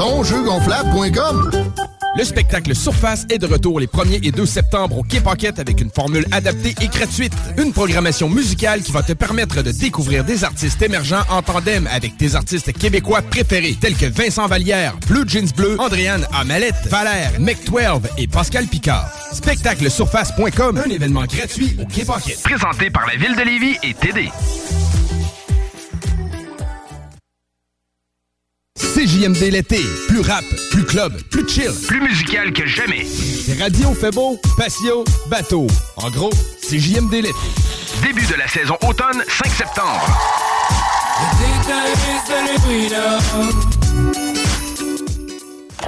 [0.00, 1.50] Tonjeugonflable.com
[2.16, 5.78] Le spectacle Surface est de retour les 1er et 2 septembre au Quai Paquette avec
[5.82, 7.34] une formule adaptée et gratuite.
[7.58, 12.16] Une programmation musicale qui va te permettre de découvrir des artistes émergents en tandem avec
[12.16, 18.00] tes artistes québécois préférés tels que Vincent Vallière, Blue Jeans Bleu, Andréane Amalette, Valère, Mec12
[18.16, 19.12] et Pascal Picard.
[19.34, 22.42] Spectaclesurface.com, un événement gratuit au Quai Paquette.
[22.42, 24.30] Présenté par la Ville de Lévis et TD.
[28.94, 31.70] CJMD l'été, plus rap, plus club, plus chill.
[31.86, 33.06] Plus musical que jamais.
[33.06, 35.68] C'est Radio fait beau, patio, bateau.
[35.96, 37.34] En gros, CJMD l'été.
[38.02, 40.06] Début de la saison automne, 5 septembre.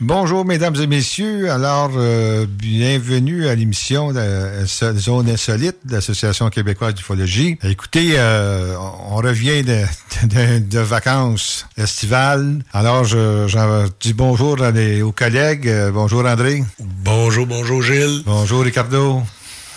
[0.00, 1.50] Bonjour, mesdames et messieurs.
[1.50, 4.64] Alors, euh, bienvenue à l'émission de la
[4.94, 7.58] Zone Insolite de l'Association québécoise d'ufologie.
[7.64, 8.76] Écoutez, euh,
[9.10, 9.82] on revient de,
[10.24, 12.60] de- de vacances estivales.
[12.72, 15.66] Alors, je, dis bonjour à les- aux collègues.
[15.68, 16.62] Euh, bonjour, André.
[16.78, 18.22] Bonjour, bonjour, Gilles.
[18.24, 19.22] Bonjour, Ricardo.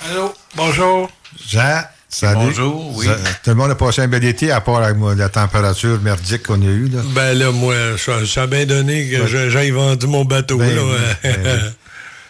[0.08, 1.10] Allô, bonjour.
[1.48, 1.82] Jean.
[2.14, 2.40] Salut.
[2.48, 3.06] Bonjour, oui.
[3.06, 6.44] Ça- Tout le monde a passé un bel été, à part la, la température merdique
[6.44, 6.90] qu'on a eue.
[6.90, 7.02] Là.
[7.16, 10.58] Ben là, moi, ça, ça a bien donné que Ben- j'aille vendu mon bateau.
[10.58, 10.82] Ben là.
[11.24, 11.74] ben.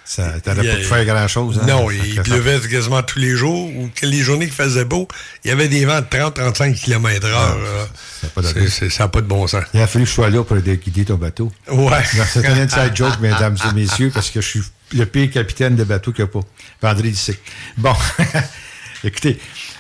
[0.04, 1.60] Ça, t'aurais pas pu faire grand-chose.
[1.62, 1.66] hein?
[1.70, 3.70] Non, il que ça- pleuvait quasiment tous les jours.
[3.78, 5.08] Ou que les journées qui faisaient beau,
[5.46, 9.64] il y avait des vents de 30-35 km h Ça n'a pas de bon sens.
[9.74, 11.50] Il a fallu que je sois là pour guider ton bateau.
[11.72, 12.04] Ouais.
[12.28, 14.62] C'est un inside joke, mesdames et messieurs, parce que je suis
[14.94, 16.46] le pire capitaine de bateau qu'il n'y a pas.
[16.82, 17.38] Vendredi ici.
[17.78, 17.94] Bon,
[19.04, 19.40] écoutez,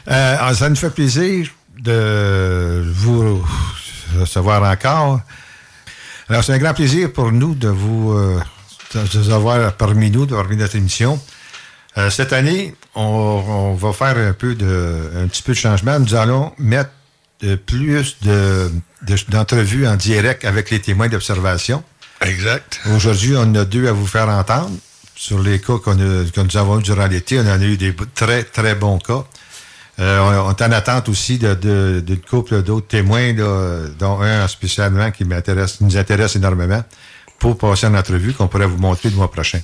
[0.09, 1.49] euh, ça nous fait plaisir
[1.79, 3.43] de vous
[4.19, 5.21] recevoir encore.
[6.29, 8.39] Alors, c'est un grand plaisir pour nous de vous, euh,
[8.93, 11.19] de vous avoir parmi nous, de parmi notre émission.
[11.97, 15.99] Euh, cette année, on, on va faire un peu de, un petit peu de changement.
[15.99, 16.91] Nous allons mettre
[17.41, 18.71] de plus de,
[19.01, 21.83] de- d'entrevues en direct avec les témoins d'observation.
[22.21, 22.79] Exact.
[22.95, 24.71] Aujourd'hui, on en a deux à vous faire entendre.
[25.21, 27.95] Sur les cas qu'on que nous avons eu durant l'été, on en a eu des
[28.15, 29.23] très, très bons cas.
[29.99, 33.31] Euh, on, est en attente aussi de, de- d'une couple d'autres témoins,
[33.99, 36.83] dont un spécialement qui nous intéresse énormément,
[37.37, 39.61] pour passer en entrevue qu'on pourrait vous montrer le mois prochain.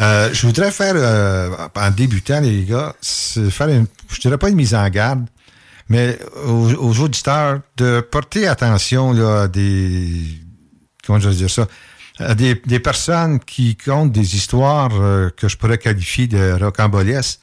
[0.00, 4.56] Euh, je voudrais faire, euh, en débutant, les gars, faire une, je dirais pas une
[4.56, 5.24] mise en garde,
[5.88, 10.10] mais aux, auditeurs de porter attention à des,
[11.06, 11.68] comment je vais dire ça,
[12.20, 17.40] des, des personnes qui comptent des histoires euh, que je pourrais qualifier de rocambolesques.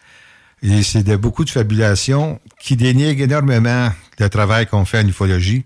[0.63, 5.65] Et c'est de beaucoup de fabulations qui dénigrent énormément le travail qu'on fait en ufologie.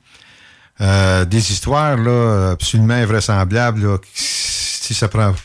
[0.81, 3.83] Euh, des histoires là, absolument invraisemblables.
[3.83, 5.35] Là, si ça prend.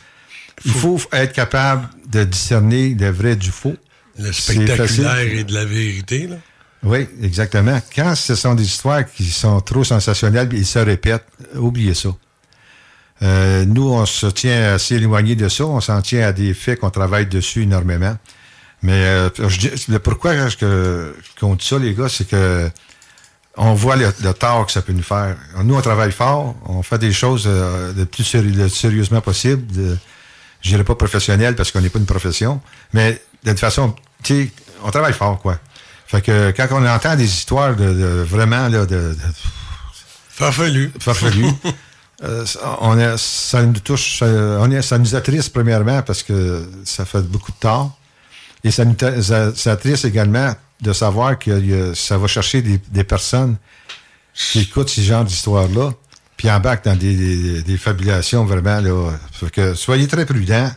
[0.64, 3.76] Il faut être capable de discerner le vrai du faux.
[4.18, 6.36] Le spectaculaire et de la vérité, là.
[6.82, 7.78] Oui, exactement.
[7.94, 12.10] Quand ce sont des histoires qui sont trop sensationnelles et ils se répètent, oubliez ça.
[13.22, 15.64] Euh, nous, on se tient assez éloigné de ça.
[15.66, 18.16] On s'en tient à des faits qu'on travaille dessus énormément.
[18.82, 20.32] Mais euh, je dis- le pourquoi
[21.38, 22.70] qu'on dit ça, les gars, c'est que
[23.56, 25.36] on voit le, le tort que ça peut nous faire.
[25.62, 29.64] Nous, on travaille fort, on fait des choses euh, le plus séri- le sérieusement possible.
[30.62, 32.60] Je dirais pas professionnel parce qu'on n'est pas une profession,
[32.94, 34.50] mais de toute façon, tu sais,
[34.82, 35.58] on travaille fort, quoi.
[36.06, 39.16] Fait que quand on entend des histoires de, de- vraiment là, de, de
[40.30, 40.90] Farfelu.
[40.98, 41.44] farfelu,
[42.22, 42.44] euh,
[42.80, 47.96] on ça nous touche, nous attriste premièrement parce que ça fait beaucoup de tort.
[48.62, 53.56] Et ça nous ça, attriste également de savoir que ça va chercher des, personnes
[54.34, 55.92] qui écoutent ce genre d'histoire-là,
[56.36, 58.80] puis embarquent dans des, des, des fabulations vraiment.
[58.80, 59.12] Là.
[59.52, 60.70] Que soyez très prudents.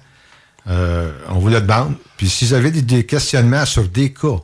[0.67, 1.95] Euh, on vous le demande.
[2.15, 4.39] Puis si vous avez des, des questionnements sur des cas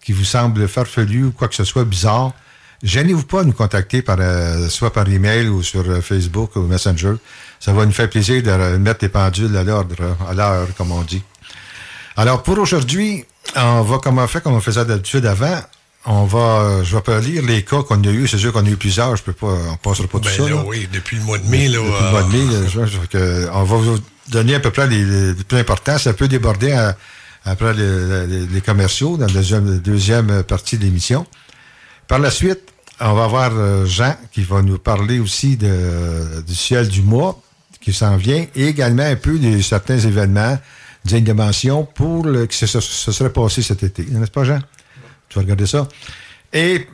[0.00, 2.32] qui vous semblent farfelus ou quoi que ce soit bizarre,
[2.84, 6.60] gênez-vous pas de nous contacter par euh, soit par email ou sur euh, Facebook ou
[6.62, 7.14] Messenger.
[7.58, 9.96] Ça va nous faire plaisir de euh, mettre les pendules à l'ordre,
[10.28, 11.22] à l'heure, comme on dit.
[12.16, 13.24] Alors pour aujourd'hui,
[13.56, 15.58] on va comme on fait comme on faisait d'habitude avant.
[16.06, 18.28] On va, euh, je vais pas lire les cas qu'on a eu.
[18.28, 19.16] C'est sûr qu'on a eu plusieurs.
[19.16, 20.50] Je peux pas, on passera pas tout Ben ça.
[20.50, 21.78] là, oui, depuis le mois de mai, là.
[21.78, 23.98] Depuis le mois de mai, là, je je on va vous
[24.28, 25.02] donner à peu près les,
[25.32, 25.96] les plus importants.
[25.96, 26.94] Ça peut déborder à-
[27.46, 31.26] après les, les- les commerciaux dans la deuxième, deuxième partie de l'émission.
[32.06, 32.60] Par la suite,
[33.00, 37.40] on va avoir euh, Jean qui va nous parler aussi du ciel du mois
[37.80, 40.58] qui s'en vient et également un peu de certains événements
[41.04, 42.80] dignes de mention pour le, que ce, ce-
[43.12, 44.04] serait passé cet été.
[44.08, 44.58] N'est-ce pas, Jean?
[45.28, 45.86] Tu vas regarder ça.
[46.52, 46.86] Et,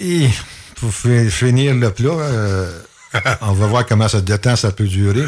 [0.00, 0.28] et
[0.76, 2.80] pour fi- finir le plat, euh,
[3.42, 5.24] on va voir comment ça, temps ça peut durer.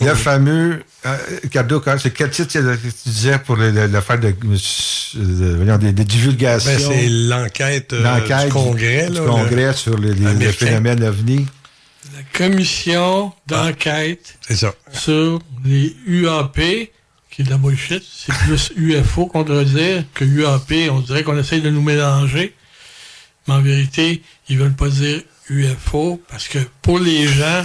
[0.00, 1.16] Le fameux, euh,
[1.52, 5.92] quand- c'est quel titre que tu disais pour le- le- l'affaire de, de- voyons, des,
[5.92, 6.70] des divulgations?
[6.70, 9.08] Ben, c'est l'enquête euh, L'enquête du Congrès.
[9.08, 10.66] du là, Congrès le- sur les, les- américain.
[10.66, 11.46] phénomènes ovnis.
[12.16, 14.72] La commission d'enquête ça.
[14.92, 16.90] sur les UAP,
[17.30, 20.90] qui est de la bullshit, c'est plus UFO qu'on devrait dire que UAP.
[20.90, 22.54] On dirait qu'on essaye de nous mélanger.
[23.46, 27.62] Mais en vérité, ils veulent pas dire UFO parce que pour les gens,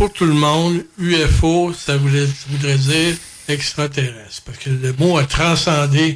[0.00, 3.14] pour tout le monde, UFO, ça, voulait, ça voudrait dire
[3.48, 4.40] extraterrestre.
[4.46, 6.14] Parce que le mot a transcendé,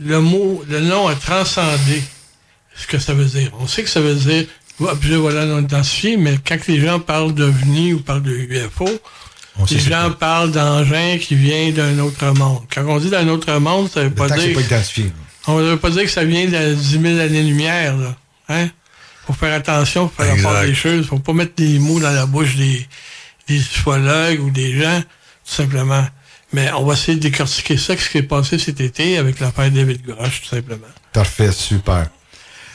[0.00, 2.02] le mot, le nom a transcendé
[2.74, 3.52] ce que ça veut dire.
[3.60, 4.46] On sait que ça veut dire
[4.80, 8.88] objet voilà non identifié, mais quand les gens parlent d'OVNI ou parlent de UFO,
[9.60, 12.62] On les gens parlent d'engins qui viennent d'un autre monde.
[12.74, 14.54] Quand on dit d'un autre monde, ça veut Le pas dire...
[14.54, 15.12] pas identifié.
[15.46, 18.16] On ne veut pas dire que ça vient de 10 000 années-lumière, là.
[18.48, 18.70] Hein?
[19.28, 20.48] Faut faire attention, faut faire Exact.
[20.48, 21.06] rapport des choses.
[21.06, 22.88] Faut pas mettre des mots dans la bouche des,
[23.46, 26.06] des ufologues ou des gens, tout simplement.
[26.54, 29.70] Mais on va essayer de décortiquer ça, ce qui est passé cet été avec l'affaire
[29.70, 30.86] David Grosh, tout simplement.
[31.12, 32.06] Parfait, super.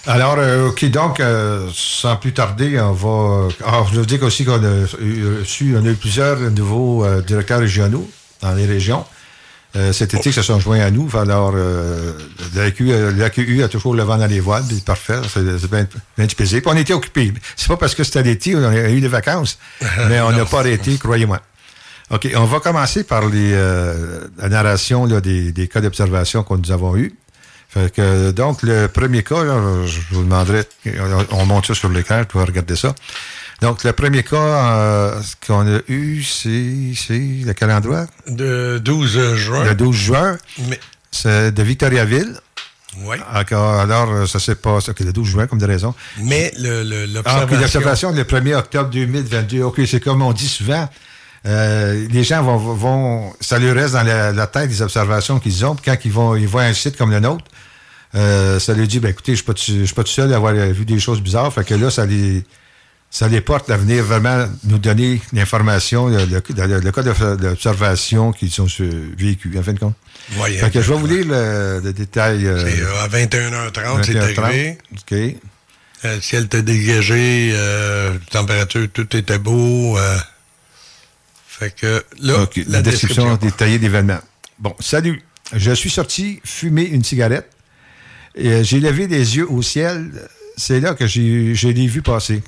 [0.05, 3.47] Alors, euh, OK, donc, euh, sans plus tarder, on va...
[3.65, 7.23] Alors, je veux dire aussi qu'on a eu, reçu, on a eu plusieurs nouveaux euh,
[7.23, 8.07] directeurs régionaux
[8.41, 9.05] dans les régions.
[9.75, 11.09] Euh, cet été, qui se sont joints à nous.
[11.17, 12.13] Alors, euh,
[12.53, 14.63] l'AQU, euh, a toujours le vent dans les voiles.
[14.67, 16.61] puis Parfait, c'est bien, bien du plaisir.
[16.61, 17.33] Puis on était occupés.
[17.55, 19.57] C'est pas parce que c'était l'été, on a eu des vacances,
[20.09, 21.39] mais on n'a pas arrêté, croyez-moi.
[22.11, 26.53] OK, on va commencer par les, euh, la narration là, des, des cas d'observation que
[26.53, 27.15] nous avons eus.
[27.67, 31.89] Fait que, donc, le premier cas, là, je vous demanderai, on, on monte ça sur
[31.89, 32.93] l'écran, tu vas regarder ça.
[33.63, 38.05] Donc, le premier cas euh, qu'on a eu, c'est, c'est le quel endroit?
[38.27, 39.63] De 12 juin.
[39.63, 40.37] Le 12 juin.
[40.67, 40.79] Mais,
[41.11, 42.35] C'est de Victoriaville.
[43.33, 45.95] Encore, alors, euh, ça s'est passé, OK, le 12 juin, comme de raison.
[46.21, 47.59] Mais le- le- Ah, l'observation.
[47.61, 49.61] l'observation, le 1er octobre 2022.
[49.63, 50.87] OK, c'est comme on dit souvent.
[51.45, 55.65] euh, les gens vont, vont, ça leur reste dans la, la tête des observations qu'ils
[55.65, 55.75] ont.
[55.75, 57.45] Puis quand ils vont, ils voient un site comme le nôtre,
[58.15, 60.85] euh, ça leur dit, ben écoutez, je je suis pas tout seul à avoir vu
[60.85, 61.51] des choses bizarres.
[61.53, 62.43] Fait que là, ça les,
[63.15, 66.41] ça les porte à venir vraiment nous donner l'information, le, le,
[66.91, 69.93] cas d'obs- d'observation qu'ils sont sur- vécus, en fin de compte.
[70.39, 72.47] Ouais, Fait que je vais vous lire le, le détail.
[72.47, 74.39] euh, euh, à 21h30, c'est 21h30.
[74.39, 74.77] arrivé.
[74.93, 75.11] OK.
[75.13, 79.95] Euh, Le ciel était dégagé, euh, température, tout était beau.
[81.47, 84.21] fait que là, la, description, détaillée d'événements.
[84.57, 85.21] Bon, salut.
[85.55, 87.47] Je suis sorti fumer une cigarette.
[88.35, 90.09] Et j'ai levé les yeux au ciel.
[90.57, 92.41] C'est là que j'ai, l'ai vu passer.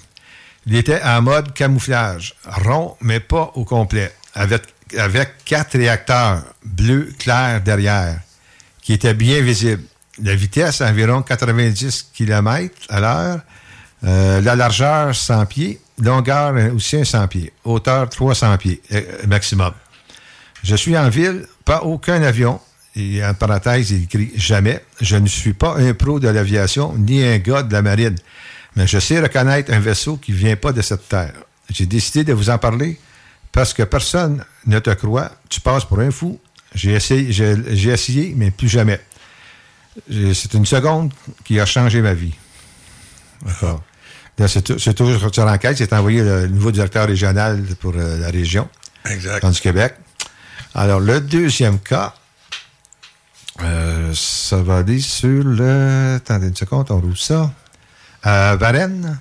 [0.68, 4.64] Il était en mode camouflage, rond, mais pas au complet, avec,
[5.46, 8.20] quatre réacteurs bleus clairs derrière,
[8.82, 9.84] qui était bien visible.
[10.24, 13.40] La vitesse, environ 90 km à l'heure.
[14.06, 15.82] Euh, la largeur, 100 pieds.
[16.00, 17.54] Longueur, aussi 100 pieds.
[17.64, 19.74] Hauteur, 300 pieds euh, maximum.
[20.64, 22.60] Je suis en ville, pas aucun avion.
[22.96, 24.84] Et en parenthèse, il écrit jamais.
[25.02, 28.16] Je ne suis pas un pro de l'aviation ni un gars de la marine.
[28.76, 31.34] Mais je sais reconnaître un vaisseau qui ne vient pas de cette terre.
[31.70, 33.00] J'ai décidé de vous en parler
[33.52, 35.32] parce que personne ne te croit.
[35.50, 36.40] Tu passes pour un fou.
[36.74, 39.00] J'ai essayé, j'ai, j'ai essayé, mais plus jamais.
[40.12, 41.14] C'est une seconde
[41.46, 42.34] qui a changé ma vie.
[43.46, 43.82] D'accord.
[44.38, 45.78] Tou- c'est toujours sur l'enquête.
[45.78, 48.68] C'est envoyé le nouveau directeur régional pour euh, la région
[49.10, 49.46] Exact.
[49.50, 49.96] du Québec.
[50.74, 52.14] Alors, le deuxième cas,
[53.62, 56.16] euh, ça va aller sur le...
[56.18, 57.54] Attendez une seconde, on roule ça.
[58.26, 59.20] À Varennes?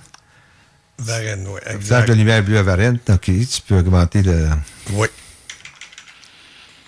[0.97, 1.59] Varennes, oui.
[1.67, 2.07] Exact.
[2.07, 2.99] de lumière bleue à Varennes.
[3.09, 4.49] OK, tu peux augmenter le...
[4.93, 5.07] Oui.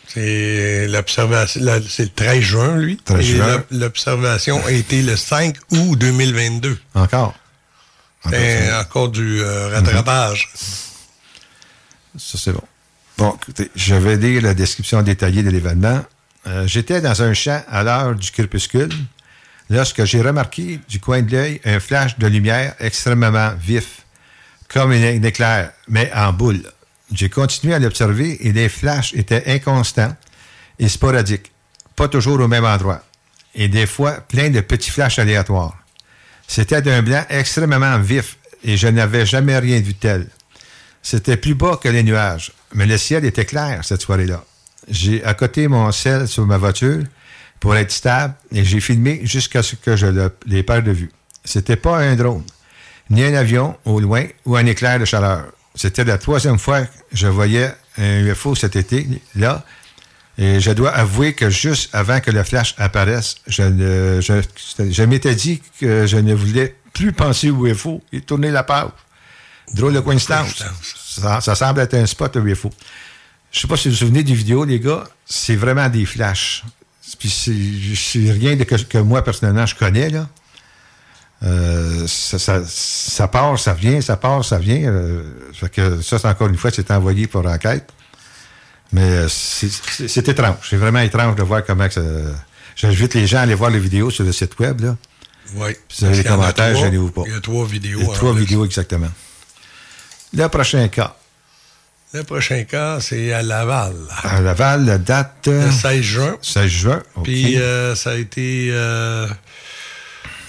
[0.08, 1.62] C'est l'observation.
[1.88, 2.98] C'est le 13 juin, lui.
[2.98, 3.48] 13 Et juin.
[3.48, 6.78] l'ob- L'observation a été le 5 août 2022.
[6.96, 7.36] Encore?
[8.30, 10.50] C'est encore du euh, rattrapage.
[12.18, 12.64] Ça, c'est bon.
[13.18, 16.04] Bon, écoutez, je vais lire la description détaillée de l'événement.
[16.48, 18.90] Euh, J'étais dans un champ à l'heure du crépuscule
[19.70, 24.06] lorsque j'ai remarqué du coin de l'œil un flash de lumière extrêmement vif,
[24.68, 26.64] comme un, éclair, mais en boule.
[27.14, 30.16] J'ai continué à l'observer et les flashs étaient inconstants
[30.80, 31.52] et sporadiques,
[31.96, 33.04] pas toujours au même endroit,
[33.56, 35.78] et des fois plein de petits flashs aléatoires.
[36.48, 40.28] C'était d'un blanc extrêmement vif et je n'avais jamais rien vu tel.
[41.02, 44.44] C'était plus bas que les nuages, mais le ciel était clair cette soirée-là.
[44.90, 47.04] J'ai accoté mon sel sur ma voiture
[47.60, 51.12] pour être stable et j'ai filmé jusqu'à ce que je le- les perde de vue.
[51.44, 52.44] C'était pas un drone,
[53.10, 55.46] ni un avion au loin ou un éclair de chaleur.
[55.76, 59.64] C'était la troisième fois que je voyais un UFO cet été, là,
[60.38, 66.06] et je dois avouer que juste avant que le flash apparaisse, je, m'étais dit que
[66.06, 68.90] je ne voulais plus penser au UFO et tourner la page.
[69.74, 70.64] Drôle de coïncidence.
[71.42, 72.72] Ça, semble être un spot UFO.
[73.52, 76.64] Je sais pas si vous vous souvenez des vidéos, les gars, c'est vraiment des flashs.
[77.20, 80.28] Puis c'est rien de que, que moi, personnellement, je connais, là.
[81.44, 84.82] Euh, ça, ça, ça part, ça vient, ça part, ça vient.
[84.88, 87.90] Euh, fait que ça, c'est encore une fois, c'est envoyé pour enquête.
[88.92, 89.68] Mais euh, c'est-
[90.30, 90.68] étrange.
[90.70, 92.02] C'est vraiment étrange de voir comment que ça.
[92.76, 94.96] J'invite les gens à aller voir les vidéos sur le site web, là.
[95.56, 95.76] Oui.
[95.88, 97.24] Puis vous avez a commentaires, gênez-vous pas.
[97.26, 98.00] Il y a trois vidéos.
[98.00, 99.12] Il y a en trois vidéos exactement.
[100.34, 101.16] Le prochain cas.
[102.14, 103.94] Le prochain cas, c'est à Laval.
[104.24, 105.48] À Laval, la date.
[105.48, 106.36] Le 16 juin.
[106.42, 107.04] 16 juin.
[107.16, 107.24] OK.
[107.26, 109.28] Puis euh, ça a été euh,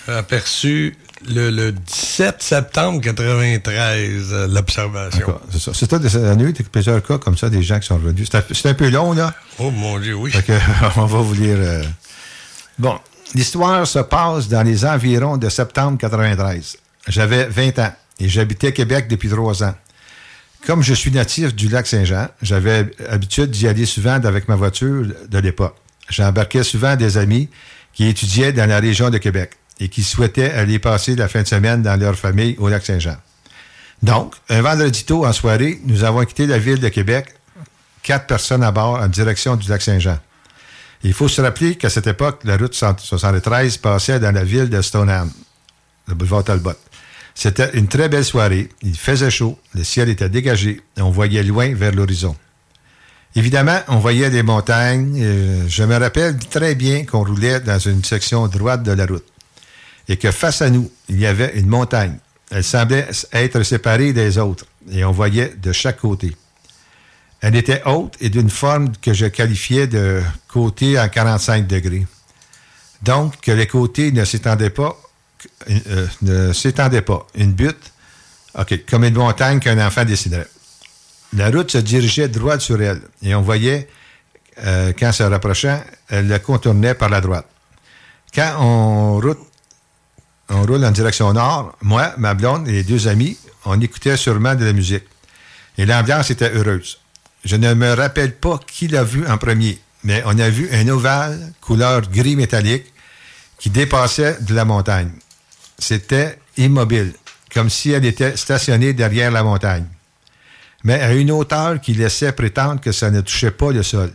[0.07, 0.97] aperçu
[1.29, 5.41] le, le 17 septembre 93, euh, l'observation.
[5.51, 5.99] C'est ça.
[5.99, 8.29] Des années, il y a plusieurs cas comme ça, des gens qui sont revenus.
[8.53, 9.35] C'est un, peu long, là.
[9.59, 10.31] Oh mon Dieu, oui.
[10.31, 10.53] Que,
[10.97, 11.57] on va vous lire.
[11.59, 11.83] euh.
[12.79, 12.99] Bon,
[13.35, 16.77] l'histoire se passe dans les environs de septembre 93.
[17.09, 19.75] J'avais 20 ans et j'habitais Québec depuis trois ans.
[20.67, 25.07] Comme je suis natif du lac Saint-Jean, j'avais l'habitude d'y aller souvent avec ma voiture
[25.29, 25.77] de l'époque.
[26.11, 27.49] J'embarquais souvent des amis
[27.93, 31.47] qui étudiaient dans la région de Québec et qui souhaitaient aller passer la fin de
[31.47, 33.17] semaine dans leur famille au lac Saint-Jean.
[34.03, 37.35] Donc, un vendredi tôt en soirée, nous avons quitté la ville de Québec,
[38.03, 40.19] quatre personnes à bord en direction du lac Saint-Jean.
[41.03, 44.83] Il faut se rappeler qu'à cette époque, la route 73 passait dans la ville de
[44.83, 45.31] Stoneham,
[46.09, 46.73] le boulevard Talbot.
[47.41, 48.69] C'était une très belle soirée.
[48.83, 52.35] Il faisait chaud, le ciel était dégagé et on voyait loin vers l'horizon.
[53.37, 55.17] Évidemment, on voyait des montagnes.
[55.23, 59.25] euh, je me rappelle très bien qu'on roulait dans une section droite de la route
[60.09, 62.17] et que face à nous, il y avait une montagne.
[62.51, 66.37] Elle semblait être séparée des autres et on voyait de chaque côté.
[67.41, 72.05] Elle était haute et d'une forme que je qualifiais de côté à 45 degrés.
[73.03, 74.99] Donc, que les côtés ne s'étendaient pas,
[75.71, 77.27] euh, ne s'étendaient pas.
[77.35, 77.93] Une butte,
[78.59, 80.49] OK, comme une montagne qu'un enfant dessinerait.
[81.37, 83.89] La route se dirigeait droit sur elle et on voyait,
[84.65, 87.47] euh, qu'en se rapprochant, elle le contournait par la droite.
[88.35, 89.39] Quand on route,
[90.49, 94.55] on roule en direction nord, moi, ma blonde et les deux amis, on écoutait sûrement
[94.55, 95.05] de la musique.
[95.77, 96.99] Et l'ambiance était heureuse.
[97.45, 100.89] Je ne me rappelle pas qui l'a vu en premier, mais on a vu un
[100.89, 102.93] ovale couleur gris métallique
[103.59, 105.11] qui dépassait de la montagne.
[105.79, 107.13] C'était immobile,
[107.53, 109.87] comme si elle était stationnée derrière la montagne,
[110.85, 114.13] mais à une hauteur qui laissait prétendre que ça ne touchait pas le sol.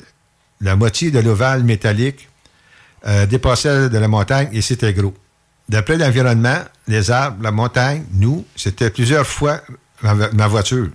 [0.62, 2.30] La moitié de l'ovale métallique
[3.06, 5.14] euh, dépassait de la montagne et c'était gros.
[5.70, 9.62] D'après l'environnement, les arbres, la montagne, nous, c'était plusieurs fois
[10.02, 10.90] ma, voiture.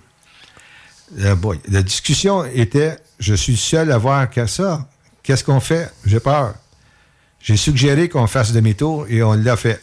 [1.19, 1.35] Euh,
[1.69, 4.87] La discussion était, je suis seul à voir que ça.
[5.23, 5.91] Qu'est-ce qu'on fait?
[6.05, 6.55] J'ai peur.
[7.41, 9.83] J'ai suggéré qu'on fasse demi-tour et on l'a fait.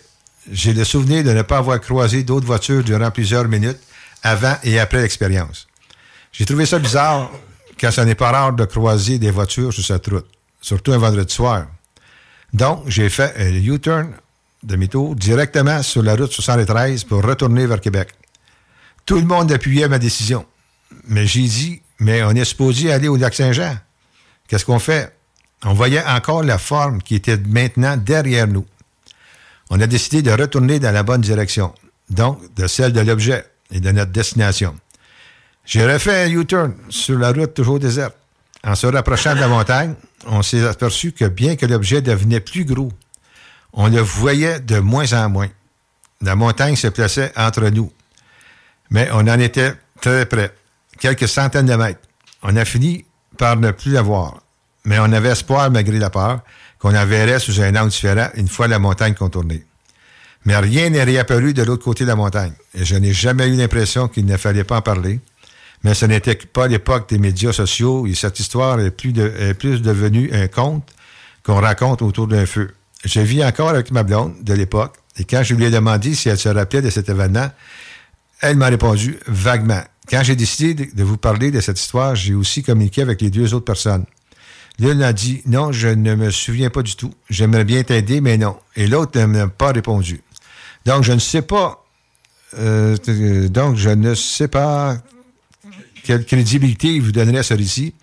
[0.51, 3.79] J'ai le souvenir de ne pas avoir croisé d'autres voitures durant plusieurs minutes
[4.21, 5.67] avant et après l'expérience.
[6.31, 7.31] J'ai trouvé ça bizarre
[7.77, 10.27] car ce n'est pas rare de croiser des voitures sur cette route,
[10.61, 11.65] surtout un vendredi soir.
[12.53, 14.11] Donc, j'ai fait un U-turn
[14.63, 18.09] demi-tour directement sur la route 73 pour retourner vers Québec.
[19.05, 20.45] Tout le monde appuyait ma décision.
[21.07, 23.77] Mais j'ai dit, mais on est supposé aller au lac Saint-Jean.
[24.47, 25.15] Qu'est-ce qu'on fait?
[25.63, 28.65] On voyait encore la forme qui était maintenant derrière nous.
[29.69, 31.73] On a décidé de retourner dans la bonne direction,
[32.09, 34.75] donc de celle de l'objet et de notre destination.
[35.65, 38.15] J'ai refait un U-turn sur la route toujours déserte.
[38.63, 39.95] En se rapprochant de la montagne,
[40.27, 42.91] on s'est aperçu que bien que l'objet devenait plus gros,
[43.73, 45.49] on le voyait de moins en moins.
[46.21, 47.91] La montagne se plaçait entre nous.
[48.89, 50.53] Mais on en était très près,
[50.99, 51.99] quelques centaines de mètres.
[52.41, 53.05] On a fini
[53.37, 54.41] par ne plus la voir.
[54.85, 56.41] Mais on avait espoir, malgré la peur,
[56.85, 59.65] qu'on la verrait sous un angle différent une fois la montagne contournée.
[60.45, 62.53] Mais rien n'est réapparu de l'autre côté de la montagne.
[62.75, 65.19] Et je n'ai jamais eu l'impression qu'il ne fallait pas en parler.
[65.83, 69.55] Mais ce n'était pas l'époque des médias sociaux et cette histoire est plus, de, est
[69.55, 70.87] plus devenue un conte
[71.43, 72.75] qu'on raconte autour d'un feu.
[73.03, 76.29] Je vis encore avec ma blonde de l'époque et quand je lui ai demandé si
[76.29, 77.49] elle se rappelait de cet événement,
[78.41, 79.81] elle m'a répondu vaguement.
[80.07, 83.55] Quand j'ai décidé de vous parler de cette histoire, j'ai aussi communiqué avec les deux
[83.55, 84.05] autres personnes.
[84.79, 87.13] L'une a dit non, je ne me souviens pas du tout.
[87.29, 88.57] J'aimerais bien t'aider, mais non.
[88.75, 90.21] Et l'autre ne m'a pas répondu.
[90.85, 91.83] Donc, je ne sais pas.
[92.59, 92.97] euh,
[93.49, 94.97] donc, je ne sais pas
[96.03, 97.93] quelle crédibilité il vous donnerait à ce récit.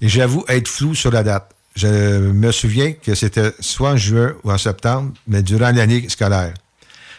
[0.00, 1.50] Et j'avoue être flou sur la date.
[1.74, 1.88] Je
[2.32, 6.54] me souviens que c'était soit en juin ou en septembre, mais durant l'année scolaire.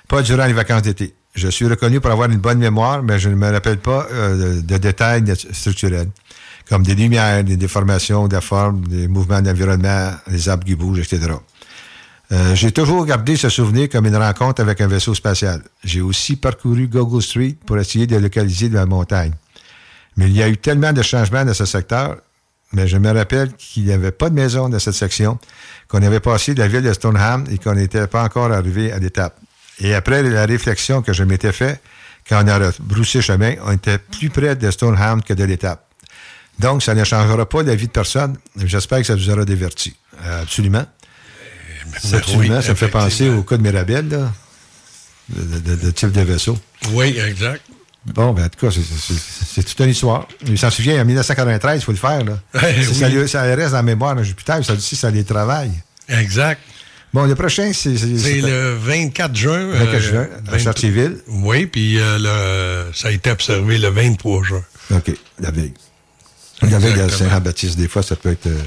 [0.07, 1.13] Pas durant les vacances d'été.
[1.35, 4.61] Je suis reconnu pour avoir une bonne mémoire, mais je ne me rappelle pas euh,
[4.61, 6.09] de détails structurels,
[6.69, 10.99] comme des lumières, des déformations de la forme, des mouvements d'environnement, les arbres qui bougent,
[10.99, 11.33] etc.
[12.31, 15.61] Euh, j'ai toujours gardé ce souvenir comme une rencontre avec un vaisseau spatial.
[15.83, 19.31] J'ai aussi parcouru Google Street pour essayer de localiser la montagne.
[20.17, 22.17] Mais il y a eu tellement de changements dans ce secteur,
[22.73, 25.39] mais je me rappelle qu'il n'y avait pas de maison dans cette section,
[25.87, 28.99] qu'on avait passé de la ville de Stoneham et qu'on n'était pas encore arrivé à
[28.99, 29.39] l'étape.
[29.79, 31.79] Et après la réflexion que je m'étais fait,
[32.27, 35.86] quand on a broussé chemin, on était plus près de Stoneham que de l'étape.
[36.59, 38.35] Donc, ça ne changera pas la vie de personne.
[38.63, 39.95] J'espère que ça vous aura diverti.
[40.23, 40.85] Euh, absolument.
[42.03, 42.57] Mais absolument.
[42.57, 44.31] oui, ça me fait penser au cas de Mirabel, là,
[45.29, 46.57] de, de- de type de vaisseau.
[46.91, 47.61] Oui, exact.
[48.05, 50.27] Bon, ben, en tout cas, c'est- toute une histoire.
[50.45, 52.23] Il s'en souvient, en 1993, il faut le faire.
[52.23, 52.39] Là.
[52.55, 53.13] Eh ça, oui.
[53.13, 55.71] lui- ça reste dans la mémoire de Jupiter, ça aussi, ça les travaille.
[56.09, 56.61] Exact.
[57.13, 57.97] Bon, le prochain, c'est...
[57.97, 59.71] C'est le 24 juin.
[59.71, 61.17] 24 euh, juin, à 20 Chartierville.
[61.27, 62.17] Oui, puis euh,
[62.87, 64.63] le- ça a été observé le 23 juin.
[64.91, 65.73] OK, la veille.
[66.61, 67.09] La Exactement.
[67.09, 68.47] Saint-Jean-Baptiste, des fois, ça peut être...
[68.47, 68.61] euh,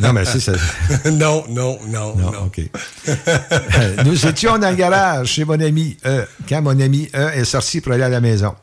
[0.00, 0.52] non, mais si, ça...
[1.10, 2.44] non, non, non, Non, non.
[2.46, 2.60] OK.
[3.08, 7.44] Euh, Nous étions dans le garage chez mon ami E, quand mon ami E est
[7.44, 8.54] sorti pour aller à la maison.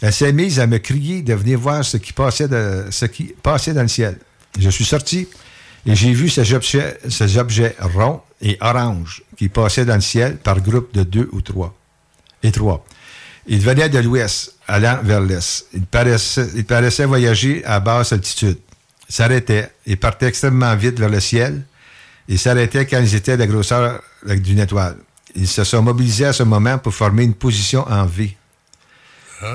[0.00, 3.34] Elle s'est mise à me crier de venir voir ce qui passait, de- ce qui
[3.42, 4.18] passait dans le ciel.
[4.58, 5.28] Je suis sorti
[5.86, 10.36] et j'ai vu ces objets, ces objets ronds et oranges qui passaient dans le ciel
[10.36, 11.74] par groupe de deux ou trois.
[12.42, 12.84] Et trois.
[13.46, 15.66] Ils venaient de l'ouest, allant vers l'est.
[15.74, 18.58] Ils paraissaient, ils paraissaient voyager à basse altitude.
[19.08, 21.62] Ils s'arrêtaient et partaient extrêmement vite vers le ciel
[22.28, 24.96] et s'arrêtaient quand ils étaient de la grosseur d'une étoile.
[25.34, 28.36] Ils se sont mobilisés à ce moment pour former une position en V.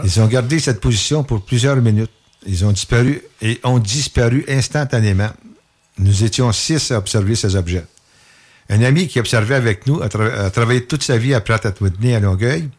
[0.04, 2.12] Ils ont gardé cette position pour plusieurs minutes.
[2.45, 5.30] Ils ont disparu et ont disparu instantanément.
[5.97, 7.86] Nous étions six à observer ces objets.
[8.69, 11.80] Un ami qui observait avec nous a, tra- a travaillé toute sa vie à Pratt
[11.82, 12.69] Whitney à Longueuil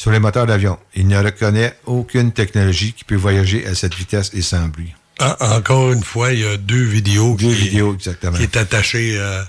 [0.00, 0.78] sur les moteurs d'avion.
[0.94, 4.94] Il ne reconnaît aucune technologie qui peut voyager à cette vitesse et sans bruit.
[5.20, 8.34] En- encore une fois, il y a deux vidéos, Deux qui, vidéos, exactement.
[8.38, 9.42] qui est attachées euh,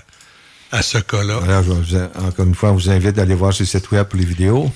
[0.70, 1.38] à ce cas-là.
[1.42, 4.04] Alors, je vous- encore une fois, on vous invite d'aller voir sur le site web
[4.06, 4.70] pour les vidéos.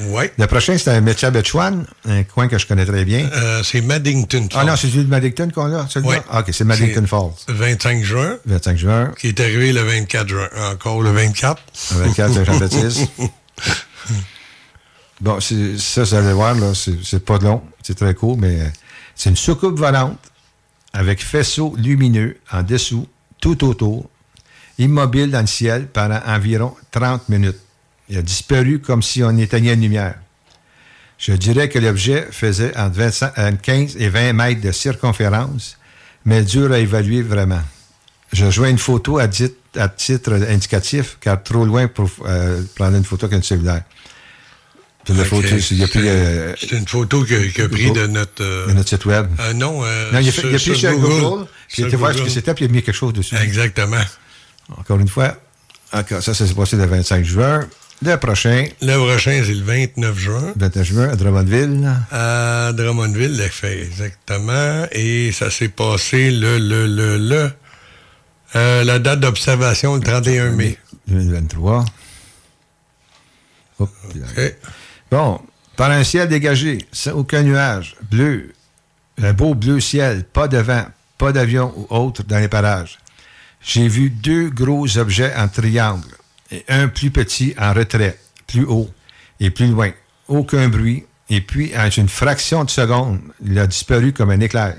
[0.00, 0.24] Oui.
[0.38, 3.28] Le prochain, c'est un Metchabetchwan, un coin que je connais très bien.
[3.30, 4.48] Euh, c'est Maddington.
[4.54, 6.12] Ah non, c'est celui de Maddington qu'on a, celui-là?
[6.14, 6.22] Ouais.
[6.30, 7.32] Ah, OK, c'est Maddington Falls.
[7.48, 10.48] 25 juin, 25 juin, qui est arrivé le 24 juin.
[10.72, 11.60] Encore le 24.
[11.90, 13.00] 24 Saint-Jean-Baptiste.
[15.20, 18.68] Bon, ça, vous allez voir, là, c'est pas long, c'est très court, mais euh,
[19.16, 20.18] c'est une soucoupe volante
[20.92, 23.06] avec faisceau lumineux en dessous,
[23.40, 24.08] tout autour,
[24.78, 27.58] immobile dans le ciel pendant environ 30 minutes.
[28.08, 30.14] Il a disparu comme si on éteignait une lumière.
[31.18, 35.76] Je dirais que l'objet faisait entre 25 entre 15 et 20 mètres de circonférence,
[36.24, 37.60] mais dur à évaluer vraiment.
[38.32, 43.26] Je joins une photo à titre indicatif, car trop loin pour euh, prendre une photo
[43.26, 43.82] qu'un cellulaire.
[45.06, 45.48] C'est la photo,
[45.96, 48.42] euh, C'est une photo qu'il a pris de notre.
[48.42, 49.26] euh, de notre site web.
[49.40, 51.86] euh, non, euh, non, il a, fait, sur- il a pris sur Google, puis il
[51.86, 52.28] été voir ce Google.
[52.28, 53.34] que c'était, puis il a mis quelque chose dessus.
[53.36, 54.02] Exactement.
[54.76, 55.34] Encore une fois,
[55.92, 57.66] encore, ça, ça s'est passé le 25 juin.
[58.02, 60.52] Le prochain, Le prochain, c'est le 29 juin.
[60.56, 61.90] 29 juin, à Drummondville.
[62.12, 64.86] À Drummondville, l'effet, exactement.
[64.92, 67.50] Et ça s'est passé le, le, le, le.
[68.56, 70.76] euh, la date d'observation, le 31 mai.
[71.08, 71.84] 2023.
[73.80, 74.26] Hop, puis là.
[74.36, 74.54] OK.
[75.10, 75.40] Bon,
[75.76, 78.52] par un ciel dégagé, sans aucun nuage, bleu,
[79.22, 80.84] un beau bleu ciel, pas de vent,
[81.16, 82.98] pas d'avion ou autre dans les parages.
[83.62, 86.06] J'ai vu deux gros objets en triangle
[86.50, 88.90] et un plus petit en retrait, plus haut
[89.40, 89.90] et plus loin.
[90.28, 91.04] Aucun bruit.
[91.30, 94.76] Et puis, en une fraction de seconde, il a disparu comme un éclair.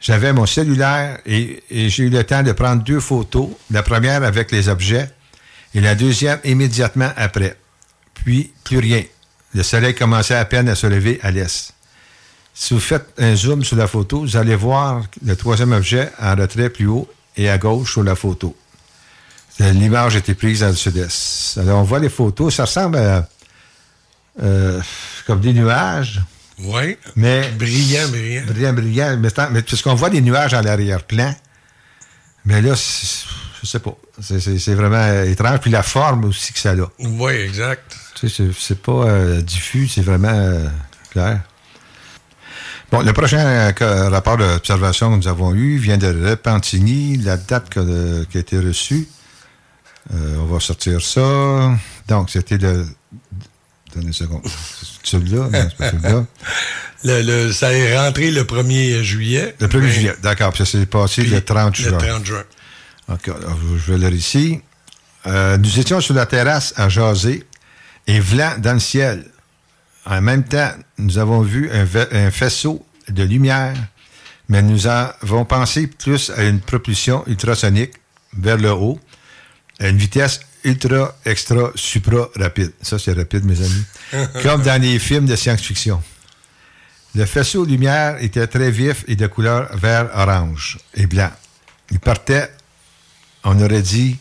[0.00, 4.22] J'avais mon cellulaire et, et j'ai eu le temps de prendre deux photos, la première
[4.22, 5.10] avec les objets
[5.74, 7.56] et la deuxième immédiatement après.
[8.24, 9.02] Puis, plus rien.
[9.54, 11.72] Le soleil commençait à peine à se lever à l'est.
[12.54, 16.34] Si vous faites un zoom sur la photo, vous allez voir le troisième objet en
[16.34, 18.56] retrait plus haut et à gauche sur la photo.
[19.58, 21.58] L'image a été prise dans le sud-est.
[21.58, 23.28] Alors, on voit les photos, ça ressemble à
[24.42, 24.80] euh,
[25.26, 26.20] comme des nuages,
[26.60, 26.96] Oui.
[27.16, 28.44] mais Brillant, brillant.
[28.46, 29.16] brillant, brillant.
[29.18, 31.34] Mais, tant- mais parce qu'on voit des nuages à l'arrière-plan.
[32.46, 33.96] Mais là, je sais pas.
[34.22, 35.60] C'est- vraiment étrange.
[35.60, 36.86] Puis la forme aussi que ça a.
[37.00, 37.96] Oui, exact.
[38.28, 40.66] C'est- pas euh, diffus, c'est vraiment euh,
[41.10, 41.40] clair.
[42.92, 47.68] Bon, le prochain euh, rapport d'observation que nous avons eu vient de Repentigny, la date
[47.70, 49.08] que- qui a été reçue.
[50.12, 51.76] On va sortir ça.
[52.08, 52.84] Donc, c'était le.
[53.94, 54.42] Donnez une seconde.
[55.04, 55.48] Celui-là?
[55.78, 56.24] Celui-là.
[57.02, 59.56] Le, le- ça est rentré le 1er juillet.
[59.58, 60.54] Le 1er Mais- juillet, d'accord.
[60.54, 61.92] Ça s'est passé puis le 30 juin.
[61.92, 62.42] Le 30 juin.
[63.08, 64.60] OK, alors, je vais le lire ici.
[65.26, 67.46] Nous étions sur la terrasse à jaser
[68.10, 69.24] et vlant dans le ciel.
[70.04, 73.76] En même temps, nous avons vu un, un faisceau de lumière,
[74.48, 77.92] mais nous avons pensé plus à une propulsion ultrasonique
[78.36, 78.98] vers le haut,
[79.78, 82.72] à une vitesse ultra, extra, supra rapide.
[82.82, 83.84] Ça, c'est rapide, mes amis.
[84.42, 86.02] Comme dans les films de science-fiction.
[87.14, 91.30] Le faisceau de lumière était très vif et de couleur vert-orange et blanc.
[91.92, 92.50] Il partait,
[93.44, 94.18] on aurait dit,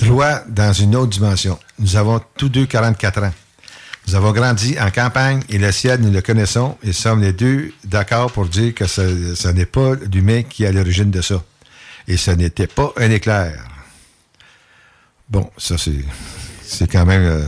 [0.00, 1.58] droit dans une autre dimension.
[1.78, 3.32] Nous avons tous deux 44 ans.
[4.08, 7.72] Nous avons grandi en campagne et le ciel, nous le connaissons et sommes les deux
[7.84, 11.42] d'accord pour dire que ce, ce n'est pas l'humain qui est à l'origine de ça.
[12.08, 13.64] Et ce n'était pas un éclair.
[15.28, 16.04] Bon, ça, c'est,
[16.64, 17.22] c'est quand même.
[17.22, 17.44] euh,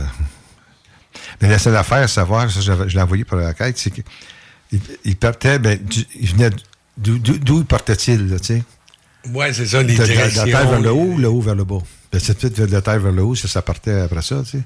[1.41, 4.03] Mais la seule affaire à savoir, ça, je l'ai envoyé pour la quête, c'est qu'il
[5.03, 6.49] il partait, ben, du- il venait
[6.97, 8.63] d'où, d'où- d'où partait-il, tu sais?
[9.33, 10.45] Oui, c'est ça, les De, de- de la directions.
[10.45, 11.79] terre vers le haut le haut vers le bas?
[12.11, 14.57] Ben, c'est peut-être de la terre vers le haut, ça, ça partait après ça, tu
[14.59, 14.63] sais.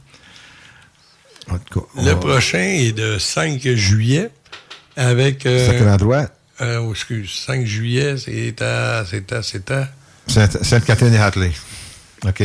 [1.49, 4.29] En tout cas, on Le prochain est de 5 juillet
[4.95, 5.45] avec.
[5.45, 6.27] euh, C'est à quel endroit?
[6.61, 9.03] euh, oh, excuse, 5 juillet, c'est à.
[9.09, 9.41] C'est à.
[9.41, 9.87] C'est à.
[10.27, 11.51] Sainte- Sainte-Catherine et Hatley.
[12.27, 12.43] OK.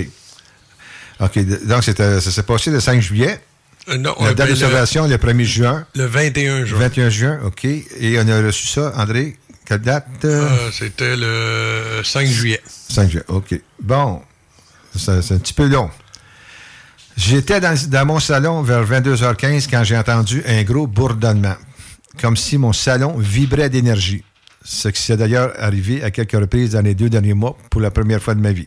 [1.21, 1.39] OK.
[1.67, 3.39] Donc, c'était- ça s'est passé le 5 juillet.
[3.91, 5.87] euh, non, La euh, date ben, d'observation, le 1er juin.
[5.95, 6.79] le, le 21 juin.
[6.79, 7.65] 21 juin, OK.
[7.67, 10.07] Et on a reçu ça, André, quelle date?
[10.25, 10.49] euh?
[10.49, 12.63] Euh, C'était le 5 juillet.
[12.89, 13.61] 5 juin, OK.
[13.83, 14.23] Bon,
[14.97, 15.91] c'est un petit peu long.
[17.17, 21.55] J'étais dans, mon salon vers 22h15 quand j'ai entendu un gros bourdonnement,
[22.21, 24.25] comme si mon salon vibrait d'énergie,
[24.65, 27.91] ce qui s'est d'ailleurs arrivé à quelques reprises dans les deux derniers mois pour la
[27.91, 28.67] première fois de ma vie.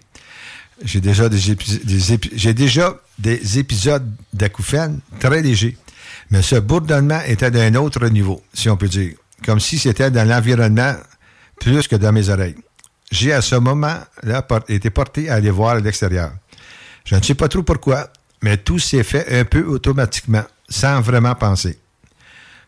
[0.83, 5.75] J'ai déjà des, j'ai déjà des épisodes d'acouphènes très légers,
[6.29, 9.13] mais ce bourdonnement était d'un autre niveau, si on peut dire,
[9.43, 10.93] comme si c'était dans l'environnement
[11.59, 12.55] plus que dans mes oreilles.
[13.11, 16.31] J'ai à ce moment-là été porté à aller voir à l'extérieur.
[17.05, 18.09] Je ne sais pas trop pourquoi,
[18.41, 21.79] mais tout s'est fait un peu automatiquement, sans vraiment penser.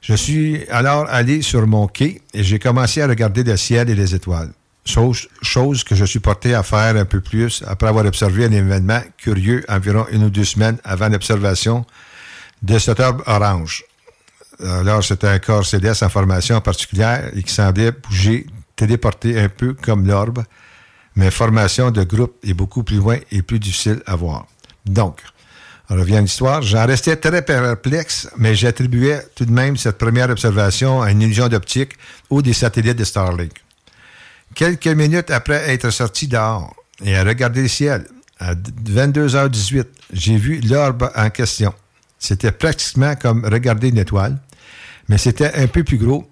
[0.01, 3.95] Je suis alors allé sur mon quai et j'ai commencé à regarder le ciel et
[3.95, 4.51] les étoiles.
[4.85, 8.51] Chose, chose que je suis porté à faire un peu plus après avoir observé un
[8.51, 11.85] événement curieux environ une ou deux semaines avant l'observation
[12.61, 13.83] de cet orbe orange.
[14.63, 18.45] Alors, c'était un corps céleste en formation particulière et qui semblait bouger,
[18.79, 20.43] téléporter un peu comme l'orbe,
[21.15, 24.47] mais formation de groupe est beaucoup plus loin et plus difficile à voir.
[24.85, 25.21] Donc,
[25.89, 26.61] on revient à l'histoire.
[26.61, 31.49] J'en restais très perplexe, mais j'attribuais tout de même cette première observation à une illusion
[31.49, 31.93] d'optique
[32.29, 33.51] ou des satellites de Starlink.
[34.55, 38.07] Quelques minutes après être sorti dehors et à regarder le ciel,
[38.39, 41.73] à 22h18, j'ai vu l'orbe en question.
[42.17, 44.37] C'était pratiquement comme regarder une étoile,
[45.09, 46.29] mais c'était un peu plus gros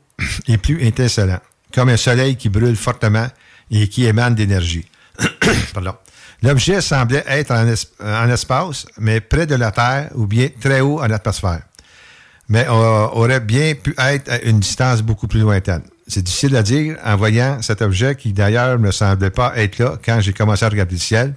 [0.48, 1.40] et plus étincelant,
[1.78, 3.28] comme un soleil qui brûle fortement
[3.70, 4.88] et qui émane d'énergie.
[6.42, 7.72] L'objet semblait être en,
[8.04, 11.62] en espace, mais près de la Terre ou bien très haut en atmosphère.
[12.50, 15.84] mais euh, aurait bien pu être à une distance beaucoup plus lointaine.
[16.08, 20.00] C'est difficile à dire en voyant cet objet qui d'ailleurs ne semblait pas être là
[20.04, 21.36] quand j'ai commencé à regarder le ciel.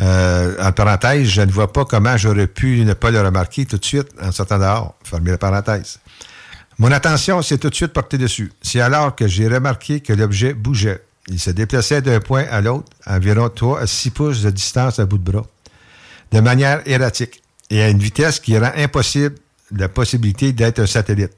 [0.00, 3.76] Euh, en parenthèse, je ne vois pas comment j'aurais pu ne pas le remarquer tout
[3.76, 4.94] de suite en sortant dehors.
[5.04, 5.98] Fermez la parenthèse.
[6.78, 8.52] Mon attention s'est tout de suite portée dessus.
[8.60, 11.02] C'est alors que j'ai remarqué que l'objet bougeait.
[11.28, 14.98] Il se déplaçait d'un point à l'autre, à environ 3 à 6 pouces de distance
[14.98, 15.46] à bout de bras,
[16.32, 19.36] de manière erratique et à une vitesse qui rend impossible
[19.74, 21.32] la possibilité d'être un satellite,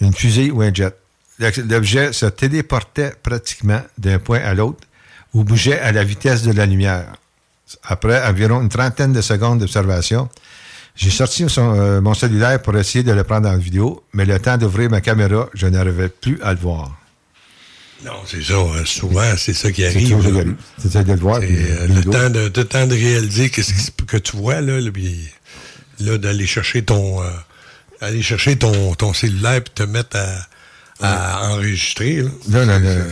[0.00, 0.94] une fusée ou un jet.
[1.38, 4.86] L'objet se téléportait pratiquement d'un point à l'autre
[5.32, 7.14] ou bougeait à la vitesse de la lumière.
[7.82, 10.28] Après environ une trentaine de secondes d'observation,
[10.96, 14.38] j'ai sorti son- euh, mon cellulaire pour essayer de le prendre en vidéo, mais le
[14.38, 16.96] temps d'ouvrir ma caméra, je n'arrivais plus à le voir.
[18.04, 18.54] Non, c'est ça.
[18.58, 18.82] hein.
[18.84, 20.08] Souvent, c'est ça qui arrive.
[20.22, 20.56] ce.
[20.78, 21.40] C'est ça de le voir.
[21.40, 24.60] Puis, euh, le, temps de, le temps de réaliser qu'est-ce qui se- que tu vois,
[24.60, 24.78] là,
[26.00, 27.30] là, d'aller chercher ton euh,
[28.02, 30.18] aller chercher ton, ton cellulaire et te mettre
[31.00, 32.22] à, à enregistrer.
[32.22, 32.30] là.
[32.50, 33.04] Là, là, le,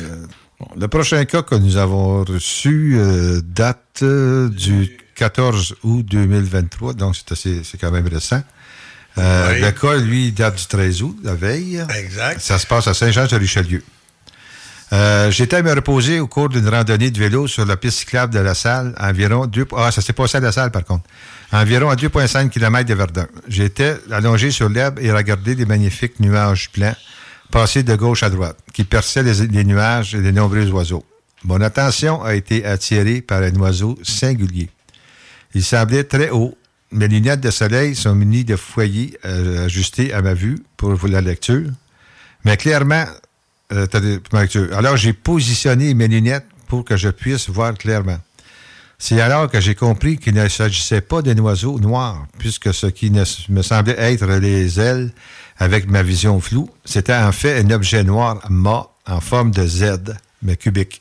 [0.60, 2.98] bon, le prochain cas que nous avons reçu
[3.42, 8.42] date du 14 août 2023, donc c'est assez- c'est quand même récent.
[9.18, 9.60] Euh, Oui.
[9.60, 11.84] Le cas, lui, date du 13 août, la veille.
[11.96, 12.40] Exact.
[12.40, 13.82] Ça se passe à Saint-Jean-de-Richelieu.
[14.92, 18.32] Euh, J'étais à me reposer au cours d'une randonnée de vélo sur la piste cyclable
[18.34, 21.04] de la salle, environ deux, ah, ça s'est passé à la salle, par contre,
[21.52, 23.26] environ à 2,5 km de Verdun.
[23.48, 26.96] J'étais allongé sur l'herbe et regardais les magnifiques nuages blancs
[27.50, 31.04] passer de gauche à droite, qui perçaient les, les nuages et les nombreux oiseaux.
[31.44, 34.70] Mon attention a été attirée par un oiseau singulier.
[35.54, 36.56] Il semblait très haut.
[36.92, 41.20] Mes lunettes de soleil sont munies de foyers euh, ajustés à ma vue pour la
[41.20, 41.70] lecture.
[42.44, 43.04] Mais clairement,
[43.72, 43.86] euh,
[44.72, 48.18] alors j'ai positionné mes lunettes pour que je puisse voir clairement.
[48.98, 53.10] C'est alors que j'ai compris qu'il ne s'agissait pas d'un oiseau noir, puisque ce qui
[53.10, 55.10] me semblait être les ailes
[55.58, 60.14] avec ma vision floue, c'était en fait un objet noir mât en forme de Z,
[60.42, 61.00] mais cubique.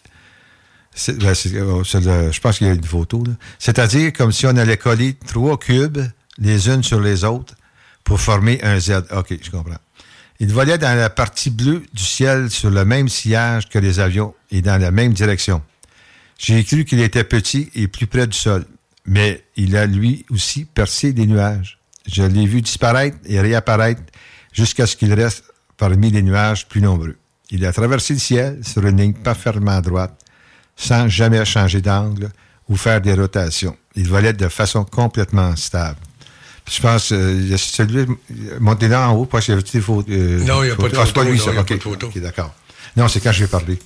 [1.07, 3.23] Ben, euh, je pense qu'il y a une photo.
[3.59, 5.99] C'est-à-dire comme si on allait coller trois cubes
[6.37, 7.55] les unes sur les autres
[8.03, 9.03] pour former un Z.
[9.11, 9.77] OK, je comprends.
[10.39, 14.33] Il volait dans la partie bleue du ciel sur le même sillage que les avions
[14.51, 15.61] et dans la même direction.
[16.37, 18.65] J'ai cru qu'il était petit et plus près du sol,
[19.05, 21.77] mais il a lui aussi percé des nuages.
[22.05, 24.01] Je l'ai vu disparaître et réapparaître
[24.51, 25.45] jusqu'à ce qu'il reste
[25.77, 27.15] parmi les nuages plus nombreux.
[27.49, 30.19] Il a traversé le ciel sur une ligne parfaitement droite,
[30.75, 32.29] sans jamais changer d'angle
[32.69, 33.75] ou faire des rotations.
[33.95, 35.97] Il volait de façon complètement stable.
[36.65, 38.05] Puis je pense, euh, il y a celui,
[38.59, 40.05] montez en haut, parce qu'il y avait des photos.
[40.09, 41.51] euh, Non, il y a pas de Ah, c'est pas photo, lui, non, ça.
[41.51, 42.07] il y a OK, pas de photo.
[42.07, 42.53] OK, d'accord.
[42.95, 43.77] Non, c'est quand je vais parler.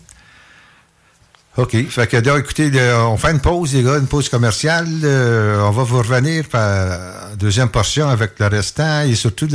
[1.57, 1.75] OK.
[1.89, 4.87] Fait que là, écoutez, le- on fait une pause, les gars, une pause commerciale.
[5.03, 9.47] Euh, on va vous revenir par la deuxième portion avec le restant et surtout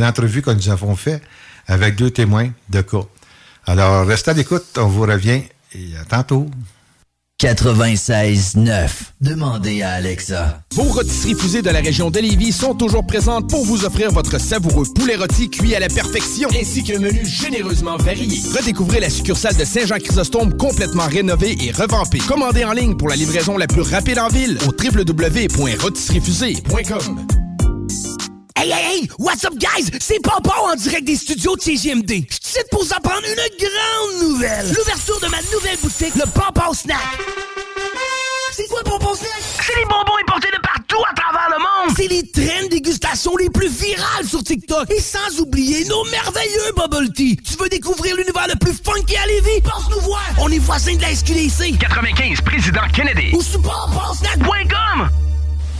[0.00, 1.20] entrevues que nous avons fait
[1.66, 3.02] avec deux témoins de cas.
[3.66, 5.42] Alors, restez à l'écoute, on vous revient
[5.74, 6.46] et à tantôt.
[7.42, 8.88] 96.9.
[9.20, 10.62] Demandez à Alexa.
[10.72, 14.40] Vos rôtisseries fusées de la région de Lévis sont toujours présentes pour vous offrir votre
[14.40, 18.40] savoureux poulet rôti cuit à la perfection, ainsi qu'un menu généreusement varié.
[18.56, 22.18] Redécouvrez la succursale de Saint-Jean-Chrysostome complètement rénovée et revampée.
[22.18, 27.43] Commandez en ligne pour la livraison la plus rapide en ville au www.rôtisseriefusée.com.
[28.64, 29.08] Hey, hey, hey!
[29.18, 29.90] What's up, guys?
[30.00, 32.24] C'est Pompon en direct des studios de CGMD.
[32.30, 34.66] Je suis pour vous apprendre une grande nouvelle.
[34.68, 36.96] L'ouverture de ma nouvelle boutique, le Pompon Snack.
[38.56, 39.42] C'est quoi le Pompon Snack?
[39.60, 41.94] C'est les bonbons importés de partout à travers le monde.
[41.94, 44.90] C'est les traînes dégustation les plus virales sur TikTok.
[44.90, 47.36] Et sans oublier nos merveilleux bubble tea.
[47.36, 49.60] Tu veux découvrir l'univers le plus funky à Lévis?
[49.60, 50.24] Passe nous voir.
[50.38, 51.76] On est voisins de la SQDC.
[51.78, 53.28] 95 Président Kennedy.
[53.34, 55.10] Ou sur pomponsnack.com.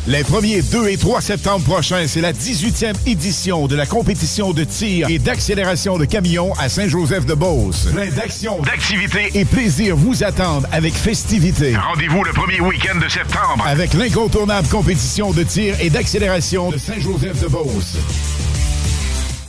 [0.06, 4.62] Les 1er, 2 et 3 septembre prochains, c'est la 18e édition de la compétition de
[4.62, 7.88] tir et d'accélération de camions à Saint-Joseph-de-Beauce.
[7.90, 11.74] Plein d'actions, d'activités et plaisir vous attendent avec festivité.
[11.74, 13.64] Rendez-vous le premier week-end de septembre.
[13.66, 17.96] Avec l'incontournable compétition de tir et d'accélération de Saint-Joseph-de-Beauce.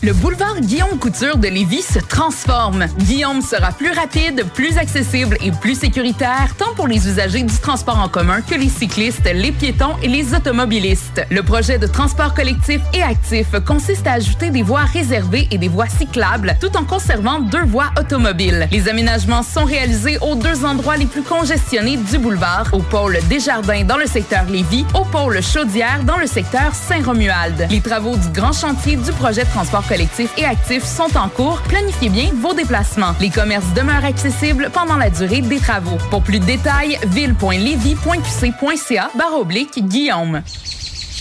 [0.01, 2.85] Le boulevard Guillaume Couture de Lévis se transforme.
[2.99, 7.99] Guillaume sera plus rapide, plus accessible et plus sécuritaire, tant pour les usagers du transport
[7.99, 11.25] en commun que les cyclistes, les piétons et les automobilistes.
[11.31, 15.69] Le projet de transport collectif et actif consiste à ajouter des voies réservées et des
[15.69, 18.67] voies cyclables, tout en conservant deux voies automobiles.
[18.71, 23.83] Les aménagements sont réalisés aux deux endroits les plus congestionnés du boulevard, au pôle Desjardins
[23.83, 27.67] dans le secteur Lévis, au pôle Chaudière dans le secteur Saint-Romuald.
[27.71, 29.94] Les travaux du grand chantier du projet transport collectif
[30.37, 31.61] et actif sont en cours.
[31.69, 33.15] Planifiez bien vos déplacements.
[33.19, 35.97] Les commerces demeurent accessibles pendant la durée des travaux.
[36.09, 40.41] Pour plus de détails, ville.levy.qc.ca barre oblique Guillaume.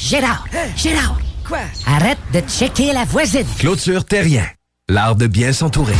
[0.00, 0.50] Get out!
[0.76, 1.22] Get out!
[1.46, 1.60] Quoi?
[1.87, 3.46] Arrête de checker la voisine.
[3.58, 4.46] Clôture Terrien.
[4.88, 5.94] L'art de bien s'entourer.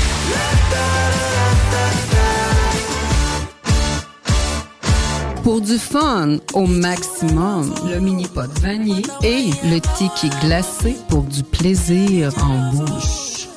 [5.45, 11.43] Pour du fun au maximum, le mini pot vanille et le tiki glacé pour du
[11.43, 13.49] plaisir en bouche.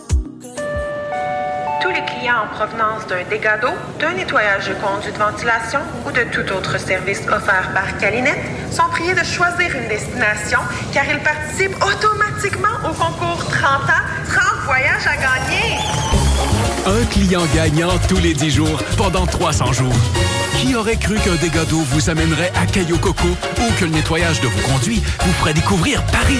[1.81, 3.71] Tous les clients en provenance d'un dégât d'eau,
[4.01, 8.89] d'un nettoyage de conduits de ventilation ou de tout autre service offert par Calinette sont
[8.91, 10.59] priés de choisir une destination
[10.91, 16.66] car ils participent automatiquement au concours 30 ans, 30 voyages à gagner.
[16.87, 19.93] Un client gagnant tous les 10 jours pendant 300 jours.
[20.61, 24.39] Qui aurait cru qu'un dégât d'eau vous amènerait à Caillou Coco ou que le nettoyage
[24.39, 26.39] de vos conduits vous ferait découvrir Paris?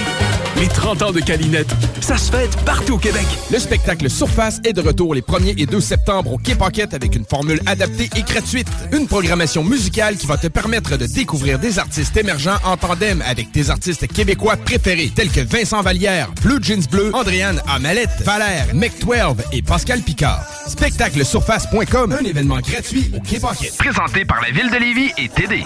[0.56, 3.26] Les 30 ans de Calinette, ça se fête partout au Québec.
[3.52, 7.14] Le spectacle Surface est de retour les 1er et 2 septembre au Quai Paquette avec
[7.14, 8.66] une formule adaptée et gratuite.
[8.90, 13.52] Une programmation musicale qui va te permettre de découvrir des artistes émergents en tandem avec
[13.52, 19.36] tes artistes québécois préférés tels que Vincent Vallière, Blue Jeans Bleu, Andréane Amalette, Valère, Mec12
[19.52, 20.37] et Pascal Picard.
[20.66, 23.38] Spectaclesurface.com, un événement gratuit au Quai.
[23.78, 25.64] Présenté par la Ville de Lévis et TD.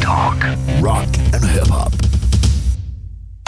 [0.00, 0.44] Talk,
[0.82, 2.19] rock and hip-hop.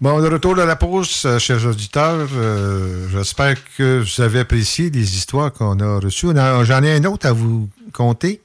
[0.00, 2.28] Bon, de retour de la pause, euh, chers auditeurs.
[2.34, 6.28] euh, J'espère que vous avez apprécié les histoires qu'on a reçues.
[6.34, 8.42] J'en ai un autre à vous conter.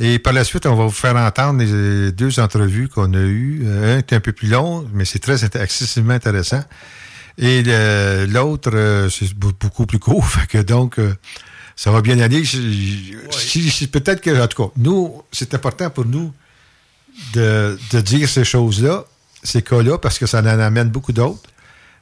[0.00, 3.62] Et par la suite, on va vous faire entendre les deux entrevues qu'on a eues.
[3.64, 6.64] Euh, Un est un peu plus long, mais c'est très excessivement intéressant.
[7.38, 8.72] Et le- l'autre,
[9.10, 10.26] c'est be- beaucoup plus court.
[10.28, 10.96] Fait que donc,
[11.76, 12.42] ça va bien aller.
[12.42, 16.32] Peut-être que, en tout cas, nous, c'est important pour nous
[17.32, 19.04] de, de dire ces choses-là,
[19.44, 21.48] ces cas-là, parce que ça en amène beaucoup d'autres.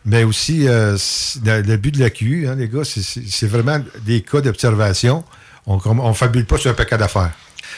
[0.04, 0.96] Mais aussi, euh,
[1.44, 5.22] le, but de la QU, hein, les gars, c'est- vraiment des cas d'observation.
[5.66, 5.76] On
[6.08, 7.30] ne fabule pas sur un paquet d'affaires.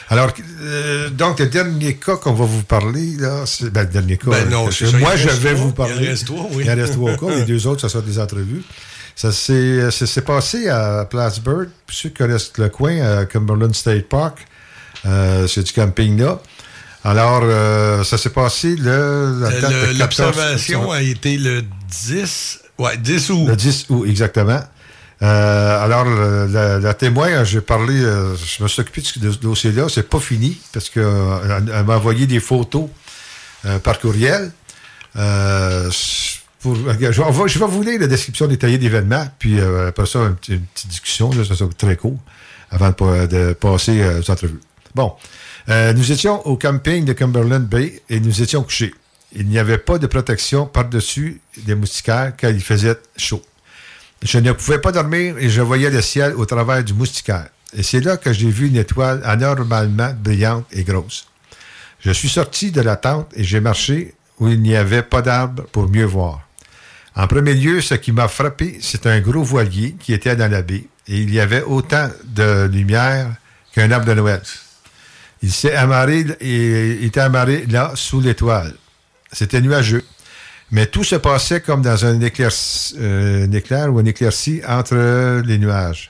[0.09, 4.17] Alors, euh, donc, le dernier cas qu'on va vous parler, là, c'est ben, le dernier
[4.17, 4.31] cas.
[4.31, 5.93] Ben non, ça, moi, il je vais vous Il parler.
[6.07, 6.63] en reste trois, oui.
[6.65, 7.29] Il reste trois cas.
[7.35, 8.63] Les deux autres, ça sera des entrevues.
[9.15, 11.69] Ça s'est s'est passé à Plattsburgh.
[11.87, 14.45] Pour ceux qui connaissent le coin, à Cumberland State Park,
[15.05, 16.41] euh, c'est du camping là.
[17.05, 21.63] Alors, euh, ça s'est passé le, 14 L'observation a été le
[22.07, 23.45] 10, ouais, 10 août.
[23.47, 24.59] le 10 août, exactement.
[25.21, 29.85] Euh, alors, la, la témoin, j'ai parlé, euh, je me suis occupé de ce dossier-là.
[29.87, 31.03] C'est pas fini parce qu'elle
[31.73, 32.87] elle m'a envoyé des photos
[33.65, 34.51] euh, par courriel.
[35.15, 35.89] Euh,
[36.59, 37.11] pour, je, vais,
[37.47, 40.65] je vais vous lire la description détaillée d'événements, puis euh, après ça, une, petite- une
[40.65, 42.17] petite discussion, là, ça sera très court,
[42.71, 44.59] avant de, de passer euh, aux entrevues.
[44.95, 45.13] Bon,
[45.67, 48.93] Euh, nous étions au camping de Cumberland Bay et nous étions couchés.
[49.33, 53.41] Il n'y avait pas de protection par-dessus des moustiquaires car il faisait chaud.
[54.21, 57.47] Je ne pouvais pas dormir et je voyais le ciel au travers du moustiquaire.
[57.75, 61.27] Et c'est là que j'ai vu une étoile anormalement brillante et grosse.
[61.99, 65.63] Je suis sorti de la tente et j'ai marché où il n'y avait pas d'arbre
[65.71, 66.47] pour mieux voir.
[67.15, 70.61] En premier lieu, ce qui m'a frappé, c'est un gros voilier qui était dans la
[70.61, 73.33] baie et il y avait autant de lumière
[73.73, 74.41] qu'un arbre de Noël.
[75.45, 78.73] Il s'est amarré il était amarré là sous l'étoile.
[79.31, 80.03] C'était nuageux.
[80.71, 82.49] Mais tout se passait comme dans un éclair,
[82.97, 86.09] euh, un éclair ou un éclairci entre les nuages.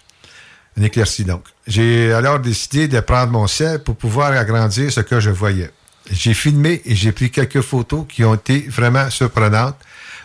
[0.79, 1.43] Un éclairci, donc.
[1.67, 5.69] J'ai alors décidé de prendre mon ciel pour pouvoir agrandir ce que je voyais.
[6.09, 9.75] J'ai filmé et j'ai pris quelques photos qui ont été vraiment surprenantes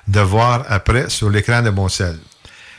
[0.07, 2.17] de voir après sur l'écran de mon ciel.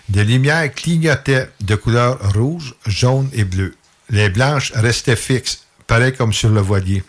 [0.08, 3.76] Des lumières clignotaient de couleur rouge, jaune et bleue.
[4.10, 7.04] Les blanches restaient fixes, pareil comme sur le voilier.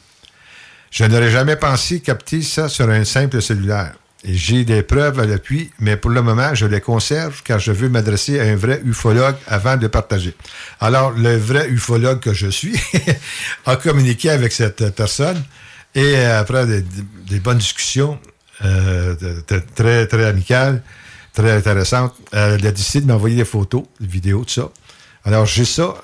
[0.90, 3.92] Je n'aurais jamais pensé capter ça sur un simple cellulaire.
[4.24, 7.88] J'ai des preuves à l'appui, mais pour le moment, je les conserve car je veux
[7.88, 10.35] m'adresser à un vrai ufologue avant de partager.
[10.80, 12.74] Alors, le vrai ufologue que je suis
[13.66, 15.40] a communiqué avec cette personne
[15.94, 18.18] et euh, après des, bonnes discussions
[18.64, 19.14] euh,
[19.76, 20.83] très, très amicales,
[21.33, 24.70] très intéressantes, euh, elle a décidé de m'envoyer des photos, des vidéos, tout ça.
[25.24, 25.94] Alors, j'ai ça,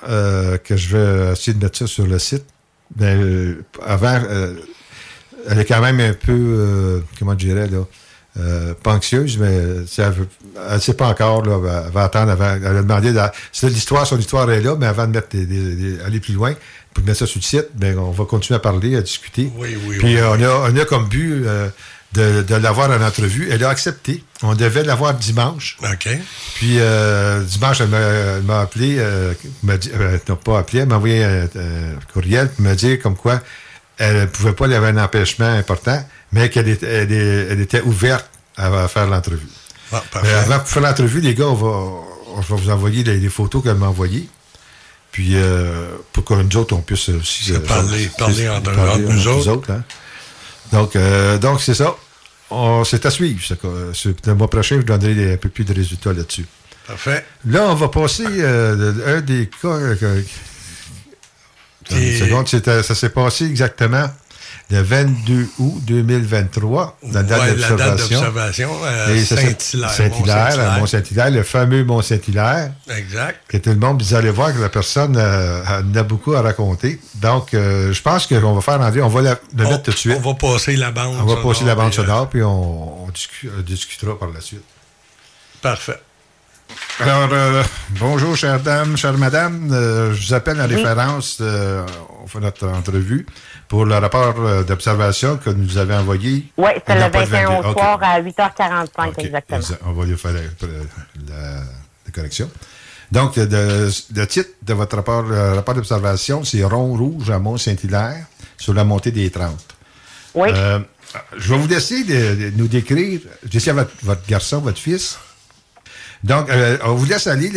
[0.63, 2.45] que je vais essayer de mettre ça sur le site.
[2.97, 4.53] Mais euh, avant, euh,
[5.47, 7.85] elle est quand même un peu, euh, comment je dirais, là,
[8.39, 9.85] euh, pas anxieuse, mais elle
[10.73, 11.43] ne sait pas encore.
[11.45, 12.55] Là, elle va attendre avant.
[12.55, 13.11] Elle a demandé.
[13.63, 16.53] l'histoire, son histoire est là, mais avant de mettre des- des- des- aller plus loin,
[16.93, 19.51] pour mettre ça sur le site, ben, on va continuer à parler, à discuter.
[19.57, 20.21] Oui, oui, Puis oui.
[20.23, 21.69] on, a, on a comme but euh,
[22.13, 23.49] de, de l'avoir en entrevue.
[23.51, 24.23] Elle a accepté.
[24.41, 25.77] On devait l'avoir dimanche.
[25.83, 26.09] OK.
[26.55, 29.33] Puis euh, dimanche, elle m'a- appelé, euh,
[29.63, 32.73] m'a dit, euh, elle n'a pas appelé, elle m'a envoyé un, un courriel pour me
[32.73, 33.41] dire comme quoi
[33.97, 36.01] elle ne pouvait pas, il y avait un empêchement important,
[36.31, 39.45] mais qu'elle était, elle, elle était ouverte à, à faire l'entrevue.
[39.91, 41.67] Ah, Mais avant de faire l'entrevue, les gars, on va,
[42.37, 44.29] on va vous envoyer les, les photos qu'elle m'a envoyées.
[45.11, 49.47] Puis euh, pour que nous autres, on puisse aussi Se parler- parler entre- entre nous
[49.49, 49.71] autres.
[49.71, 49.83] hein.
[50.71, 51.95] Donc, euh, donc c'est ça.
[52.51, 53.43] On- C'est à suivre.
[53.45, 53.55] ça,
[54.25, 56.45] Le mois prochain, je vous donnerai un peu plus de résultats là-dessus.
[56.87, 57.23] Parfait.
[57.45, 59.67] Là, on va passer euh, un des cas.
[59.67, 60.21] euh,
[61.91, 64.07] une seconde, c'était- ça s'est passé exactement
[64.71, 68.69] le 22 août 2023, la date Ouais, la date d'observation.
[68.83, 71.31] euh, Et ça, c'est- Saint-Hilaire, Saint-Hilaire, Mont-Saint-Hilaire.
[71.31, 72.71] le fameux Mont-Saint-Hilaire.
[72.95, 73.39] Exact.
[73.47, 76.41] Que tout le monde, vous allez voir que la personne euh, en a beaucoup à
[76.41, 76.99] raconter.
[77.15, 79.95] Donc, euh, je pense qu'on va faire, André, on va la- le mettre tout de
[79.97, 80.17] suite.
[80.23, 81.15] On va passer la bande.
[81.19, 84.29] On va sonore, passer la bande puis, euh, sonore, puis on, on discu- discutera par
[84.29, 84.63] la suite.
[85.61, 85.99] Parfait.
[86.99, 87.63] Alors, euh,
[87.99, 89.69] bonjour, chère dame, chère madame.
[89.71, 90.75] Euh, je vous appelle en Oui.
[90.75, 91.83] référence, euh,
[92.23, 93.25] on fait notre entrevue,
[93.69, 96.51] pour le rapport euh, d'observation que nous avez envoyé.
[96.57, 97.67] Oui, c'est Non, le pas 21 au 22.
[97.69, 97.77] OK.
[97.77, 99.19] soir à 8h45 OK.
[99.19, 99.59] exactement.
[99.59, 101.55] Exa- On va lui faire la, la-
[102.05, 102.49] la correction.
[103.11, 108.25] Donc, le, le titre de votre rapport, euh, rapport d'observation, c'est Rond rouge à Mont-Saint-Hilaire
[108.57, 109.55] sur la montée des 30.
[110.35, 110.49] Oui.
[110.53, 110.79] Euh,
[111.37, 114.77] je vais vous laisser de, de nous décrire, je laisse à votre, votre garçon, votre
[114.79, 115.17] fils.
[116.23, 117.51] Donc, euh, on vous laisse aller.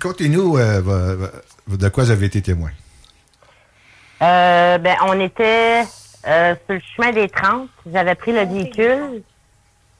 [0.00, 1.28] Contez-nous euh,
[1.68, 2.70] de quoi vous avez été témoin.
[4.22, 5.82] Euh, ben, on était
[6.26, 7.68] euh, sur le chemin des 30.
[7.92, 9.22] J'avais pris le véhicule.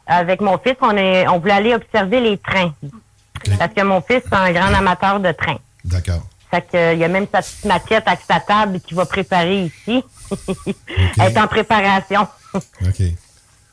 [0.06, 2.72] Avec mon fils, on, est, on voulait aller observer les trains.
[3.58, 5.58] Parce que mon fils, c'est un grand amateur de trains.
[5.84, 6.22] D'accord.
[6.50, 9.04] Fait que, euh, il y a même sa petite maquette avec sa table qu'il va
[9.04, 10.02] préparer ici.
[11.20, 12.26] Elle est en préparation.
[12.54, 13.02] OK.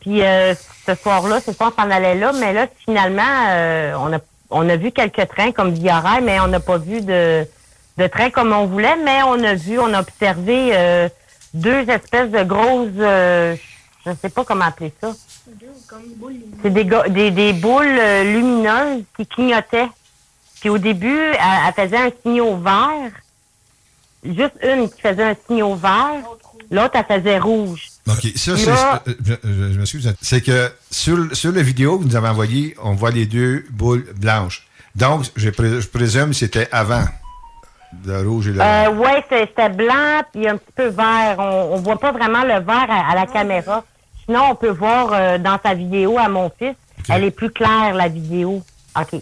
[0.02, 0.54] Puis euh,
[0.86, 4.20] ce soir-là, ce soir, on s'en allait là, mais là, finalement, euh, on, a,
[4.50, 7.48] on a vu quelques trains comme Via Rail, mais on n'a pas vu de,
[7.98, 11.10] de trains comme on voulait, mais on a vu, on a observé euh,
[11.54, 13.56] deux espèces de grosses, euh,
[14.06, 15.14] je ne sais pas comment appeler ça.
[16.62, 19.88] C'est des, des, des boules euh, lumineuses qui clignotaient.
[20.60, 21.38] Puis au début, elle,
[21.68, 23.12] elle faisait un signal vert.
[24.24, 26.24] Juste une qui faisait un signal vert.
[26.72, 27.89] L'autre, elle faisait rouge.
[28.08, 28.28] OK.
[28.36, 28.72] Ça, c'est.
[29.24, 30.16] Je, je- je m'excuse.
[30.22, 33.66] C'est que sur, sur la vidéo que vous nous avez envoyée, on voit les deux
[33.70, 34.66] boules blanches.
[34.96, 37.04] Donc, je, pré- je présume que c'était avant
[38.06, 41.36] le rouge et le Euh, ouais, c'est- c'était blanc puis un petit peu vert.
[41.38, 43.84] On, on voit pas vraiment le vert à, à la caméra.
[44.26, 46.76] Sinon, on peut voir euh, dans sa vidéo à mon fils.
[47.10, 48.62] Elle est plus claire, la vidéo.
[49.00, 49.20] OK.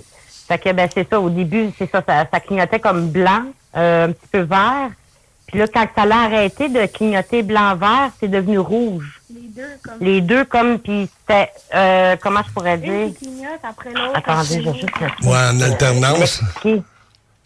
[0.47, 1.19] Fait que, ben, c'est ça.
[1.19, 2.25] Au début, c'est ça, ça.
[2.31, 3.43] ça clignotait comme blanc,
[3.75, 4.89] euh, un petit peu vert.
[5.47, 9.21] Puis là, quand ça l'a arrêté de clignoter blanc-vert, c'est devenu rouge.
[9.29, 9.93] Les deux, comme.
[9.99, 12.93] Les deux comme, puis c'était, euh, comment je pourrais dire?
[13.07, 14.11] Une qui clignote après l'autre.
[14.15, 14.85] Attendez, j'ai juste...
[15.23, 16.41] Ouais, en alternance.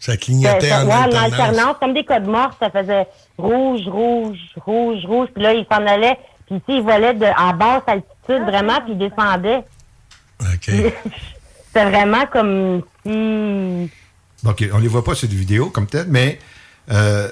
[0.00, 1.32] Ça clignotait Ça- en ouais, en alternance.
[1.32, 5.28] alternance, comme des codes morts, ça faisait rouge, rouge, rouge, rouge.
[5.34, 6.16] Puis là, il s'en allait.
[6.46, 9.64] Puis ici, il volait de, à basse altitude, vraiment, puis il descendait.
[10.40, 10.70] OK.
[11.66, 13.90] C'était vraiment comme si...
[14.46, 16.38] OK, on ne les voit pas sur la vidéo comme tel, mais
[16.90, 17.28] euh,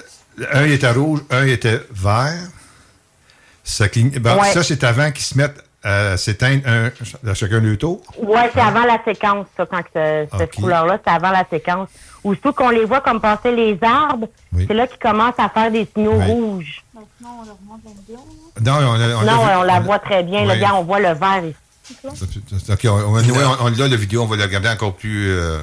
[0.52, 2.34] un était rouge, un était vert.
[3.64, 4.50] Ça, cligne- bon, Ouais.
[4.52, 6.90] ça c'est avant qu'ils se mettent à s'éteindre un,
[7.28, 8.02] à chacun le tour.
[8.18, 11.88] Ouais, c'est avant la séquence, ça, quand que ce- cette couleur-là, c'est avant la séquence.
[12.24, 14.28] Aussitôt qu'on les voit comme passer les arbres,
[14.66, 16.24] c'est là qu'ils commencent à faire des signaux Ouais.
[16.26, 16.82] rouges.
[17.18, 18.18] Sinon, on leur montre la vidéo.
[18.60, 20.44] Non, on, a- on, non, on la voit très bien.
[20.58, 21.56] Gars, on voit le vert ici.
[22.70, 25.30] OK, on, on, on, on l'a la vidéo, on va la regarder encore plus.
[25.30, 25.60] euh,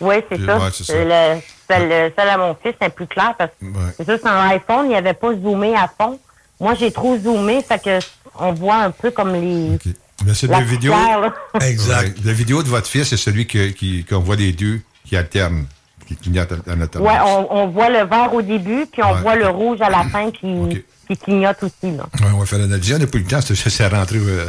[0.00, 0.58] Oui, c'est ça.
[0.72, 0.92] c'est ça.
[1.04, 1.40] Le-
[1.70, 3.94] Celle, celle à mon fils, c'est plus clair parce que Ouais.
[3.96, 6.18] c'est sûr, un iPhone, il n'y avait pas zoomé à fond.
[6.60, 7.98] Moi, j'ai trop zoomé, fait que
[8.38, 9.78] on voit un peu comme les.
[10.26, 10.92] Mais c'est La vidéo.
[10.92, 11.32] là.
[11.62, 12.18] Exact.
[12.24, 15.64] La vidéo de votre fils, c'est celui qu'on voit les deux qui alternent,
[16.06, 17.08] qui clignotent en alternance.
[17.08, 19.20] Ouais, on, on voit le vert au début, puis on Ouais.
[19.22, 21.74] voit le rouge à la fin qui, qui clignote aussi.
[21.84, 21.98] Ouais,
[22.34, 22.94] on va faire l'analyse.
[22.94, 24.18] On n'a pas eu le temps, c'est rentré.
[24.18, 24.48] euh.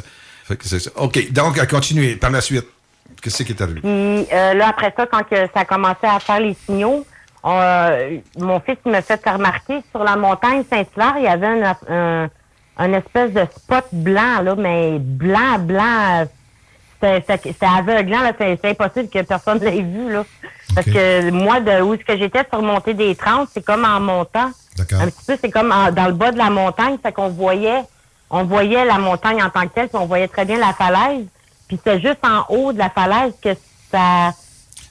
[0.97, 2.15] OK, donc, à continuer.
[2.17, 2.65] Par la suite,
[3.21, 3.79] qu'est-ce qui est arrivé?
[3.81, 3.89] Puis
[4.31, 7.05] euh, là, après ça, quand que ça a commencé à faire les signaux,
[7.43, 11.47] on, euh, mon fils il m'a fait remarquer sur la montagne Saint-Hilaire, il y avait
[11.47, 12.29] un, un,
[12.77, 16.27] un espèce de spot blanc, là, mais blanc, blanc.
[17.01, 18.31] C'était aveuglant, là.
[18.37, 20.23] C'est c'est impossible que personne l'ait vu, là.
[20.73, 23.99] Parce que moi, de où est-ce que j'étais sur montée des 30, c'est comme en
[23.99, 24.49] montant.
[24.77, 25.01] D'accord.
[25.01, 27.81] Un petit peu, c'est comme en- dans le bas de la montagne, fait qu'on voyait,
[28.29, 31.25] on voyait la montagne en tant que telle, puis on voyait très bien la falaise.
[31.67, 33.49] Puis c'était juste en haut de la falaise que
[33.91, 34.31] ça,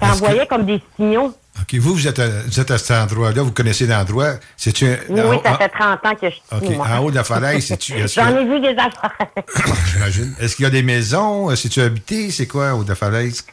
[0.01, 1.33] ça envoyait comme des signaux.
[1.61, 4.33] OK, vous, vous êtes à, vous êtes à cet endroit-là, vous connaissez l'endroit.
[4.57, 6.87] C'est-tu un- Oui, oui, ça fait 30 ans que je suis OK, moi.
[6.93, 7.95] en haut de la falaise, c'est-tu.
[8.15, 9.17] J'en ai vu des affaires.
[9.93, 10.35] J'imagine.
[10.41, 11.51] Est-ce qu'il y a des maisons?
[11.51, 12.31] Euh, C'est-tu habité?
[12.33, 13.45] C'est quoi, en haut de la falaise?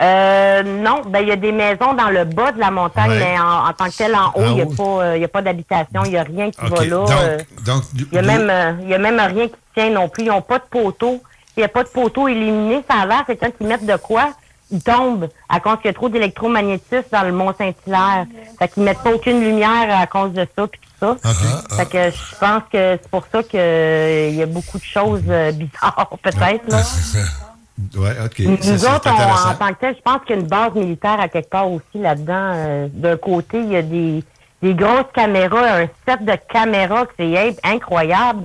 [0.00, 3.18] Euh, non, ben il y a des maisons dans le bas de la montagne, Ouais.
[3.18, 6.04] mais en, en tant que tel, en haut, il n'y a euh, a pas d'habitation,
[6.04, 7.36] il n'y a rien qui va là.
[7.64, 10.24] donc, Il y a euh, a même rien qui tient non plus.
[10.24, 11.20] Ils n'ont pas de poteau.
[11.56, 12.84] Il n'y a pas de poteau illuminé.
[12.88, 14.30] Ça a l'air, c'est quand ils mettent de quoi,
[14.70, 18.26] ils tombent à cause qu'il y a trop d'électromagnétisme dans le Mont-Saint-Hilaire.
[18.58, 21.16] Fait qu'ils mettent pas aucune lumière à cause de ça puis tout ça.
[21.76, 25.52] Fait que je pense que c'est pour ça qu'il y a beaucoup de choses euh,
[25.52, 26.82] bizarres, peut-être, là.
[27.96, 28.38] Ouais, OK.
[28.40, 30.74] Nous Ça, autres, on- en tant que tel, je pense qu'il y a une base
[30.74, 32.52] militaire à quelque part aussi là-dedans.
[32.54, 34.24] Euh, D'un côté, il y a des,
[34.62, 38.44] des grosses caméras, un set de caméras que c'est in- incroyable.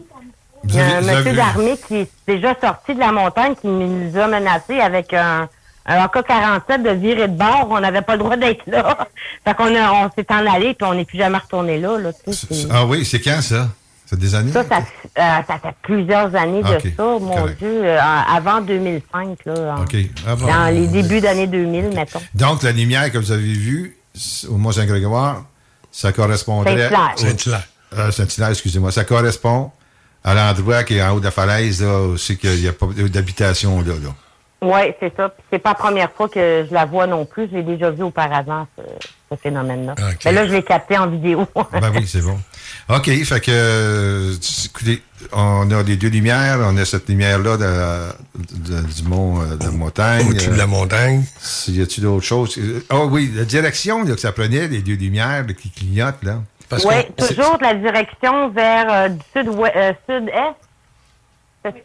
[0.65, 4.15] Il y a un monsieur d'armée qui est déjà sorti de la montagne qui nous
[4.17, 5.49] a menacés avec un,
[5.85, 7.67] un AK-47 de virée de bord.
[7.69, 9.07] On n'avait pas le droit d'être là.
[9.45, 11.97] fait qu'on on s'est en allé puis on n'est plus jamais retourné là.
[11.97, 13.69] là tu sais, c'est- Ah oui, c'est quand ça?
[14.05, 14.51] C'est des années?
[14.51, 17.57] ça, ça, euh, ça fait plusieurs années de ça, mon correct.
[17.57, 19.95] Dieu, euh, avant 2005, là, en- OK.
[20.27, 20.45] Ah bon.
[20.45, 22.21] dans les débuts d'année 2000, mettons.
[22.35, 23.97] Donc, la lumière que vous avez vue
[24.49, 25.43] au Mont-Saint-Grégoire,
[25.91, 26.89] ça correspondrait...
[27.15, 27.63] Saint-Hilaire.
[27.97, 28.91] Euh, Saint-Hilaire, excusez-moi.
[28.91, 29.71] Ça correspond
[30.23, 32.87] à l'endroit qui est en haut de la falaise, là, aussi qu'il n'y a pas
[32.87, 33.93] d'habitation là.
[33.93, 34.09] là.
[34.63, 35.29] Oui, c'est ça.
[35.29, 37.47] Puis c'est pas la première fois que je la vois non plus.
[37.51, 38.83] Je l'ai déjà vu auparavant, ce,
[39.31, 39.95] ce phénomène-là.
[40.25, 41.45] Mais là, je l'ai capté en vidéo.
[41.71, 42.39] Ben oui, c'est bon.
[42.89, 44.33] OK, fait que, euh,
[44.65, 45.01] écoutez,
[45.31, 46.59] on a les deux lumières.
[46.61, 48.11] On a cette lumière-là de,
[48.71, 50.27] de- du mont euh, de la montagne.
[50.29, 51.23] Au-dessus de la montagne.
[51.67, 52.57] Y a-t-il d'autres choses?
[52.89, 56.39] Ah oui, la direction là, que ça prenait, les deux lumières là, qui clignotent, là.
[56.71, 60.55] Oui, toujours de la direction vers euh, du sud euh, sud-est.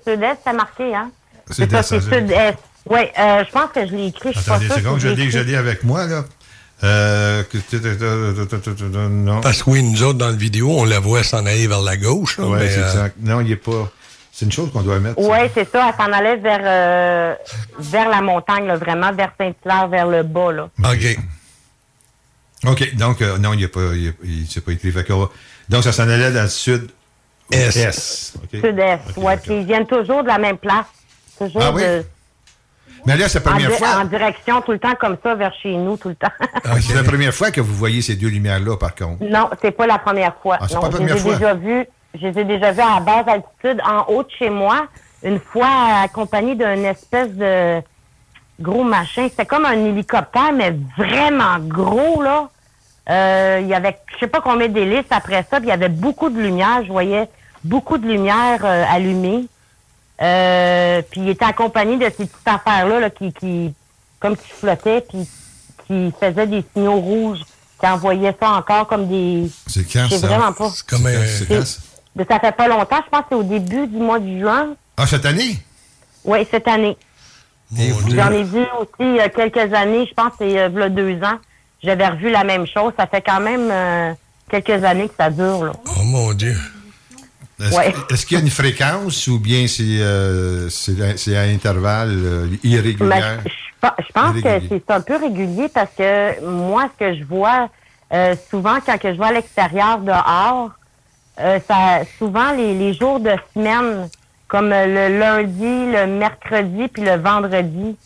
[0.07, 1.11] Sud-est, c'est marqué, hein?
[1.51, 2.59] C'est ça, c'est sud-est.
[2.91, 4.33] Oui, euh, je pense que je l'ai écrit.
[4.33, 6.25] Je Attendez une seconde, je l'ai, je l'ai avec moi, là.
[6.85, 7.43] Euh,
[9.11, 9.41] non.
[9.41, 11.97] Parce que oui, nous autres, dans la vidéo, on la voit s'en aller vers la
[11.97, 12.39] gauche.
[12.39, 13.17] mais, c'est euh, exact.
[13.21, 13.91] Non, il est pas.
[14.33, 15.19] C'est une chose qu'on doit mettre.
[15.19, 15.89] Oui, c'est ça.
[15.89, 17.35] Elle s'en allait vers, euh,
[17.81, 20.53] vers la montagne, là, vraiment vers Saint-Hilaire, vers le bas.
[20.53, 20.69] Là.
[20.79, 21.19] OK.
[22.67, 24.93] OK, donc, euh, non, il n'est pas, il, il pas écrit.
[25.69, 26.91] Donc, ça s'en allait dans le sud.
[27.51, 27.71] Est.
[27.73, 28.35] Sud-est.
[29.17, 30.87] oui, puis ils viennent toujours de la même place.
[31.39, 31.83] Toujours Ah oui?
[33.09, 33.89] Mais là, c'est la en, première di- fois.
[34.01, 36.29] en direction tout le temps comme ça vers chez nous tout le temps.
[36.81, 39.23] C'est la première fois que vous voyez ces deux lumières-là, par contre.
[39.25, 40.59] non, c'est pas la première fois.
[40.61, 41.35] Ah, non, pas la je les première ai fois?
[41.35, 41.87] déjà vus.
[42.15, 44.87] Je les ai déjà vus à basse altitude, en haut de chez moi,
[45.23, 45.69] une fois
[46.05, 47.81] accompagné d'un espèce de
[48.61, 49.27] gros machin.
[49.31, 52.49] C'était comme un hélicoptère, mais vraiment gros, là.
[53.11, 55.89] Euh, il y avait, je sais pas combien d'hélices après ça, puis il y avait
[55.89, 56.83] beaucoup de lumière.
[56.87, 57.29] Je voyais
[57.65, 59.47] beaucoup de lumière euh, allumée.
[60.21, 63.73] Euh, puis il était accompagné de ces petites affaires-là là, qui, qui,
[64.21, 65.29] comme qui flottaient, puis
[65.87, 67.39] qui faisaient des signaux rouges,
[67.81, 69.49] qui envoyaient ça encore comme des...
[69.67, 70.27] C'est quand, ça?
[70.27, 70.71] vraiment pas.
[70.75, 71.81] C'est comme un- c'est quand, ça?
[72.17, 74.71] Mais ça fait pas longtemps, je pense que c'est au début du mois de juin.
[74.97, 75.57] Ah, cette année?
[76.25, 76.97] Oui, cette année.
[77.71, 80.89] J'en ai vu aussi il y a quelques années, je pense que c'est euh, v'là
[80.89, 81.39] deux ans.
[81.83, 82.93] J'avais revu la même chose.
[82.99, 84.13] Ça fait quand même euh,
[84.51, 85.65] quelques années que ça dure.
[85.65, 85.73] Là.
[85.87, 86.57] Oh mon Dieu.
[87.61, 87.95] Est-ce Ouais.
[88.27, 93.09] qu'il y a une fréquence ou bien c'est euh, c'est à- intervalles euh, irréguliers?
[93.09, 93.51] Mais je,
[93.89, 94.83] pe- je pense que Irrégulier.
[94.87, 97.69] c'est un peu régulier parce que moi, ce que je vois
[98.13, 100.71] euh, souvent quand que je vois à l'extérieur dehors,
[101.41, 104.09] euh, ça, souvent les, les jours de semaine,
[104.47, 107.97] comme euh, le lundi, le mercredi puis le vendredi,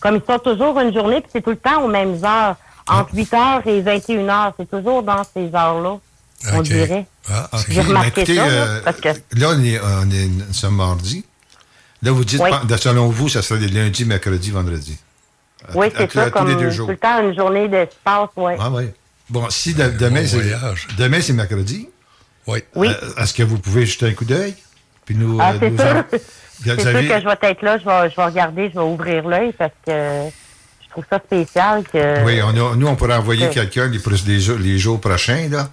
[0.00, 2.56] comme ils sont toujours une journée puis c'est tout le temps aux mêmes heures,
[2.88, 5.98] entre 8 heures et 21 heures, c'est toujours dans ces heures-là,
[6.52, 7.06] on dirait.
[7.30, 7.60] Ah, ok.
[7.68, 10.76] J'ai remarqué Écoutez, ça, là, euh, parce que Là, on est, on est nous sommes
[10.76, 11.24] mardi.
[12.02, 12.50] Là, vous dites, Oui.
[12.78, 14.98] selon vous, ça serait les lundis, mercredi, vendredi.
[15.74, 18.56] oui, c'est ça, tous les comme tout le temps une journée d'espace, ouais.
[18.58, 18.84] Ah oui.
[19.30, 20.42] Bon, si de- demain, c'est
[20.98, 21.88] demain c'est mercredi.
[22.46, 22.58] Oui.
[22.74, 22.88] Oui.
[23.18, 24.54] Est-ce que vous pouvez jeter un coup d'œil?
[25.04, 25.86] Puis nous, Ah, euh, c'est nous sûr.
[25.86, 26.04] en-
[26.64, 28.84] C'est sûr avez- que je vais être là, je vais, je vais regarder, je vais
[28.84, 30.28] ouvrir l'œil parce que
[30.84, 32.24] je trouve ça spécial que.
[32.24, 35.48] Oui, on a- nous, on pourrait envoyer que- quelqu'un les, les jours, les jours prochains.
[35.48, 35.70] Là.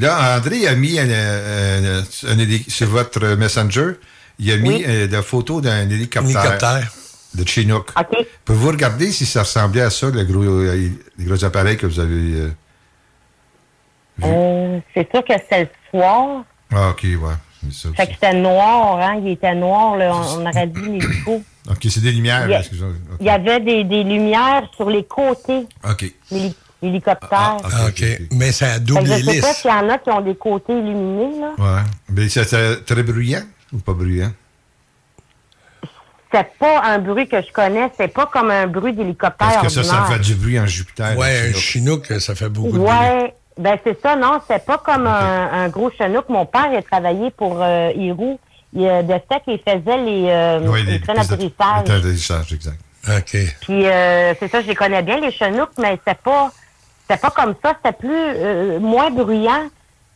[0.00, 1.98] Là, André a mis un, un-
[2.28, 3.92] un héli- sur votre Messenger,
[4.38, 4.84] il a mis Oui.
[4.86, 6.92] euh, la photo d'un hélicoptère, Hélicoptère.
[7.34, 7.90] de Chinook.
[7.98, 8.26] OK.
[8.44, 10.88] Pouvez-vous regarder si ça ressemblait à ça, le gros, euh,
[11.18, 12.34] les gros appareils que vous avez...
[12.34, 12.50] euh,
[14.22, 16.44] Euh, c'est sûr que c'était le soir.
[16.72, 17.16] Ah, OK, ouais.
[17.70, 18.08] c'est ça Fait aussi.
[18.08, 19.20] que c'était noir, hein.
[19.24, 20.12] Il était noir, là.
[20.14, 21.42] On, on aurait dit l'hélico.
[21.70, 22.92] OK, c'est des lumières, Il y a- là, excusez-moi.
[23.20, 26.04] Il y avait des, des lumières sur les côtés OK.
[26.82, 27.56] L'hélicoptère.
[27.64, 28.04] Ah, OK.
[28.32, 29.56] Mais ça a double je sais pas hélice.
[29.56, 31.52] s'il y en a qui ont des côtés illuminés, là.
[31.58, 31.80] Ouais.
[32.10, 34.32] Mais c'était très bruyant ou pas bruyant?
[36.32, 37.90] c'est pas un bruit que je connais.
[37.96, 40.16] C'est pas comme un bruit d'hélicoptère Est-ce que ça, ça ordinaire.
[40.18, 41.18] fait du bruit en Jupiter?
[41.18, 42.88] Ouais, un chinook, ça fait beaucoup de bruit.
[42.88, 46.28] Ouais, ben c'est ça, non, c'est pas comme un, un gros chenouk.
[46.28, 48.38] Mon père, il a travaillé pour euh, Hirou.
[48.72, 52.52] Il, euh, de fait qu'il faisait les, euh, Oui, les les trains d'atterrissage.
[52.52, 52.78] exact.
[53.08, 53.36] OK.
[53.62, 56.52] Puis euh, c'est ça, je les connais bien, les chenouks, mais c'est pas
[57.10, 59.68] c'était pas comme ça, c'était plus euh, moins bruyant.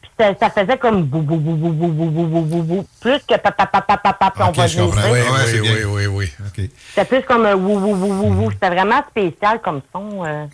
[0.02, 2.86] Puis ça, ça faisait comme bou bou bou bou bou bou bou bou bou bou
[3.00, 5.00] plus que papa papa papa on va je comprends.
[5.10, 6.68] oui, oui, oui, OK.
[6.94, 8.50] C'était plus comme un wou wou wou wou wou.
[8.52, 10.24] C'était vraiment spécial comme son.
[10.24, 10.46] Euh,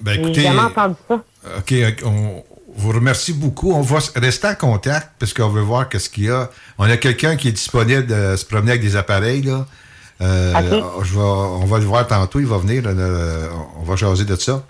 [0.00, 1.14] Ben, J'ai jamais entendu ça.
[1.58, 1.74] OK,
[2.04, 2.42] on
[2.76, 3.72] vous remercie beaucoup.
[3.72, 6.50] On va rester en contact parce qu'on veut voir qu'est-ce qu'il y a.
[6.78, 9.66] On a quelqu'un qui est disponible de se promener avec des appareils, là.
[10.20, 11.04] Euh, OK.
[11.04, 12.82] je vais- on va le voir tantôt, il va venir.
[12.82, 13.48] là, là,
[13.80, 14.62] on va jaser de ça.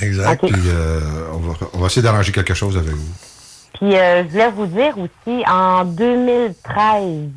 [0.00, 0.40] Exact.
[0.46, 1.00] Puis euh,
[1.32, 3.12] on, va, on va essayer d'arranger quelque chose avec vous.
[3.74, 7.28] Puis euh, je voulais vous dire aussi, en 2013,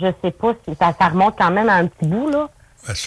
[0.00, 2.48] je sais pas si ça, ça remonte quand même à un petit bout, là.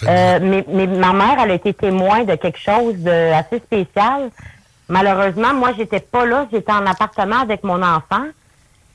[0.04, 4.30] Euh, mais, mais ma mère, elle a été témoin de quelque chose de assez spécial.
[4.88, 6.46] Malheureusement, moi, j'étais pas là.
[6.52, 8.24] J'étais en appartement avec mon enfant.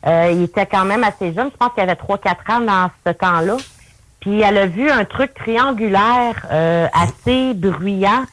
[0.06, 1.50] Il était quand même assez jeune.
[1.52, 3.58] Je pense qu'il avait 3-4 ans dans ce temps-là.
[4.22, 6.46] Puis elle a vu un truc triangulaire
[6.94, 8.24] assez bruyant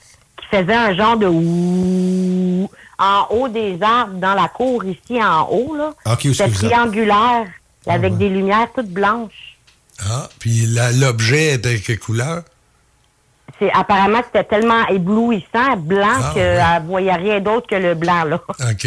[0.51, 2.68] qui faisait un genre de ouh
[2.99, 5.92] en haut des arbres dans la cour ici en haut là.
[6.07, 6.70] Ok, où est-ce C'était que vous êtes?
[6.72, 7.47] triangulaire
[7.86, 9.57] avec des lumières toutes blanches.
[10.05, 10.66] Ah, puis
[11.01, 12.42] l'objet était quelle couleur?
[13.59, 18.24] C'est apparemment c'était tellement éblouissant, blanc Ah, qu'elle ne voyait rien d'autre que le blanc
[18.24, 18.40] là.
[18.49, 18.86] OK.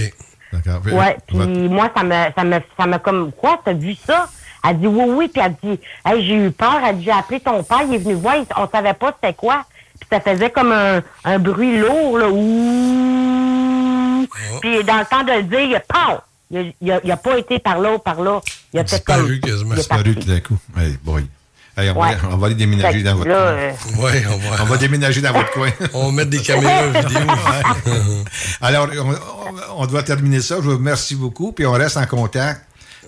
[0.52, 0.82] D'accord.
[0.94, 4.28] Ouais, puis moi ça me ça me ça me comme quoi t'as vu ça?
[4.68, 7.40] Elle dit oui oui puis elle dit hey, j'ai eu peur, elle dit j'ai appelé
[7.40, 9.64] ton père, il est venu voir, on savait pas c'était quoi.
[10.12, 12.28] Ça faisait comme un, un bruit lourd là.
[12.30, 14.28] Ouh.
[14.62, 16.26] Puis dans le temps de le dire, il a pas.
[16.52, 18.42] Il a, il a- pas été par là ou par là.
[18.74, 19.76] Il a fait comme Disparu quasiment.
[19.76, 20.58] Disparu tout d'un coup.
[20.78, 21.28] Hey, boy.
[21.78, 22.16] Hey, on, Ouais.
[22.16, 23.52] va, on va aller déménager dans votre là, coin.
[23.52, 24.64] euh, Oui, on va.
[24.64, 25.70] On va déménager dans votre coin.
[25.94, 27.22] On va mettre des caméras vidéo.
[28.62, 28.88] Alors,
[29.78, 30.56] on, doit terminer ça.
[30.56, 32.62] Je vous remercie beaucoup, puis on reste en contact.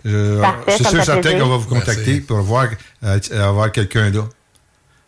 [0.06, 1.40] Je- Parfait, C'est sûr certain plaisir.
[1.40, 2.22] qu'on va vous contacter Merci.
[2.22, 2.68] pour voir
[3.04, 4.22] euh, avoir quelqu'un là.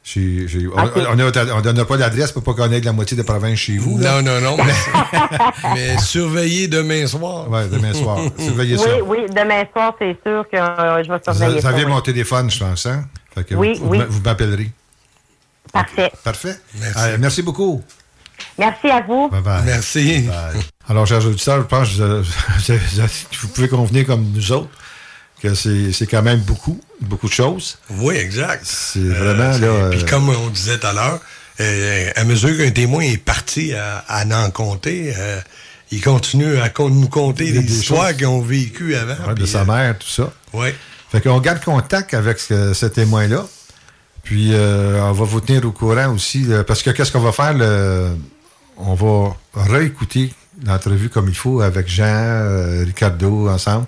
[0.05, 3.97] On- ne donne pas d'adresse pour pas connaître la moitié de province chez vous.
[3.99, 4.21] là.
[4.21, 4.57] Non, non, non.
[4.63, 4.73] Mais,
[5.75, 7.49] mais surveillez demain soir.
[7.49, 8.19] Ouais, demain soir.
[8.37, 8.83] Surveillez ça.
[8.85, 11.69] Oui, oui, demain soir, c'est sûr que euh, je vais Vous surveiller avez ça.
[11.69, 11.91] vous avez oui.
[11.91, 13.05] mon téléphone, je pense, hein?
[13.33, 13.99] Fait que Oui, vous, oui.
[14.09, 14.69] vous- m'appellerez.
[15.71, 16.11] Parfait.
[16.23, 16.55] Parfait.
[16.79, 16.99] Merci.
[16.99, 17.81] Allez, merci beaucoup.
[18.59, 19.29] Merci à vous.
[19.29, 19.61] Bye bye.
[19.65, 20.21] Merci.
[20.21, 20.61] Bye.
[20.89, 24.69] Alors, chers auditeurs, je pense que vous pouvez convenir comme nous autres
[25.43, 27.77] que c'est quand même beaucoup, beaucoup de choses.
[27.89, 28.63] Oui, exact.
[28.65, 29.67] C'est vraiment, là...
[29.67, 31.19] Euh, Puis euh, comme on disait tout à l'heure,
[31.59, 35.13] euh, à mesure qu'un témoin est parti à, à en compter,
[35.91, 39.27] il continue à nous conter Des- des, histoires qu'ils ont vécues avant.
[39.27, 40.31] ouais, de sa mère, tout ça.
[40.53, 40.73] ouais.
[41.11, 43.45] Fait qu'on garde contact avec ce, ce témoin-là.
[44.23, 46.39] Puis, euh, on va vous tenir au courant aussi.
[46.45, 47.53] là, parce que qu'est-ce qu'on va faire?
[47.53, 48.15] le-
[48.77, 50.33] on va réécouter
[50.65, 53.85] l'entrevue comme il faut avec Jean, euh, Ricardo, ensemble,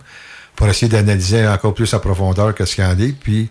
[0.55, 3.11] pour essayer d'analyser encore plus à profondeur qu'est-ce qu'il y en est.
[3.13, 3.49] Puis,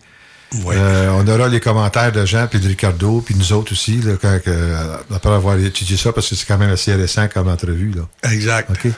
[0.76, 4.12] euh, on aura les commentaires de Jean, puis de Ricardo, puis nous autres aussi, là,
[4.20, 7.92] quand, que- après avoir étudié ça, parce que c'est quand même assez récent comme entrevue.
[7.92, 8.30] Là.
[8.30, 8.70] Exact.
[8.70, 8.92] OK.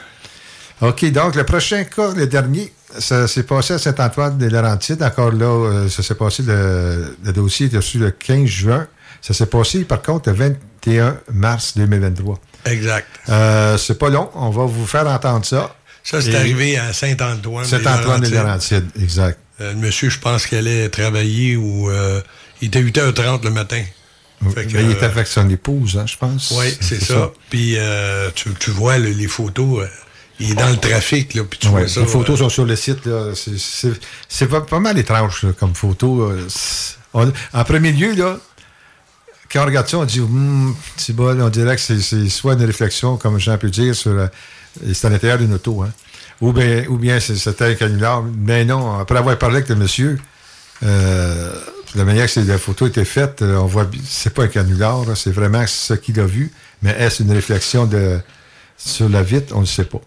[0.81, 5.01] OK, donc le prochain cas, le dernier, ça s'est passé à Saint-Antoine des Laurentides.
[5.01, 8.87] Encore là, euh, ça s'est passé, le, le dossier est reçu le 15 juin.
[9.21, 12.39] Ça s'est passé, par contre, le 21 mars 2023.
[12.65, 13.07] Exact.
[13.29, 15.75] Euh, c'est pas long, on va vous faire entendre ça.
[16.09, 17.65] Ça, c'est arrivé à Saint-Antoine.
[17.65, 18.85] Saint-Antoine des Laurentides.
[19.01, 19.37] Exact.
[19.59, 22.21] Euh, le monsieur, je pense qu'il allait travailler ou euh,
[22.61, 23.83] il était 8h30 le matin.
[24.53, 26.53] Fait que, il euh, était avec son épouse, hein, je pense.
[26.57, 27.31] Oui, c'est ça.
[27.49, 29.85] Puis euh, tu, tu vois les photos,
[30.39, 31.99] il est dans le trafic, là, puis tu Ouais, vois ça.
[32.01, 33.05] les photos sont sur le site.
[33.05, 33.33] là.
[33.35, 36.31] C'est- pas, pas mal étrange là, comme photo.
[37.13, 38.37] on- en premier lieu, là,
[39.51, 42.53] quand on regarde ça, on dit Hum, c'est bon, on dirait que c'est- c'est soit
[42.53, 44.29] une réflexion, comme Jean peut dire, sur
[44.93, 45.83] c'est à l'intérieur d'une auto.
[45.83, 45.91] Hein.
[46.41, 48.23] Ou bien, ou bien c'est- c'était un canular.
[48.23, 50.19] Mais non, après avoir parlé avec le monsieur,
[50.83, 51.53] euh,
[51.95, 55.31] la manière que la photo était faite, euh, on voit c'est pas un canular, c'est
[55.31, 56.51] vraiment ce qu'il a vu.
[56.83, 58.19] Mais est-ce une réflexion de
[58.77, 59.53] sur la vitre?
[59.55, 60.01] On ne sait pas.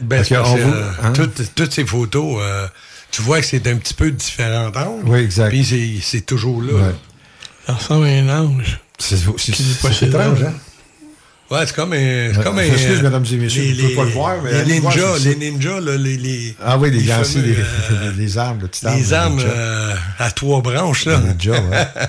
[0.00, 1.12] ben, que on vous- euh, hein?
[1.12, 2.66] toutes, toutes ces photos, euh,
[3.10, 5.02] tu vois que c'est un petit peu différent angles.
[5.04, 5.50] Oui, exact.
[5.50, 6.72] Puis c'est- toujours là.
[6.72, 6.94] Ouais.
[7.66, 8.80] Ça ressemble à un ange.
[8.98, 9.16] C'est
[10.06, 10.42] étrange, ange.
[10.44, 10.54] hein?
[11.50, 12.32] Ouais, c'est comme un.
[12.34, 14.78] C'est comme un Excuse, mesdames et messieurs, les- vous pouvez pas le voir, mais Les
[14.80, 16.54] voir ninjas, les ninjas, là, les, les.
[16.64, 19.48] Ah oui, les fameux, les, euh, les armes, le petit les arme, armes ninja.
[19.52, 21.20] euh, à trois branches, là.
[21.20, 21.86] Les ninjas, ouais.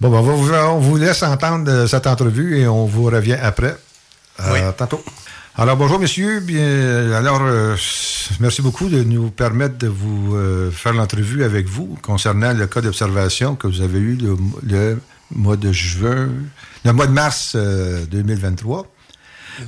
[0.00, 3.76] Bon, ben, on, vous, laisse entendre euh, cette entrevue et on vous revient après.
[4.40, 4.58] Euh, Oui.
[4.76, 5.02] Tantôt.
[5.56, 6.40] Alors, bonjour, messieurs.
[6.40, 7.76] Bien, alors, euh,
[8.40, 12.80] merci beaucoup de nous permettre de vous euh, faire l'entrevue avec vous concernant le cas
[12.82, 14.36] d'observation que vous avez eu le,
[14.68, 14.98] le
[15.34, 16.28] mois de juin,
[16.84, 18.86] le mois de mars euh, 2023.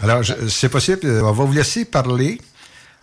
[0.03, 2.41] Alors, je- c'est possible, euh, on va vous laisser parler,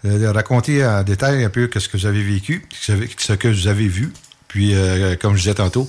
[0.05, 3.87] euh, raconter en détail un peu ce que vous avez vécu, ce que vous avez-
[3.87, 4.11] vu.
[4.47, 5.87] Puis, euh, comme je disais tantôt,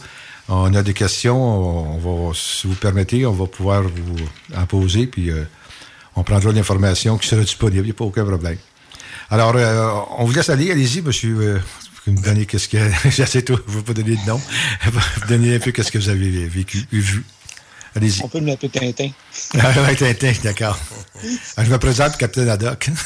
[0.49, 4.17] on a des questions, on va, si vous permettez, on va pouvoir vous
[4.57, 5.45] en poser, puis euh,
[6.17, 8.57] on prendra l'information qui sera disponible, il n'y a pas aucun problème.
[9.31, 11.61] Alors, euh, on vous laisse aller, allez-y, monsieur.
[12.07, 12.79] Vous me donnez qu'est-ce que.
[13.11, 14.41] J'essaie tout, je ne veux pas donner de nom.
[14.85, 17.25] vous un peu qu'est-ce que vous avez vécu, vu.
[17.97, 18.23] Allez-y.
[18.25, 19.11] On peut me l'appeler Tintin.
[19.59, 20.79] Ah, ouais, Tintin, d'accord.
[21.57, 22.91] Ah, je me présente, Capitaine Haddock.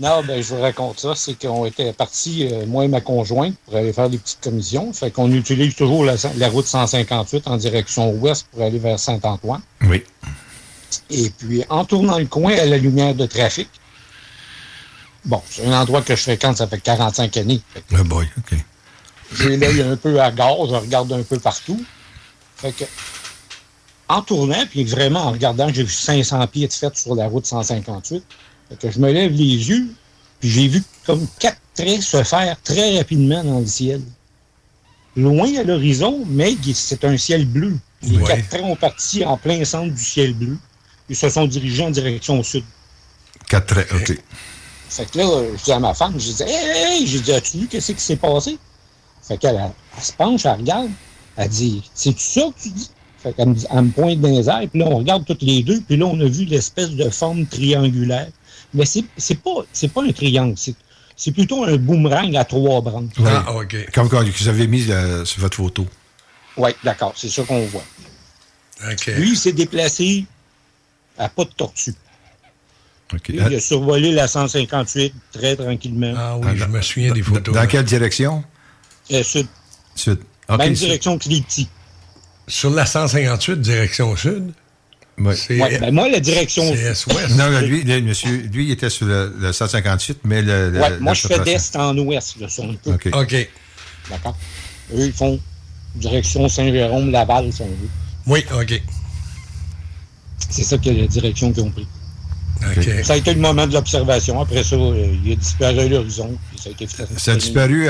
[0.00, 1.14] Non, ben, je vous raconte ça.
[1.16, 4.92] C'est qu'on était partis, euh, moi et ma conjointe, pour aller faire des petites commissions.
[4.92, 9.60] Fait qu'on utilise toujours la, la route 158 en direction ouest pour aller vers Saint-Antoine.
[9.82, 10.04] Oui.
[11.10, 13.68] Et puis, en tournant le coin à la lumière de trafic,
[15.24, 17.60] bon, c'est un endroit que je fréquente, ça fait 45 années.
[17.92, 18.58] Oh boy, OK.
[19.38, 21.84] J'ai l'œil un peu à gare, je regarde un peu partout.
[22.56, 22.84] Fait que,
[24.08, 27.46] en tournant, puis vraiment en regardant, j'ai vu 500 pieds de fait sur la route
[27.46, 28.24] 158.
[28.70, 29.88] Fait que je me lève les yeux,
[30.40, 34.00] puis j'ai vu comme quatre traits se faire très rapidement dans le ciel.
[35.16, 37.76] Loin à l'horizon, mais c'est un ciel bleu.
[38.02, 38.24] Les Ouais.
[38.24, 40.56] quatre traits ont parti en plein centre du ciel bleu.
[41.08, 42.64] Ils se sont dirigés en direction sud.
[43.48, 44.18] Quatre traits, OK.
[44.88, 47.06] Fait que là, je dis à ma femme, je dis, hey, hey, hey!
[47.06, 48.58] j'ai dit, as-tu vu qu'est-ce qui s'est passé?
[49.22, 50.90] Fait qu'elle elle, elle se penche, elle regarde,
[51.36, 52.90] elle dit, c'est ça que tu dis?
[53.22, 55.42] Fait qu'elle me, dit- elle me pointe dans les airs, puis là, on regarde toutes
[55.42, 58.28] les deux, puis là, on a vu l'espèce de forme triangulaire.
[58.74, 60.74] Mais c'est c'est pas, c'est pas un triangle, c'est
[61.16, 63.10] c'est plutôt un boomerang à trois branches.
[63.18, 63.24] Oui.
[63.26, 63.76] Ah, OK.
[63.92, 64.82] Comme quand vous avez mis
[65.24, 65.86] sur votre photo.
[66.56, 67.84] Oui, d'accord, c'est ça qu'on voit.
[68.88, 69.06] OK.
[69.16, 70.26] Lui, il s'est déplacé
[71.18, 71.94] à pas de tortue.
[73.28, 76.12] Il a survolé la 158 très tranquillement.
[76.16, 77.54] Ah oui, je me souviens des photos.
[77.54, 78.44] Dans quelle direction?
[79.12, 79.46] Euh, sud.
[79.94, 80.18] Sud.
[80.48, 80.86] OK, Même sud.
[80.86, 81.68] direction que les petits.
[82.46, 84.52] Sur la 158, direction sud?
[85.18, 85.34] Ouais.
[85.34, 86.62] C'est Ouais, ben moi, la direction.
[86.62, 87.08] est-ouest.
[87.36, 90.70] Non, lui, monsieur, lui, il était sur le, le 158, mais le.
[90.70, 92.92] le- Ouais, le- moi, le je fais d'est en ouest, là, sur un peu.
[92.92, 93.08] OK.
[93.12, 93.48] OK.
[94.10, 94.36] D'accord.
[94.94, 95.40] Eux, ils font
[95.96, 97.88] direction Saint-Jérôme, Laval, si on veut.
[98.26, 98.80] Oui, OK.
[100.50, 101.86] C'est ça que la direction qu'ils ont pris.
[103.04, 104.40] Ça a été le moment de l'observation.
[104.40, 106.36] Après ça, euh, il a disparu à l'horizon.
[106.50, 107.06] puis Ça a été fait.
[107.18, 107.88] Ça a disparu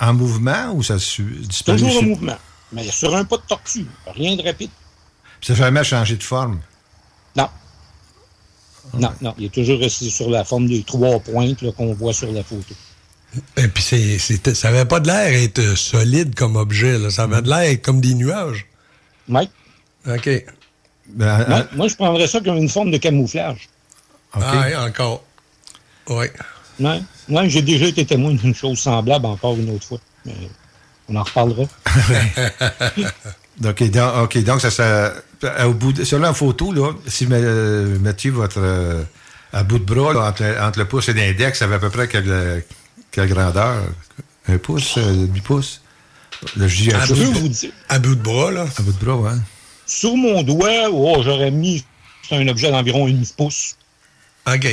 [0.00, 1.78] en mouvement ou ça a su- disparu?
[1.78, 2.38] Toujours en mouvement.
[2.72, 3.86] Mais sur un pas de tortue.
[4.14, 4.70] Rien de rapide.
[5.42, 6.60] Ça n'a jamais changé de forme?
[7.36, 7.48] Non.
[8.94, 9.34] Non, non.
[9.38, 12.42] Il est toujours resté sur la forme des trois pointes là, qu'on voit sur la
[12.42, 12.74] photo.
[13.56, 16.98] Et puis, c'est, c'était- ça avait pas de l'air être solide comme objet.
[16.98, 17.10] Là.
[17.10, 18.66] Ça avait de l'air comme des nuages.
[19.28, 19.50] Mike?
[20.08, 20.44] OK.
[21.12, 23.68] Ben, Moi, moi, je prendrais ça comme une forme de camouflage.
[24.32, 25.22] Ah, oui, encore.
[26.08, 26.26] Oui.
[27.28, 30.00] Moi, j'ai déjà été témoin d'une chose semblable encore une autre fois.
[30.24, 30.34] Mais
[31.08, 31.62] on en reparlera.
[33.64, 35.14] OK, donc, OK, donc ça, ça
[35.44, 39.02] euh, au bout de, sur la photo, là, si euh, Mathieu, votre euh,
[39.52, 41.90] à bout de bras, là, entre, entre le pouce et l'index, ça avait à peu
[41.90, 42.64] près quelle,
[43.10, 43.82] quelle grandeur?
[44.48, 45.82] Un pouce, euh, demi pouce?
[46.56, 47.72] Là, je dis un À bout, vous dire.
[47.88, 48.66] À bout de bras, là.
[48.78, 49.38] À bout de bras, ouais.
[49.86, 51.84] Sur mon doigt, oh, j'aurais mis
[52.30, 53.76] un objet d'environ une pouce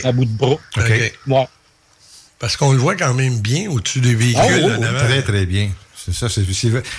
[0.03, 0.57] À bout de bras.
[0.77, 1.13] OK.
[1.27, 1.47] Ouais.
[2.39, 4.63] Parce qu'on le voit quand même bien au-dessus des véhicules.
[4.63, 4.97] Oh, avant.
[4.99, 5.69] Très, très bien.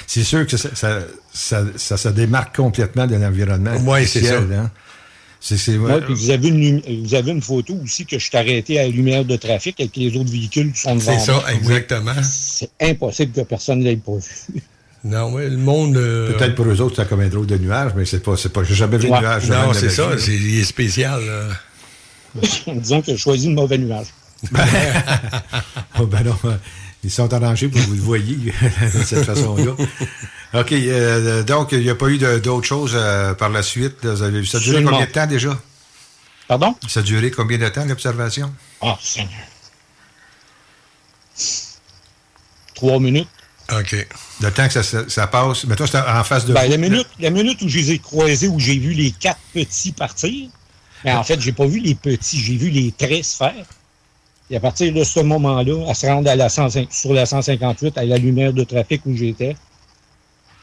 [0.06, 1.00] C'est sûr que ça, ça,
[1.32, 3.76] ça, ça se démarque complètement de l'environnement.
[3.78, 4.38] Ouais, c'est ça.
[4.38, 4.70] hein.
[5.50, 8.82] Ouais, vous, avez une, lumi- vous avez une photo aussi que je suis arrêté à
[8.82, 12.12] la lumière de trafic avec les autres véhicules qui sont devant C'est ça, exactement.
[12.24, 14.60] C'est impossible que personne ne l'ait pas vu.
[15.04, 15.96] Non, oui, le monde.
[15.96, 18.48] euh, Peut-être pour eux autres, c'est comme un drôle de nuage, mais c'est pas, c'est
[18.52, 19.16] pas, j'ai jamais vu Ouais.
[19.16, 19.48] de nuage.
[19.48, 20.18] Non, c'est ça.
[20.18, 21.24] C'est, il est spécial.
[21.24, 21.48] là.
[22.66, 24.06] Disons que j'ai choisi le mauvais nuage.
[26.00, 26.56] Oh, ben non, euh,
[27.02, 28.36] ils sont arrangés pour que vous le voyez
[28.94, 29.72] de cette façon-là.
[30.54, 34.04] OK, euh, donc il n'y a pas eu d'autres choses euh, par la suite?
[34.04, 34.46] là, vous avez vu.
[34.46, 35.58] Ça a duré combien de temps déjà?
[36.46, 36.76] Pardon?
[36.86, 38.52] Ça a duré combien de temps l'observation?
[38.80, 39.32] Ah, Seigneur.
[42.74, 43.28] Trois minutes.
[43.72, 44.06] OK.
[44.40, 45.64] Le temps que ça, ça, ça passe.
[45.64, 46.70] Mais toi, c'était en face de Ben, vous.
[46.70, 49.92] la, minute, la minute où je les ai croisés, où j'ai vu les quatre petits
[49.92, 50.48] partir,
[51.04, 53.64] mais en fait, j'ai pas vu les petits, j'ai vu les traits se faire.
[54.50, 57.98] Et à partir de ce moment-là, à se rendre à la 105 sur la 158,
[57.98, 59.56] à la lumière de trafic où j'étais,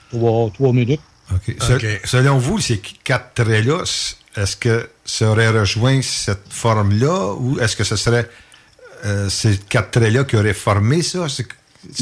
[0.09, 1.01] trois, trois minutes.
[1.33, 1.55] OK.
[1.59, 3.83] Se- Selon vous, ces quatre traits-là,
[4.35, 8.29] est-ce que ça aurait rejoint cette forme-là ou est-ce que ce serait
[9.05, 11.27] euh, ces quatre traits-là qui auraient formé ça?
[11.29, 11.47] C'est-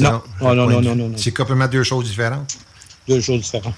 [0.00, 0.22] Non.
[0.40, 1.16] Ah, non, non, non, non, non.
[1.18, 2.56] C'est complètement deux choses différentes?
[3.08, 3.74] Deux choses différentes.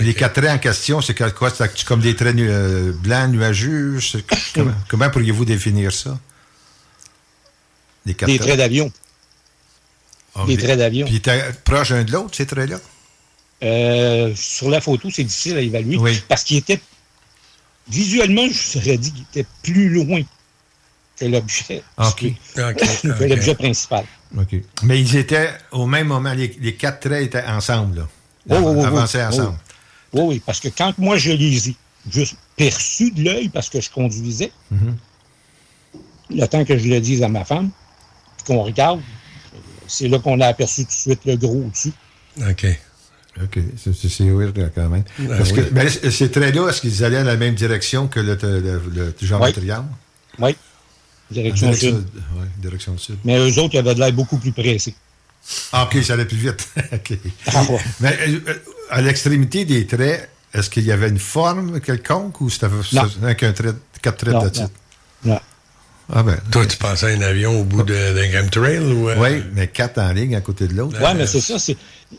[0.00, 1.50] Les quatre traits en question, c'est quoi?
[1.50, 4.00] C'est comme des traits nu- euh, blancs, nuageux?
[4.00, 4.24] c'est-
[4.54, 6.18] comment comment pourriez-vous définir ça?
[8.06, 8.90] Les quatre Des traits d'avion.
[10.34, 11.04] Ah, des traits d'avion.
[11.06, 12.78] Puis ils étaient proches l'un de l'autre, ces traits-là?
[13.62, 16.80] Euh, sur la photo, c'est difficile à évaluer parce qu'il était
[17.88, 20.22] visuellement, je serais dit qu'il était plus loin
[21.18, 22.32] que l'objet OK.
[22.54, 24.04] que l'objet principal.
[24.38, 24.56] OK.
[24.84, 28.08] Mais ils étaient au même moment, les, les quatre traits étaient ensemble, là.
[28.48, 29.24] Oui, oui, oui, Avançaient oui.
[29.26, 29.58] ensemble.
[30.12, 31.76] Oui, oui, parce que quand moi je les ai
[32.10, 34.96] juste perçus de l'œil parce que je conduisais, Mhm.
[36.30, 37.70] le temps que je le dise à ma femme,
[38.36, 39.00] puis qu'on regarde,
[39.86, 41.92] c'est là qu'on a aperçu tout de suite le gros au-dessus.
[42.48, 42.66] OK.
[43.42, 43.58] OK.
[43.82, 45.04] C'est- C'est c'est weird, quand même.
[45.18, 45.56] Ben Parce oui.
[45.56, 49.14] que ben, ces traits-là, est-ce qu'ils allaient à la même direction que le, le, le-
[49.18, 49.48] le genre Oui.
[49.52, 49.88] de triangle?
[50.38, 50.56] Oui.
[51.30, 52.04] Direction En sud.
[52.36, 53.16] Oui, direction sud.
[53.24, 54.94] Mais eux autres, ils avaient de l'air beaucoup plus pressés.
[55.72, 56.68] Ah, OK, ça allait plus vite.
[56.92, 57.12] OK.
[57.46, 57.78] Ah, ouais.
[58.00, 58.54] Mais euh, euh,
[58.92, 62.68] à l'extrémité des traits, est-ce qu'il y avait une forme quelconque ou c'était
[63.36, 63.72] qu'un trait,
[64.02, 64.70] quatre traits Non, de titre?
[65.24, 65.40] Non.
[66.14, 66.36] Ah ben.
[66.50, 69.08] Toi, tu pensais à un avion au bout d'un game trail ou.
[69.08, 70.98] euh, Oui, mais quatre en ligne à côté de l'autre.
[71.00, 71.58] Oui, mais c'est ça.
[71.58, 71.76] c'est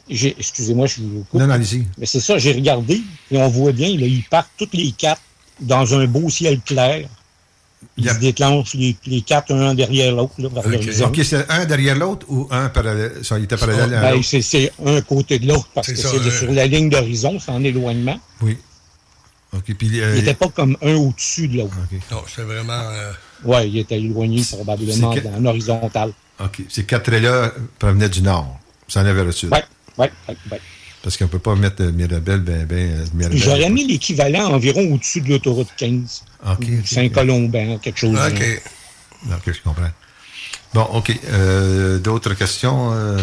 [0.10, 1.40] j'ai- Excusez-moi, je vous coupe.
[1.40, 1.86] Non, non, allez-y.
[2.00, 5.22] Mais c'est ça, j'ai regardé, et on voit bien, là, ils partent toutes les quatre
[5.60, 7.08] dans un beau ciel clair.
[7.98, 10.34] Ils se déclenchent les, les quatre, un derrière l'autre.
[11.06, 13.14] OK, c'est un derrière l'autre ou un parallèle?
[13.24, 14.26] Ça, il était parallèle à Ben, l'autre?
[14.26, 16.90] c'est- c'est un côté de l'autre, parce C'est que ça, c'est euh, sur la ligne
[16.90, 18.20] d'horizon, c'est en éloignement.
[18.42, 18.58] Oui.
[19.56, 20.02] OK, puis...
[20.02, 21.76] euh, Il n'était pas comme un au-dessus de l'autre.
[22.12, 22.74] Non, c'était vraiment.
[22.74, 23.12] euh,
[23.46, 26.12] Oui, il était éloigné probablement c'est que- en horizontal.
[26.40, 28.60] OK, ces quatre traits-là provenaient du nord,
[28.96, 29.50] allait vers le sud.
[29.52, 29.60] Oui,
[30.00, 30.08] oui,
[30.52, 30.58] oui.
[31.04, 33.38] Parce qu'on ne peut pas mettre euh, Mirabel, ben, ben, euh, Mirabel.
[33.38, 36.24] J'aurais mis l'équivalent environ au-dessus de l'autoroute 15.
[36.46, 36.88] OK, ou OK.
[36.88, 38.18] Saint-Colomban, quelque chose.
[38.18, 38.40] OK.
[38.40, 39.92] de- OK, je comprends.
[40.74, 41.12] Bon, OK.
[41.30, 42.92] Euh, D'autres questions?
[42.94, 43.18] euh?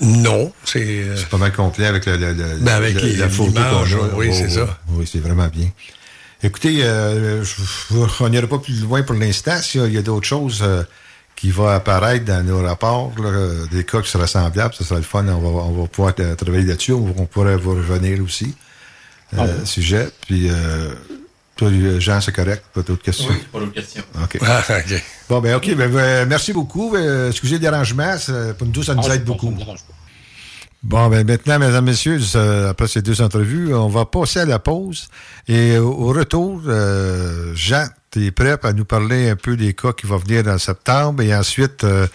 [0.00, 1.04] Non, c'est...
[1.16, 4.16] C'est pas mal complet avec, le, le- le- Ben, avec le- les- la photo qu'on
[4.18, 4.78] oui, Oh, c'est oh, ça.
[4.88, 5.68] Oui, c'est vraiment bien.
[6.42, 7.44] Écoutez, euh,
[8.20, 9.60] on n'ira pas plus loin pour l'instant.
[9.62, 10.82] S'il y a- il y a d'autres choses euh,
[11.40, 15.04] qui vont apparaître dans nos rapports, là, des cas qui seraient semblables, ce sera le
[15.06, 15.26] fun.
[15.26, 16.92] On va, on va pouvoir travailler là-dessus.
[16.92, 18.54] On, on pourrait vous revenir aussi.
[19.32, 19.66] Euh, Ah oui.
[19.66, 20.08] Sujet.
[20.26, 20.90] Puis, euh,
[21.56, 22.64] toi, Jean, c'est correct?
[22.74, 23.28] Pas d'autres questions?
[23.30, 24.02] Oui, pas d'autres questions.
[24.22, 24.38] OK.
[24.46, 24.62] Ah.
[25.28, 25.74] Bon, ben, OK.
[25.74, 26.94] Ben, ben, merci beaucoup.
[26.94, 28.18] Euh, excusez le dérangement.
[28.18, 29.54] ça- pour nous, ça nous Ah, aide beaucoup.
[30.82, 32.18] Bon, ben maintenant, mesdames, messieurs,
[32.68, 35.08] après ces deux entrevues, on va passer à la pause.
[35.46, 39.74] Et au, au retour, euh, Jean, tu es prêt à nous parler un peu des
[39.74, 42.06] cas qui vont venir en septembre et ensuite, euh,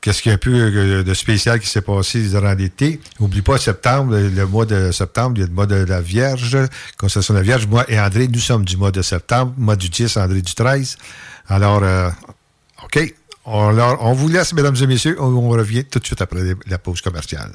[0.00, 3.00] qu'est-ce qu'il y a un peu de spécial qui s'est passé durant l'été?
[3.20, 6.56] Oublie pas, septembre, le, mois de septembre, il y a le mois de la Vierge,
[6.98, 7.66] concession de la Vierge.
[7.66, 10.96] Moi et André, nous sommes du mois de septembre, mois du 10, André du 13.
[11.48, 12.10] Alors, euh,
[12.84, 13.14] OK.
[13.46, 15.16] On, leur- on vous laisse, mesdames et messieurs.
[15.20, 17.52] On, on revient tout de suite après la pause commerciale.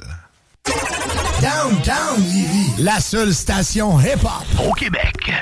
[1.40, 5.32] Downtown Lévis, la seule station hip-hop au Québec.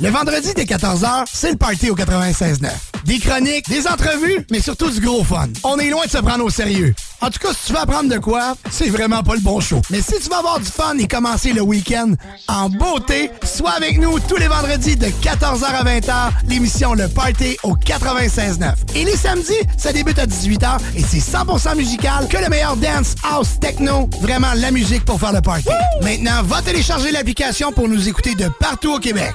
[0.00, 2.68] Le vendredi dès 14h, c'est le party au 96.9.
[3.04, 5.48] Des chroniques, des entrevues, mais surtout du gros fun.
[5.64, 6.94] On est loin de se prendre au sérieux.
[7.20, 9.82] En tout cas, si tu veux apprendre de quoi, c'est vraiment pas le bon show.
[9.90, 12.12] Mais si tu veux avoir du fun et commencer le week-end
[12.46, 17.56] en beauté, sois avec nous tous les vendredis de 14h à 20h, l'émission Le Party
[17.64, 18.72] au 96.9.
[18.94, 23.16] Et les samedis, ça débute à 18h et c'est 100% musical que le meilleur dance,
[23.28, 25.68] house, techno, vraiment la musique pour faire le party.
[26.02, 29.34] Maintenant, va télécharger l'application pour nous écouter de partout au Québec.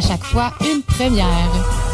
[0.01, 1.90] chaque fois une première.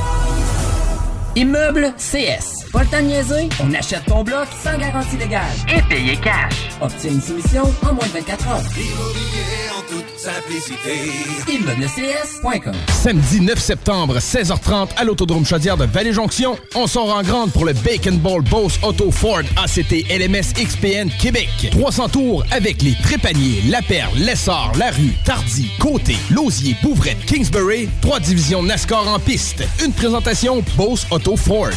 [1.38, 2.66] Immeuble CS.
[2.74, 5.44] Pas le temps de niaiser, on achète ton bloc sans garantie légale.
[5.68, 6.56] Et payer cash.
[6.82, 8.64] Obtiens une soumission en moins de 24 heures.
[8.76, 11.12] Immobilier en toute simplicité.
[11.48, 16.58] ImmeublesCS.com Samedi 9 septembre, 16h30 à l'Autodrome Chaudière de Vallée-Jonction.
[16.74, 21.50] On sort en grande pour le Bacon Ball Boss Auto Ford ACT LMS XPN Québec.
[21.70, 27.90] 300 tours avec les Trépaniers, La Perle, Lessard, La Rue, Tardy, Côté, Lausier, Bouvrette, Kingsbury.
[28.02, 29.64] Trois divisions NASCAR en piste.
[29.86, 31.72] Une présentation Boss Auto Ford.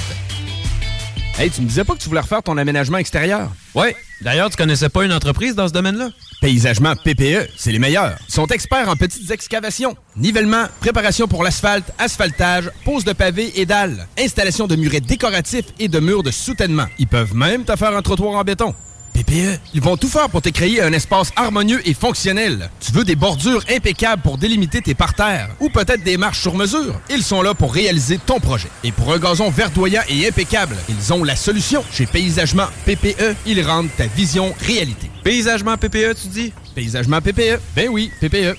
[1.38, 3.50] Hey, tu me disais pas que tu voulais refaire ton aménagement extérieur?
[3.74, 3.96] Ouais.
[4.20, 6.10] D'ailleurs, tu connaissais pas une entreprise dans ce domaine-là?
[6.42, 8.16] Paysagement PPE, c'est les meilleurs.
[8.28, 13.64] Ils sont experts en petites excavations, nivellement, préparation pour l'asphalte, asphaltage, pose de pavés et
[13.64, 16.86] dalles, installation de murets décoratifs et de murs de soutènement.
[16.98, 18.74] Ils peuvent même te faire un trottoir en béton.
[19.22, 19.58] PPE.
[19.74, 22.70] Ils vont tout faire pour te créer un espace harmonieux et fonctionnel.
[22.80, 27.00] Tu veux des bordures impeccables pour délimiter tes parterres ou peut-être des marches sur mesure?
[27.10, 28.68] Ils sont là pour réaliser ton projet.
[28.84, 31.84] Et pour un gazon verdoyant et impeccable, ils ont la solution.
[31.92, 35.10] Chez Paysagement PPE, ils rendent ta vision réalité.
[35.22, 36.52] Paysagement PPE, tu dis?
[36.74, 37.60] Paysagement PPE.
[37.76, 38.56] Ben oui, PPE.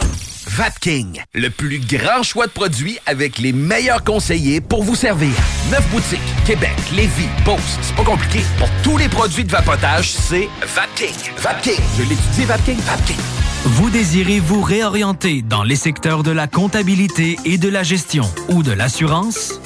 [0.48, 5.30] Vapking, le plus grand choix de produits avec les meilleurs conseillers pour vous servir.
[5.72, 8.42] Neuf boutiques, Québec, Lévis, Beauce, c'est pas compliqué.
[8.58, 11.14] Pour tous les produits de vapotage, c'est Vapking.
[11.38, 13.18] Vapking, je l'étudie, Vapking, Vapking.
[13.66, 18.64] Vous désirez vous réorienter dans les secteurs de la comptabilité et de la gestion ou
[18.64, 19.62] de l'assurance?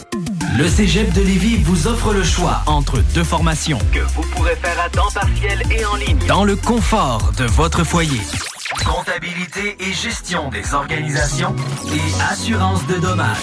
[0.58, 4.80] Le Cégep de Lévis vous offre le choix entre deux formations que vous pourrez faire
[4.86, 8.20] à temps partiel et en ligne dans le confort de votre foyer.
[8.84, 11.56] Comptabilité et gestion des organisations
[11.94, 13.38] et assurance de dommages.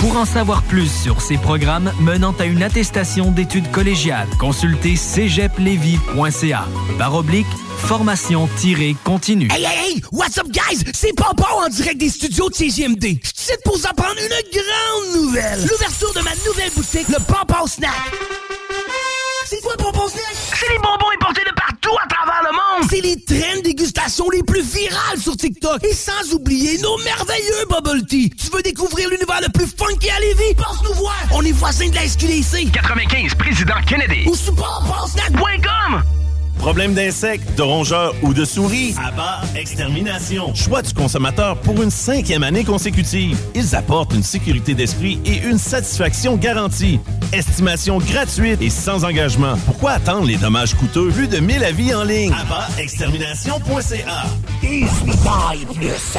[0.00, 6.64] Pour en savoir plus sur ces programmes menant à une attestation d'études collégiales, consultez cégeplevy.ca.
[6.98, 7.46] Barre oblique,
[7.78, 9.48] formation-continue.
[9.50, 10.02] Hey, hey, hey!
[10.12, 10.84] What's up, guys?
[10.94, 13.02] C'est Popo en direct des studios de CGMD.
[13.22, 14.28] Je suis ici pour vous apprendre une
[14.60, 15.60] grande nouvelle.
[15.66, 17.90] L'ouverture de ma nouvelle boutique, le Popo Snack.
[19.46, 20.34] C'est quoi, Popo Snack?
[20.54, 22.90] C'est les bonbons importés de partout à travers le monde.
[22.90, 25.84] C'est les traînes dégustation les plus virales sur TikTok.
[25.84, 28.30] Et sans oublier nos merveilleux bubble tea.
[28.30, 30.54] Tu veux découvrir l'univers le plus funky à Lévis?
[30.56, 31.16] Passe nous voir.
[31.32, 32.72] On est voisins de la SQDC.
[32.72, 34.26] 95, Président Kennedy.
[34.26, 36.25] Ou popopsnack.com.
[36.58, 38.94] Problème d'insectes, de rongeurs ou de souris?
[39.02, 40.54] Abat Extermination.
[40.54, 43.38] Choix du consommateur pour une cinquième année consécutive.
[43.54, 46.98] Ils apportent une sécurité d'esprit et une satisfaction garantie.
[47.32, 49.54] Estimation gratuite et sans engagement.
[49.66, 51.08] Pourquoi attendre les dommages coûteux?
[51.10, 52.32] Plus de 1000 avis en ligne?
[52.32, 54.24] Abatextermination.ca
[54.62, 56.18] 18 ans et plus.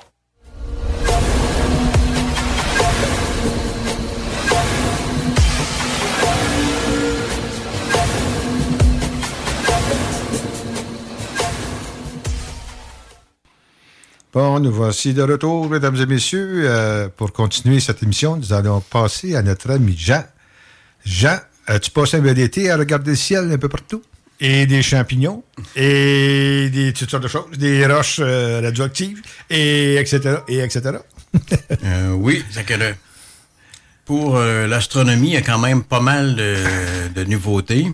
[14.33, 16.61] Bon, nous voici de retour, mesdames et messieurs.
[16.63, 20.23] Euh, pour continuer cette émission, nous allons passer à notre ami Jean.
[21.03, 24.01] Jean, as-tu passé un bel été à regarder le ciel un peu partout?
[24.39, 25.43] Et des champignons,
[25.75, 30.99] et des toutes sortes de choses, des roches euh, radioactives, et etc., et etc.
[31.83, 32.65] Euh, oui, c'est
[34.05, 36.55] pour l'astronomie, il y a quand même pas mal de,
[37.15, 37.91] de nouveautés.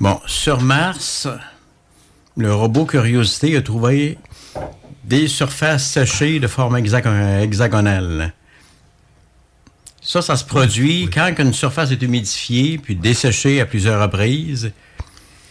[0.00, 1.28] Bon, sur Mars,
[2.36, 4.18] le robot Curiosity a trouvé
[5.04, 8.32] des surfaces séchées de forme hexagon- hexagonale.
[10.00, 14.72] Ça, ça se produit quand une surface est humidifiée puis desséchée à plusieurs reprises.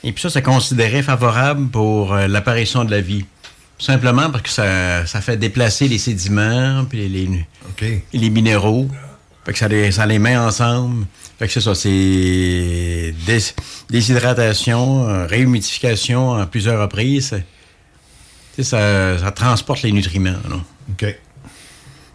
[0.03, 3.25] Et puis ça, c'est considéré favorable pour euh, l'apparition de la vie.
[3.79, 7.27] Simplement parce que ça, ça fait déplacer les sédiments puis les,
[7.81, 8.87] les, les minéraux.
[9.45, 11.05] Fait que ça les, ça les met ensemble.
[11.39, 13.53] Fait que c'est ça, c'est dés-
[13.89, 17.41] déshydratation, euh, réhumidification en plusieurs reprises.
[18.61, 20.31] Ça, ça transporte les nutriments.
[20.49, 20.57] là.
[20.91, 21.15] OK.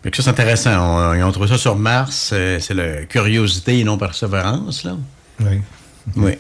[0.02, 0.70] Que ça, c'est intéressant.
[0.78, 2.30] On- ils ont trouvé ça sur Mars.
[2.32, 4.84] euh, C'est la curiosité et non persévérance.
[4.84, 4.96] Là.
[5.40, 5.60] Oui.
[6.16, 6.32] Oui.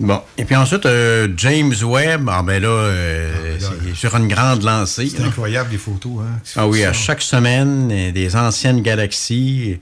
[0.00, 0.20] Bon.
[0.36, 5.08] Et puis ensuite, euh, James Webb, ah ben là, euh, c'est sur une grande lancée.
[5.08, 6.20] C'est incroyable, les photos.
[6.22, 9.78] Hein, Ah oui, à chaque semaine, euh, des anciennes galaxies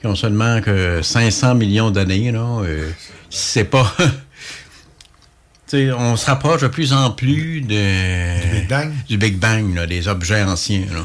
[0.00, 2.30] qui ont seulement que 500 millions d'années.
[2.34, 2.90] euh,
[3.30, 3.90] c'est pas...
[5.98, 8.40] On se rapproche de plus en plus de...
[8.42, 8.92] Du Big Bang?
[9.08, 10.84] Du Big Bang, là, des objets anciens.
[10.92, 11.04] Là.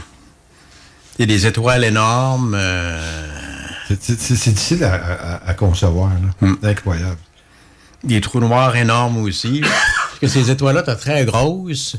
[1.18, 2.56] Il y a des étoiles énormes.
[2.58, 3.02] euh,
[3.88, 4.12] C'est-
[4.46, 6.10] difficile à, à- à concevoir.
[6.12, 6.48] là.
[6.48, 6.56] Hmm.
[6.64, 7.18] Incroyable.
[8.04, 9.62] des trous noirs énormes aussi.
[9.62, 11.98] Parce que ces étoiles-là sont très grosses.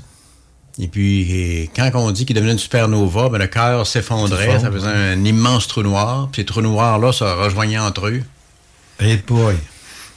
[0.79, 4.71] Et puis, et quand on dit qu'ils devenaient une supernova, ben, le cœur s'effondrait, ça
[4.71, 6.29] faisait un immense trou noir.
[6.33, 8.23] Puis ces trous noirs-là se rejoignaient entre eux.
[8.99, 9.57] Hey boy.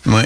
[0.05, 0.21] Oui.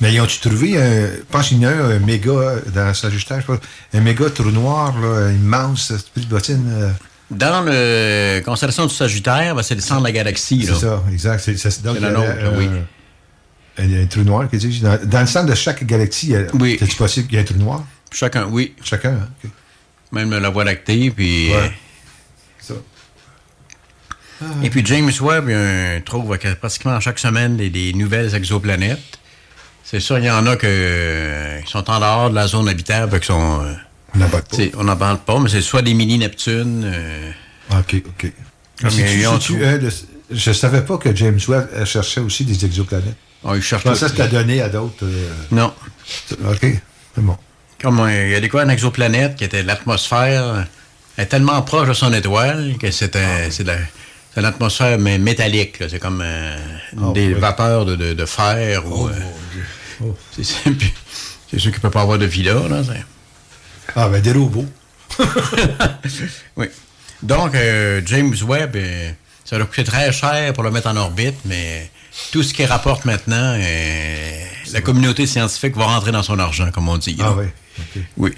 [0.00, 2.88] Mais, ils ont-tu trouvé, un, je pense qu'il y en a un, un méga, dans
[2.88, 3.58] le Sagittaire, je pense,
[3.92, 6.66] un méga trou noir, là, immense, cette petite bottine.
[6.70, 6.90] euh,
[7.30, 10.64] Dans le constellation du Sagittaire, ben, c'est le centre de la galaxie.
[10.66, 11.40] c'est ça, exact.
[11.40, 12.68] C'est c'est- C'est la il y a, nôtre, euh, oui.
[13.78, 14.80] Il y a un trou noir, qu'est-ce que tu dis?
[14.80, 16.76] Dans, dans le centre de chaque galaxie, Oui.
[16.80, 17.84] c'est-tu possible qu'il y ait un trou noir?
[18.12, 18.74] Chacun, oui.
[18.82, 19.12] Chacun,
[19.44, 19.48] hein?
[20.12, 21.50] Même la Voie lactée, puis...
[21.54, 21.72] Ouais.
[22.60, 22.74] Ça.
[24.62, 29.18] Et puis James Webb il un- trouve que pratiquement chaque semaine des, des nouvelles exoplanètes.
[29.90, 33.18] C'est sûr, il y en a euh, qui sont en dehors de la zone habitable,
[33.18, 33.60] qui sont.
[33.62, 33.72] euh,
[34.14, 34.56] On n'en parle pas.
[34.56, 36.82] tu On n'en parle pas, mais c'est soit des mini-Neptunes.
[36.84, 37.30] euh,
[37.78, 38.32] OK, OK.
[38.80, 39.58] Comme c'est-tu dessous.
[39.62, 39.90] un de-
[40.30, 43.16] je savais pas que James Webb cherchait aussi des exoplanètes.
[43.42, 45.04] Oh, il cherche Je pensais que donné à d'autres.
[45.04, 45.72] euh, Non.
[46.48, 46.80] OK, c'est
[47.22, 47.36] bon.
[47.82, 50.66] Comme il y a des quoi, une exoplanète qui était l'atmosphère
[51.18, 53.78] est tellement proche de son étoile que c'était c'est de la-
[54.34, 55.78] c'est l'atmosphère mais métallique.
[55.88, 56.56] C'est comme euh,
[56.96, 57.34] Ah, des oui.
[57.36, 58.86] Oh, vapeurs de, de- de fer.
[58.86, 59.12] ou, euh,
[60.32, 60.92] c'est- c'est puis-
[61.50, 62.54] c'est sûr qu'il ne peut pas avoir de vie là.
[63.96, 64.66] Ah, ben des robots.
[66.56, 66.66] oui.
[67.22, 69.10] Donc, euh, James Webb, euh,
[69.44, 71.90] ça va coûter très cher pour le mettre en orbite, mais
[72.32, 76.88] tout ce qu'il rapporte maintenant, euh, la communauté scientifique va rentrer dans son argent, comme
[76.88, 77.14] on dit.
[77.16, 77.26] là.
[77.28, 78.02] Ah oui.
[78.16, 78.32] Oui.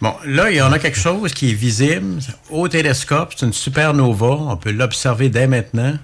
[0.00, 2.18] Bon, là, il y en a quelque chose qui est visible
[2.50, 3.34] au télescope.
[3.36, 4.26] C'est une supernova.
[4.26, 5.96] On peut l'observer dès maintenant.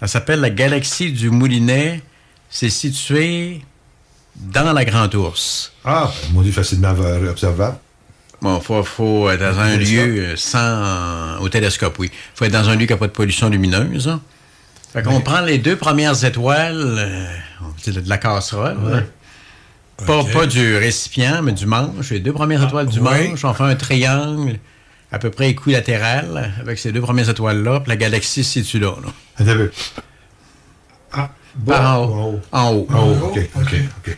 [0.00, 2.02] Ça s'appelle la galaxie du Moulinet.
[2.54, 3.62] C'est situé
[4.36, 5.72] dans la Grande Ourse.
[5.84, 6.90] Ah, ben, mon Dieu, facilement
[7.28, 7.78] observable.
[8.42, 11.38] Bon, il faut, faut être dans un lieu euh, sans...
[11.40, 12.10] Au télescope, oui.
[12.12, 14.08] Il faut être dans un lieu qui n'a pas de pollution lumineuse.
[14.08, 14.20] hein.
[14.92, 17.26] Fait qu'on prend les deux premières étoiles, euh,
[17.62, 19.04] on dit de la casserole, hein.
[20.06, 22.10] Pas, pas du récipient, mais du manche.
[22.10, 23.28] Les deux premières étoiles du oui.
[23.30, 24.58] manche, on fait un triangle
[25.12, 28.94] à peu près équilatéral avec ces deux premières étoiles-là, puis la galaxie se situe là.
[29.38, 29.54] là.
[31.12, 31.30] Ah,
[31.66, 32.40] Par en haut.
[32.52, 32.86] en haut.
[32.90, 33.74] En haut, OK, OK,
[34.06, 34.16] OK.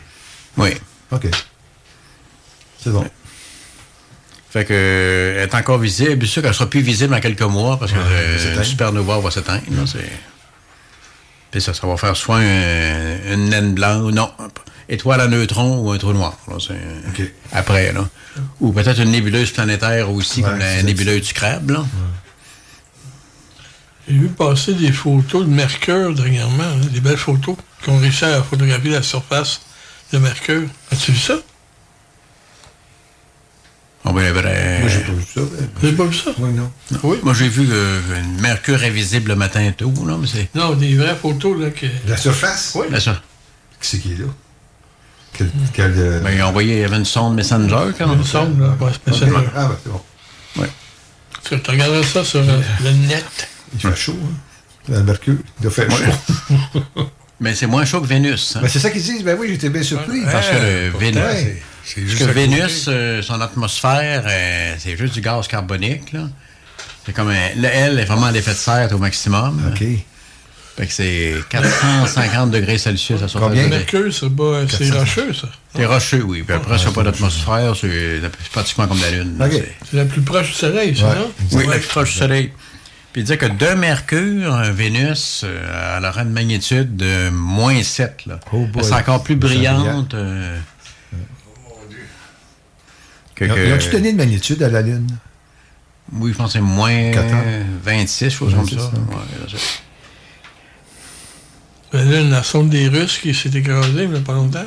[0.57, 0.69] Oui.
[1.11, 1.27] OK.
[2.81, 3.05] C'est bon.
[4.49, 6.15] Fait que euh, elle est encore visible.
[6.15, 8.37] Bien sûr qu'elle sera plus visible dans quelques mois parce que Ouais, euh, elle va
[8.39, 8.59] s'éteindre.
[8.59, 9.63] le supernova va s'éteindre.
[9.87, 9.99] c'est-
[11.51, 14.29] Puis ça, ça va faire soit un- une naine blanche, non,
[14.87, 16.37] étoile à neutrons ou un trou noir.
[16.47, 18.07] là, c'est- Après, là.
[18.61, 21.71] Ou peut-être une nébuleuse planétaire aussi, Ouais, comme la nébuleuse du crabe.
[21.71, 21.85] Là.
[24.07, 28.25] J'ai vu passer des photos de Mercure dernièrement, hein, des belles photos qui ont réussi
[28.25, 29.61] à photographier la surface
[30.13, 30.67] de Mercure.
[30.91, 31.35] As-tu vu ça?
[34.07, 35.41] Ah ben, vrai- Moi, j'ai pas vu ça.
[35.41, 36.31] Vous n'avez pas vu ça?
[36.37, 36.71] Oui, non.
[37.01, 37.17] Oui.
[37.23, 39.91] Moi, j'ai vu euh, une Mercure est visible le matin tôt.
[40.05, 40.47] Là, mais c'est...
[40.53, 41.87] Non, des vraies photos, là, que...
[42.07, 42.73] La surface?
[42.75, 42.85] Oui.
[42.91, 43.19] Là, ça.
[43.81, 44.25] Qui c'est qui est là?
[45.33, 48.23] Quel, quel, euh, Ben, ils ont envoyé, il y avait une sonde Messenger quand Une
[48.23, 49.39] sonde, là, pas spécialement.
[49.39, 49.45] OK.
[49.55, 50.01] Ah, ben, c'est bon.
[50.57, 50.67] Oui.
[51.49, 53.25] Tu tu regarderas ça sur euh, le net.
[53.73, 54.17] Il fait chaud,
[54.91, 55.01] hein?
[55.03, 56.81] Mercure, il doit faire chaud.
[57.39, 58.55] Mais c'est moins chaud que Vénus.
[58.55, 58.59] hein.
[58.61, 59.23] Ben, c'est ça qu'ils disent.
[59.23, 60.21] Ben oui, j'étais bien surpris.
[60.31, 62.23] Parce que Vénus, c'est- c'est parce que.
[62.31, 66.13] Vénus, euh, son atmosphère, euh, c'est juste du gaz carbonique.
[66.13, 66.29] Là.
[67.05, 69.61] C'est comme un- là, elle est vraiment à l'effet de serre au maximum.
[69.71, 69.83] OK.
[70.77, 73.63] Fait que c'est 450 degrés Celsius à surface Combien?
[73.65, 74.99] de- Mercure, c'est pas- c'est 400.
[74.99, 75.47] rocheux, ça.
[75.75, 76.43] C'est rocheux, oui.
[76.43, 79.35] Puis après, s'il n'y a pas d'atmosphère, c'est c'est pratiquement comme la Lune.
[79.37, 79.45] là.
[79.45, 79.51] OK.
[79.53, 81.15] C'est- C'est la plus proche du Soleil, ça, Ouais.
[81.15, 81.31] non?
[81.53, 82.51] Oui, la plus proche du Soleil.
[83.15, 87.81] Puis il dit que de Mercure, euh, Vénus, euh, elle aura une magnitude de moins
[87.81, 88.25] 7.
[88.25, 88.41] Là.
[88.51, 88.83] Oh boy.
[88.83, 90.13] c'est encore plus brillante.
[90.13, 90.59] euh,
[93.33, 95.07] que- que- ils ont-tu donné de magnitude à la Lune?
[96.11, 97.43] Oui, je pense que c'est moins Quatre ans.
[97.85, 98.83] 26, chose comme 26, ça.
[98.83, 99.59] Ouais,
[101.93, 104.65] Ben là, la sonde des Russes qui s'est écrasée il n'y a pas longtemps.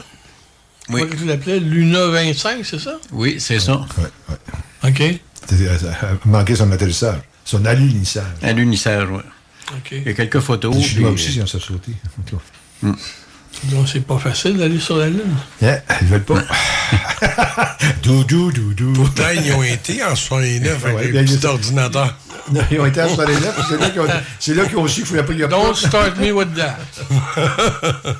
[0.88, 1.02] Oui.
[1.02, 1.60] Comment tu l'appelais?
[1.60, 2.96] Luna 25, c'est ça?
[3.12, 3.74] Oui, c'est ça.
[3.98, 4.90] Ouais, ouais.
[4.90, 5.20] OK.
[5.50, 8.24] Elle a manqué son atterrissage, son alunissage.
[8.42, 9.20] À l'unissage, oui.
[9.72, 9.88] OK.
[9.92, 10.74] Il y a quelques photos.
[10.76, 11.92] Les Chinois puis- aussi, ils ont ça sauté.
[12.82, 15.34] Donc, c'est pas facile d'aller sur la Lune.
[15.62, 16.42] Yeah, ils veulent pas.
[18.02, 18.92] doudou, doudou.
[18.92, 22.14] Pourtant, ils ont été en 69 Ouais, avec bien, un il y petit a- ordinateur.
[22.52, 23.74] Non, ils ont été à 69, parce que
[24.38, 25.48] c'est là qu'ils ont- su qu'il ne fallait pas y.
[25.48, 26.76] Don't start me with that.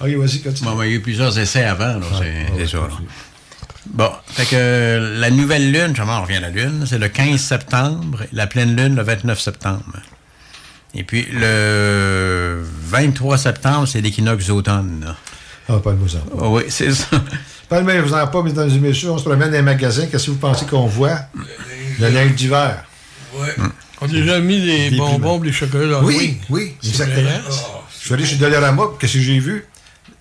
[0.00, 0.68] OK, vas-y, continue.
[0.68, 2.88] Bon, ben, il y a eu plusieurs essais avant, là, c'est ah, c'est ouais, ça.
[3.86, 7.08] Bon, fait que euh, la nouvelle lune, comment on revient à la lune, c'est le
[7.08, 10.00] 15 septembre, la pleine lune le 29 septembre.
[10.94, 15.02] Et puis le 23 septembre, c'est l'équinoxe d'automne.
[15.04, 15.16] là.
[15.68, 16.06] Ah, pas de mots
[16.40, 17.06] Ah oui, c'est ça.
[17.68, 20.06] Pas de vous en pas, mesdames et messieurs, on se promène dans les magasins.
[20.06, 21.18] Qu'est-ce que vous pensez qu'on voit?
[21.98, 22.84] Le neige d'hiver.
[23.34, 23.54] Ouais.
[24.02, 27.30] On a déjà mis des, Des bonbons et des chocolats Oui, oui, C'est exactement.
[27.98, 29.64] Je suis allé chez Dollarama, qu'est-ce que j'ai vu?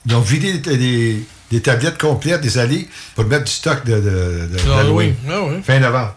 [0.06, 4.00] Ils ont vidé des, des- tablettes complètes, des allées, pour mettre du stock de, de,
[4.02, 5.16] de- Ah d'Halloween.
[5.26, 5.62] oui, ah oui.
[5.64, 6.16] Fin novembre.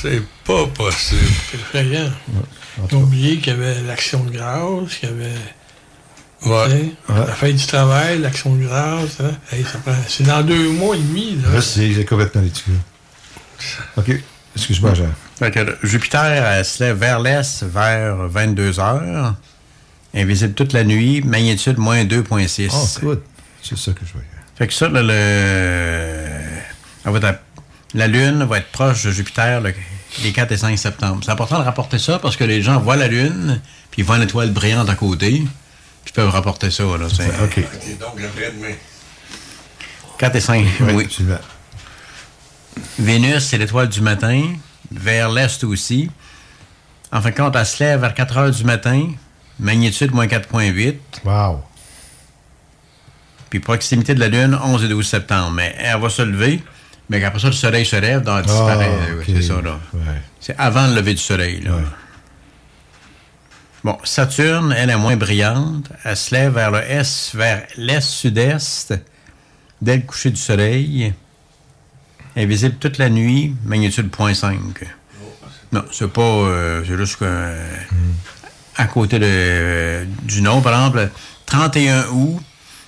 [0.00, 1.20] C'est pas possible.
[1.50, 2.10] C'est effrayant.
[2.92, 5.30] Ont oublié qu'il y avait l'action de grâce, qu'il y avait
[6.46, 6.68] Ouais.
[6.68, 9.18] sais, la fête du travail, l'action de grâce.
[9.20, 9.30] hein.
[9.50, 11.38] Hey, ça prend- C'est dans deux mois et demi.
[11.42, 11.54] Là.
[11.54, 12.74] Là, c'est c'est complètement ridicule.
[13.96, 14.10] OK.
[14.56, 15.08] Excuse-moi, Jean.
[15.82, 19.34] Jupiter elle se lève vers l'est vers 22 heures.
[20.14, 22.68] Invisible toute la nuit, magnitude moins 2.6.
[22.72, 23.22] Oh, good.
[23.62, 24.26] C'est ça que je voyais.
[24.56, 26.28] Fait que ça, là, le,
[27.94, 29.74] la Lune va être proche de Jupiter le-
[30.22, 31.20] les 4 et 5 septembre.
[31.24, 33.60] C'est important de rapporter ça parce que les gens voient la Lune,
[33.90, 35.42] puis ils voient une étoile brillante à côté.
[36.04, 36.82] qui peuvent rapporter ça.
[36.84, 37.56] Là, c'est- OK.
[37.98, 38.74] donc après-demain.
[40.18, 41.08] 4 et 5, oui.
[42.98, 44.42] Vénus, c'est l'étoile du matin,
[44.92, 46.10] vers l'est aussi.
[47.10, 49.08] En fin de compte, elle se lève vers 4 heures du matin,
[49.58, 50.98] magnitude moins 4.8.
[51.24, 51.62] Wow.
[53.54, 55.52] Puis proximité de la Lune, 11 et 12 septembre.
[55.52, 56.60] Mais elle va se lever,
[57.08, 58.90] mais après ça, le soleil se lève, donc elle disparaît.
[58.90, 59.24] Ah, ok.
[59.28, 59.78] C'est ça, là.
[59.92, 60.00] Ouais.
[60.40, 61.70] C'est avant le lever du soleil, là.
[63.84, 65.88] Bon, Saturne, elle est moins brillante.
[66.02, 68.94] Elle se lève vers le est, vers l'est-sud-est,
[69.80, 71.14] dès le coucher du soleil.
[72.34, 74.56] Elle est visible toute la nuit, magnitude 0.5.
[75.70, 76.22] Non, c'est pas.
[76.22, 77.24] euh, c'est juste que.
[77.24, 77.68] euh,
[78.78, 81.08] À côté de, du nom, par exemple,
[81.46, 82.40] 31 août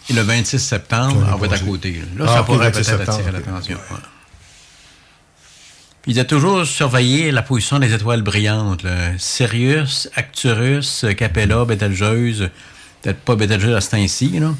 [0.09, 2.03] et le 26 septembre, on va être à côté.
[2.17, 3.77] Là, Ah, ça pourrait 26 peut-être attirer l'attention.
[3.91, 3.97] ouais.
[6.03, 8.85] Puis il a toujours surveillé la position des étoiles brillantes.
[8.85, 9.19] là.
[9.19, 12.49] Sirius, Arcturus, Capella, Betelgeuse,
[13.03, 14.55] peut-être pas Betelgeuse à ce temps-ci, là.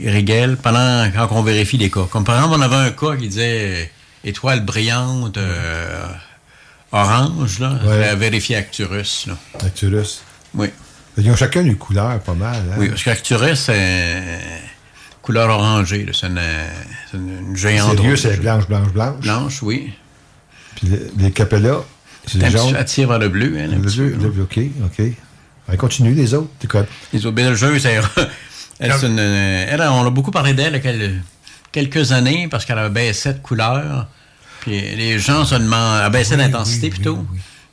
[0.00, 2.04] Rigel, pendant quand on vérifie les cas.
[2.08, 3.84] Comme par exemple, on avait un cas qui disait euh,
[4.22, 6.06] étoile brillante euh,
[6.92, 7.70] orange, là.
[7.84, 8.06] Ouais.
[8.08, 9.36] On a vérifié Arcturus, là.
[9.60, 10.22] Arcturus.
[10.54, 10.68] Oui.
[11.18, 12.56] Ils ont chacun une couleur pas mal.
[12.56, 12.76] Hein?
[12.78, 14.22] Oui, parce qu'Arcturus, c'est
[15.20, 16.12] couleur orangée, là.
[16.14, 16.40] C'est une,
[17.10, 19.20] c'est une, géante Sérieux, c'est blanche, blanche, blanche?
[19.20, 19.92] Blanche, oui.
[20.76, 21.80] Puis les, les capellas,
[22.26, 23.08] c'est C'est un jaune?
[23.08, 25.06] vers le bleu, elle, un Le petit bleu, le bleu, OK, OK.
[25.68, 26.48] Allez, continue, les autres.
[26.58, 26.86] T'es quoi?
[27.12, 27.34] Les autres
[27.84, 28.02] elle,
[28.78, 31.08] elle, c'est une- elle, on a beaucoup parlé d'elle il a
[31.72, 34.06] quelques années parce qu'elle a baissé de couleur.
[34.60, 37.26] Puis les gens se demandaient, elle baissé d'intensité plutôt.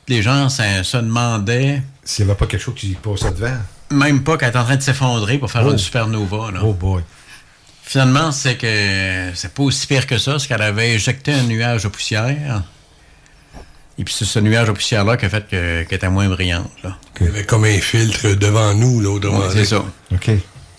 [0.08, 1.82] Les gens se, se demandaient.
[2.04, 3.56] S'il n'y avait pas quelque chose qui passait devant.
[3.90, 5.72] Même pas qu'elle est en train de s'effondrer pour faire Oh.
[5.72, 6.50] une supernova.
[6.52, 6.60] Là.
[6.62, 7.02] Oh boy.
[7.82, 11.84] Finalement, c'est que c'est pas aussi pire que ça, c'est qu'elle avait éjecté un nuage
[11.84, 12.62] de poussière.
[13.98, 16.70] Et puis c'est ce nuage de poussière-là qui a fait que- qu'elle était moins brillante.
[16.84, 16.96] Là.
[17.20, 19.84] Il y avait comme un filtre devant nous, là, autrement Ouais, c'est ça.
[20.12, 20.30] OK.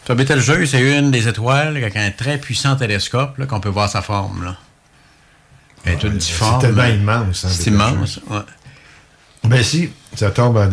[0.05, 3.89] Ça, Betelgeuse, c'est une des étoiles avec un très puissant télescope là, qu'on peut voir
[3.89, 4.43] sa forme.
[4.45, 4.55] Là.
[5.85, 6.61] Elle est toute difforme.
[6.61, 7.45] C'est tellement immense.
[7.45, 8.39] hein, C'est immense, ouais.
[9.47, 10.63] Ben si, ça tombe à,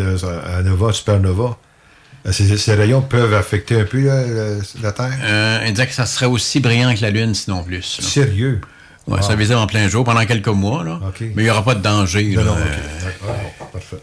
[0.56, 1.56] à nova, supernova,
[2.26, 5.12] euh, ces, ces rayons peuvent affecter un peu là, le- la Terre?
[5.22, 7.98] Euh, elle disait que ça serait aussi brillant que la Lune, sinon plus.
[8.00, 8.06] là.
[8.06, 8.60] Sérieux?
[9.06, 9.22] Ouais, Wow.
[9.22, 10.82] Ça visait en plein jour pendant quelques mois.
[10.82, 10.98] Là.
[11.20, 12.24] Mais il n'y aura pas de danger.
[12.36, 12.52] Non, là.
[12.52, 13.10] Euh.
[13.60, 13.98] Bon, parfait.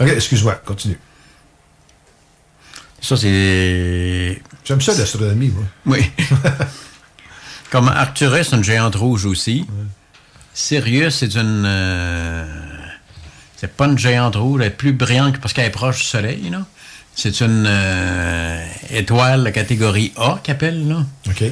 [0.00, 0.98] OK, excuse-moi, continue.
[3.00, 4.40] Ça, c'est.
[4.64, 5.64] J'aime ça, l'astronomie, moi.
[5.86, 6.10] Oui.
[7.70, 9.66] Comme Arcturus, c'est une géante rouge aussi.
[10.52, 11.64] Sirius, c'est une.
[11.66, 12.46] euh,
[13.64, 16.04] c'est pas une géante rouge, elle est plus brillante que- parce qu'elle est proche du
[16.04, 16.48] Soleil.
[16.50, 16.64] là.
[17.16, 20.88] C'est une euh, étoile de catégorie A qu'appelle.
[20.88, 21.04] là.
[21.28, 21.44] OK.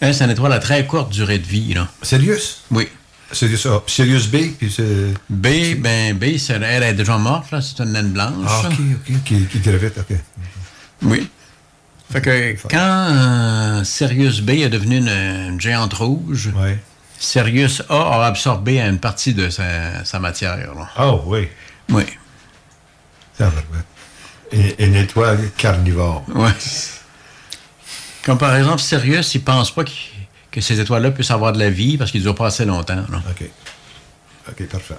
[0.00, 1.74] Elle, c'est une étoile à très courte durée de vie.
[1.74, 1.88] Là.
[2.02, 2.62] Sirius?
[2.70, 2.88] Oui.
[3.30, 3.82] Sirius A.
[3.86, 5.14] Sirius B, puis c'est...
[5.30, 7.60] B, ben B, c'est- elle est déjà morte, là.
[7.62, 8.32] C'est une naine blanche.
[8.46, 8.74] Ah, OK,
[9.08, 10.16] OK, qui, qui gravite, OK.
[11.02, 11.28] Oui.
[12.10, 12.78] Fait que quand
[13.10, 16.50] euh, Sirius B est devenu une, une géante rouge,
[17.22, 20.56] Sirius A a absorbé une partie de sa, sa matière.
[20.74, 20.88] là.
[20.98, 21.48] Oh, oui.
[21.88, 22.02] Oui.
[23.38, 24.74] Ça va, ouais.
[24.76, 26.24] Et- Une étoile carnivore.
[26.34, 26.50] Ouais.
[28.24, 29.84] Comme par exemple, Sirius, il pense pas
[30.50, 32.96] que ces étoiles-là puissent avoir de la vie parce qu'ils ne durent pas assez longtemps.
[32.96, 33.22] là.
[33.30, 33.44] OK.
[34.48, 34.94] OK, parfait.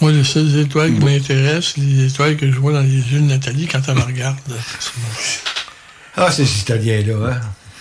[0.00, 3.26] Moi, les seules étoiles qui m'intéressent, les étoiles que je vois dans les yeux de
[3.26, 4.38] Nathalie quand elle me regarde.
[6.16, 7.40] Ah, ces Italiens-là, hein?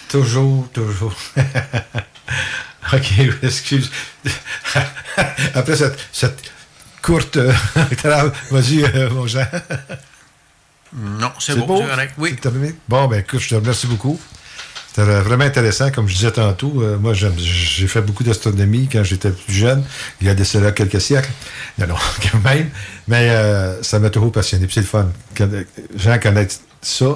[0.10, 1.14] Toujours, toujours.
[2.94, 3.90] OK, excuse.
[5.54, 6.42] Après cette, cette
[7.02, 7.54] courte euh,
[7.98, 9.46] trame, vas-y, euh, mon Jean.
[10.96, 12.36] Non, c'est correct, oui.
[12.36, 12.76] Terminé?
[12.88, 14.20] Bon, ben écoute, je te remercie beaucoup.
[14.90, 16.82] C'était vraiment intéressant, comme je disais tantôt.
[16.84, 19.84] euh, moi, j'aime- j'ai fait beaucoup d'astronomie quand j'étais plus jeune,
[20.22, 21.32] il y a de cela quelques siècles.
[21.80, 21.96] Non, non,
[22.32, 22.70] quand même.
[23.08, 24.66] Mais euh, ça m'a toujours passionné.
[24.68, 25.10] Puis c'est le fun.
[25.36, 25.64] Quand, euh,
[25.96, 27.08] gens connaissent ça,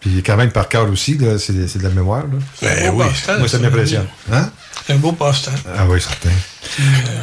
[0.00, 2.22] puis quand même par cœur aussi, là, c'est de la mémoire.
[2.28, 2.90] Là.
[2.92, 4.06] Beau passe-temps, Moi, ça ça, m'impressionne.
[4.32, 4.52] Hein?
[4.86, 5.52] C'est un beau passe-temps.
[5.76, 6.30] Ah oui, certain.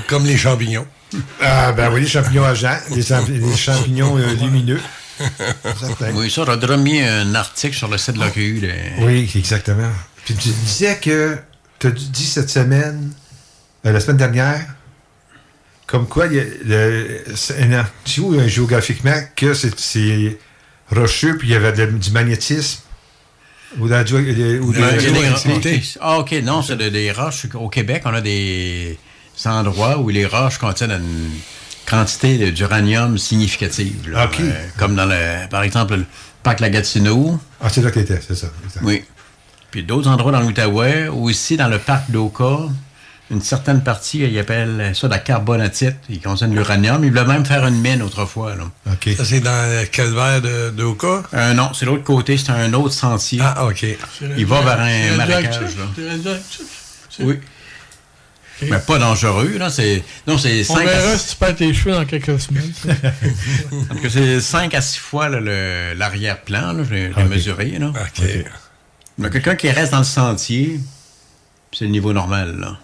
[0.07, 0.87] Comme les champignons.
[1.41, 4.79] Ah, ben oui, les champignons à Jean, les, champ- les champignons euh, lumineux.
[5.79, 6.11] Certain.
[6.13, 9.91] Oui, ça, j'aurais mis un article sur le site de de- Oui, exactement.
[10.25, 11.37] Puis tu disais que
[11.79, 13.11] tu as dit cette semaine,
[13.85, 14.61] euh, la semaine dernière,
[15.85, 17.23] comme quoi il y a le-
[17.59, 20.37] un article euh, géographiquement que c'est- c'est
[20.89, 22.79] rocheux, puis il y avait de- du magnétisme.
[24.59, 24.81] Ou dans
[25.61, 25.81] des-.
[26.01, 27.45] Ah, OK, non, c'est de- des roches.
[27.53, 28.97] Au Québec, on a des
[29.45, 31.29] endroits où les roches contiennent une
[31.89, 34.09] quantité d'uranium significative.
[34.09, 34.23] là.
[34.39, 36.05] Euh, comme dans le, par exemple, le
[36.43, 37.39] parc La Gatineau.
[37.61, 38.47] Ah, c'est là que t'étais, c'est ça.
[38.65, 38.81] exact.
[38.83, 39.03] Oui.
[39.71, 42.59] Puis d'autres endroits dans l'Outaouais, aussi dans le parc d'Oka,
[43.31, 45.95] une certaine partie, ils appellent ça de la carbonatite.
[46.09, 47.03] Ils contiennent l'uranium.
[47.03, 48.55] Ils voulaient même faire une mine autrefois.
[48.55, 48.65] Là.
[49.15, 51.23] Ça, c'est dans le calvaire de, de Oka?
[51.33, 53.39] Euh, non, c'est l'autre côté, c'est un autre sentier.
[53.41, 53.85] Ah, OK.
[54.37, 55.75] Il va vers un marécage.
[55.77, 56.33] Là.
[57.21, 57.39] Oui.
[58.69, 59.71] Mais pas dangereux, là.
[59.71, 62.71] C'est, non, c'est On 5 verra à si tu perds tes cheveux dans quelques semaines.
[63.89, 67.29] Donc, c'est 5 à 6 fois là, le- l'arrière-plan, là, je l'ai je l'ai Ok.
[67.29, 67.79] mesuré.
[67.79, 67.91] Là.
[69.17, 70.79] Mais quelqu'un qui reste dans le sentier,
[71.73, 72.55] c'est le niveau normal.
[72.59, 72.77] Là.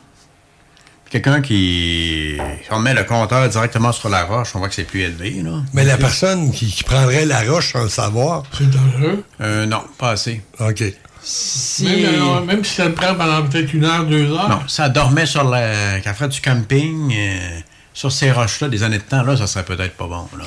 [1.09, 2.37] Quelqu'un qui.
[2.63, 5.41] Si on met le compteur directement sur la roche, on voit que c'est plus élevé.
[5.43, 5.61] Là.
[5.73, 8.43] Mais la personne qui, qui prendrait la roche sans le savoir?
[8.57, 9.23] C'est dangereux?
[9.41, 10.41] Euh, non, pas assez.
[10.59, 10.83] OK.
[11.21, 12.05] Si...
[12.45, 14.49] Même, si ça le prend pendant peut-être une heure, deux heures?
[14.49, 15.99] Non, ça dormait sur la.
[16.01, 17.59] Quand ferait du camping, euh,
[17.93, 20.27] sur ces roches-là, des années de temps, là, ça serait peut-être pas bon.
[20.37, 20.45] Là.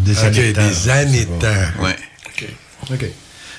[0.00, 1.82] Des OK, années de temps, des années de temps.
[1.82, 1.96] Ouais.
[2.90, 3.04] OK.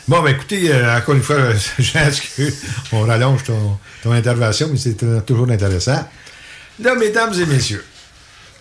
[0.08, 1.38] Bon, ben écoutez, euh, encore une fois,
[1.80, 6.04] Jean, excuse, on rallonge ton, ton intervention, mais c'est euh, toujours intéressant.
[6.82, 7.84] Là, mesdames et messieurs,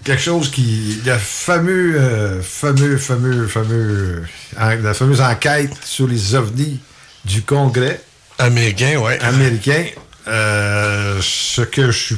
[0.05, 1.01] quelque chose qui.
[1.05, 4.25] Le fameux, euh, fameux, fameux, fameux.
[4.59, 6.81] en- la fameuse enquête sur les ovnis
[7.25, 8.01] du Congrès.
[8.39, 9.13] Américain, oui.
[9.21, 9.85] Américain.
[10.27, 12.17] euh, ce que je suis.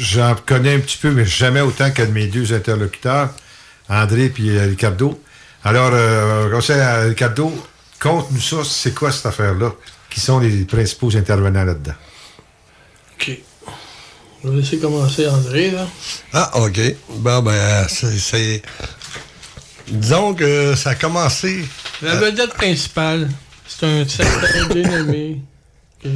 [0.00, 3.30] J'en connais un petit peu, mais jamais autant que de mes deux interlocuteurs,
[3.88, 5.22] André et Ricardo.
[5.62, 7.54] Alors, euh, conseil à Ricardo,
[8.00, 9.72] conte-nous ça, c'est quoi cette affaire-là?
[10.10, 11.94] Qui sont les principaux intervenants là-dedans?
[13.14, 13.38] OK.
[14.44, 15.86] Je vais laisser commencer André, là.
[16.32, 16.78] Ah, OK.
[17.16, 18.62] Bon, ben, c'est-.
[19.88, 21.64] Disons que ça a commencé.
[22.02, 23.30] La vedette principale,
[23.66, 25.40] c'est un secrétaire dénommé
[26.04, 26.10] OK,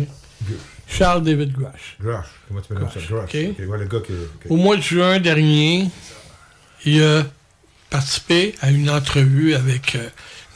[0.88, 1.96] Charles David Grush.
[2.00, 2.26] Grush.
[2.48, 3.00] Comment tu prononces ça?
[3.00, 3.24] Grush.
[3.24, 3.36] OK.
[3.60, 4.12] OK, ouais, le gars qui.
[4.12, 5.88] qui- Au mois de juin dernier,
[6.84, 7.24] il a
[7.90, 10.08] participé à une entrevue avec euh,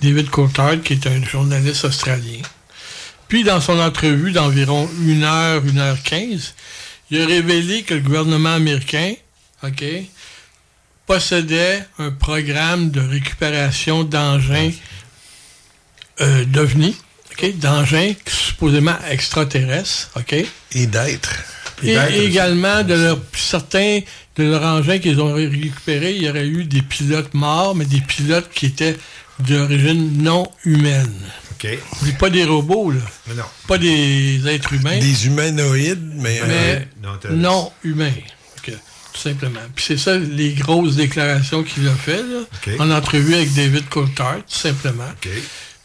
[0.03, 2.41] David Coulthard, qui est un journaliste australien.
[3.29, 6.55] Puis, dans son entrevue d'environ 1 heure, 1 heure 15,
[7.13, 9.13] il a révélé que le gouvernement américain,
[9.63, 9.85] OK,
[11.07, 14.71] possédait un programme de récupération d'engins
[16.21, 16.97] euh, d'OVNI,
[17.33, 20.35] OK, d'engins supposément extraterrestres, OK?
[20.73, 21.35] Et d'être.
[21.83, 24.01] Et également, de leur, certains
[24.37, 27.85] de leurs engins qu'ils ont ré- récupérés, il y aurait eu des pilotes morts, mais
[27.85, 28.97] des pilotes qui étaient
[29.41, 31.13] d'origine non humaine.
[31.63, 32.17] OK.
[32.19, 33.01] Pas des robots, là.
[33.27, 33.45] Mais non.
[33.69, 34.99] Pas des êtres humains.
[34.99, 36.41] Des humanoïdes, mais.
[36.47, 36.89] mais
[37.31, 38.13] non humains.
[39.13, 39.61] Tout simplement.
[39.75, 42.81] Puis c'est ça les grosses déclarations qu'il a fait là, OK.
[42.81, 45.11] en entrevue avec David Coulthard, tout simplement.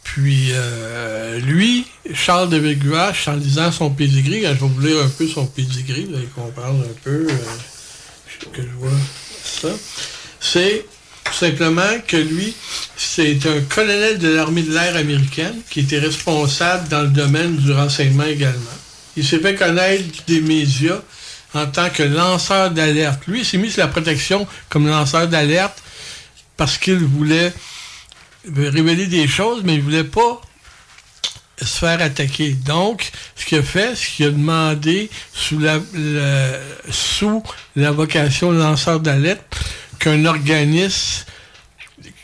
[0.04, 5.10] Puis euh, lui, Charles de Gruach, en lisant son pedigree, je vais vous lire un
[5.10, 8.92] peu son pedigree, et qu'on parle un peu, euh, que je vois
[9.44, 9.70] ça,
[10.40, 10.86] c'est
[11.28, 12.54] tout simplement que lui,
[12.96, 17.72] c'est un colonel de l'armée de l'air américaine qui était responsable dans le domaine du
[17.72, 18.58] renseignement également.
[19.16, 21.00] Il s'est fait connaître des médias
[21.54, 23.24] en tant que lanceur d'alerte.
[23.28, 25.82] Lui, il s'est mis sur la protection comme lanceur d'alerte
[26.56, 27.54] parce qu'il voulait
[28.56, 30.42] révéler des choses, mais il voulait pas
[31.60, 32.52] se faire attaquer.
[32.66, 36.60] Donc, ce qu'il a fait, c'est qu'il a demandé, sous la, la-
[36.92, 37.42] sous
[37.76, 39.42] la vocation de lanceur d'alerte,
[40.00, 41.26] qu'un organisme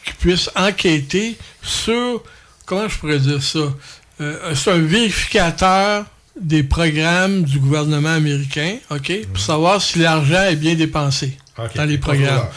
[0.06, 2.24] qui puisse enquêter sur,
[2.66, 3.74] comment je pourrais dire ça,
[4.22, 6.06] Euh, c'est un vérificateur
[6.40, 11.38] des programmes du gouvernement américain, OK, pour savoir si l'argent est bien dépensé
[11.76, 12.48] dans les programmes.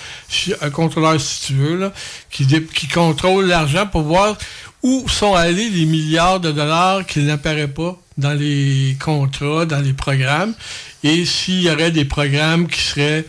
[0.61, 1.93] un contrôleur, si tu veux, là,
[2.31, 4.37] qui, qui contrôle l'argent pour voir
[4.83, 9.93] où sont allés les milliards de dollars qui n'apparaissent pas dans les contrats, dans les
[9.93, 10.55] programmes,
[11.03, 13.25] et s'il y aurait des programmes qui seraient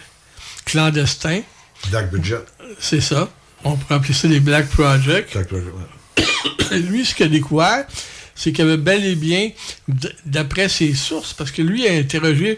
[0.65, 1.41] clandestins.
[1.91, 2.39] Dark budget.
[2.79, 3.29] C'est ça.
[3.63, 5.33] On pourrait appeler ça des Black Projects.
[5.33, 5.67] Dark budget,
[6.71, 6.79] ouais.
[6.79, 7.85] Lui, ce qu'il a découvert,
[8.35, 9.49] c'est qu'il avait bel et bien,
[10.25, 12.57] d'après ses sources, parce que lui a interrogé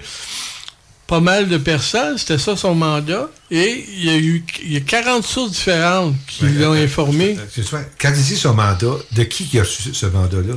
[1.08, 4.78] pas mal de personnes, c'était ça son mandat, et il y a eu il y
[4.78, 7.36] a 40 sources différentes qui l'ont informé.
[7.44, 10.54] Excuse-moi, Quand il dit son mandat, de qui qui a reçu ce mandat-là?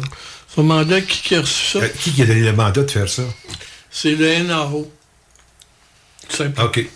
[0.54, 1.78] Son mandat, qui, qui a reçu ça?
[1.78, 3.22] Euh, Qui qui a donné le mandat de faire ça?
[3.90, 4.90] C'est le NRO.
[6.58, 6.86] OK.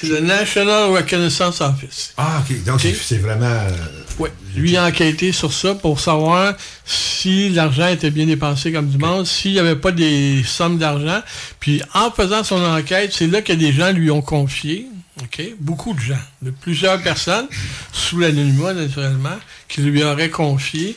[0.00, 2.12] C'est le National Reconnaissance Office.
[2.16, 2.64] Ah, OK.
[2.64, 3.46] Donc, c'est- c'est vraiment...
[3.46, 3.70] euh,
[4.18, 4.28] Oui.
[4.54, 6.54] Lui a enquêté sur ça pour savoir
[6.84, 11.20] si l'argent était bien dépensé comme du monde, s'il n'y avait pas des sommes d'argent.
[11.60, 14.86] Puis en faisant son enquête, c'est là que des gens lui ont confié,
[15.22, 17.46] OK, beaucoup de gens, de plusieurs personnes,
[17.92, 19.36] sous l'anonymat naturellement,
[19.68, 20.96] qui lui auraient confié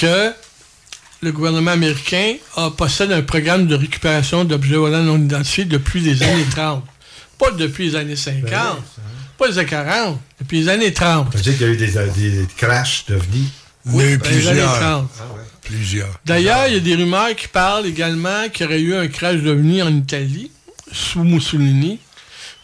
[0.00, 0.32] que
[1.22, 6.22] le gouvernement américain a, possède un programme de récupération d'objets volants non identifiés depuis les
[6.22, 6.84] années 30.
[7.42, 8.50] Pas depuis les années 50,
[9.36, 11.32] pas les années 40, depuis les années 30.
[11.32, 13.48] Ça veut dire qu'il y a eu des, des crashs d'OVNI?
[13.86, 14.78] Eu dans les années plusieurs.
[14.78, 15.10] 30.
[15.62, 16.20] Plusieurs.
[16.24, 19.40] D'ailleurs, il y a des rumeurs qui parlent également qu'il y aurait eu un crash
[19.40, 20.52] d'OVNI en Italie.
[20.92, 21.98] sous Mussolini,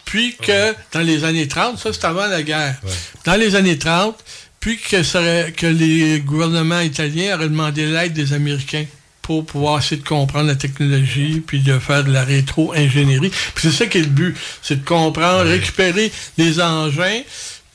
[0.04, 2.76] puis que dans les années 30, ça c'est avant la guerre,
[3.24, 4.16] dans les années 30,
[4.60, 8.84] puis que, serait, que les gouvernements italiens auraient demandé l'aide des Américains
[9.28, 13.28] pour pouvoir essayer de comprendre la technologie, puis de faire de la rétro-ingénierie.
[13.28, 17.20] Puis c'est ça qui est le but, c'est de comprendre, récupérer les engins,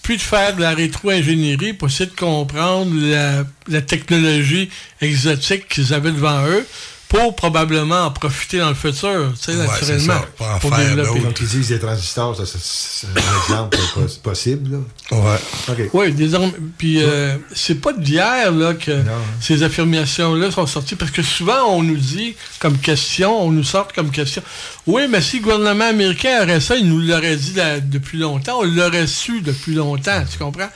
[0.01, 4.67] puis de faire de la rétro-ingénierie pour essayer de comprendre la, la technologie
[4.99, 6.65] exotique qu'ils avaient devant eux
[7.14, 10.14] pour probablement en profiter dans le futur, tu sais, Ouais, naturellement.
[10.15, 11.10] ça, pour en faire développer.
[11.10, 11.22] d'autres.
[11.27, 14.72] Donc, ils disent des transistors, ça, c'est- c'est un exemple pos- possible.
[15.11, 15.18] là.
[15.18, 15.38] Ouais.
[15.69, 15.90] OK.
[15.94, 16.53] Oui, désormais.
[16.76, 18.91] Puis euh, c'est pas d'hier là, que
[19.40, 23.88] ces affirmations-là sont sorties, parce que souvent on nous dit comme question, on nous sort
[23.94, 24.41] comme question.
[24.88, 28.60] Oui, mais si le gouvernement américain aurait ça, il nous l'aurait dit là, depuis longtemps,
[28.61, 30.69] on l'aurait su depuis longtemps, tu comprends?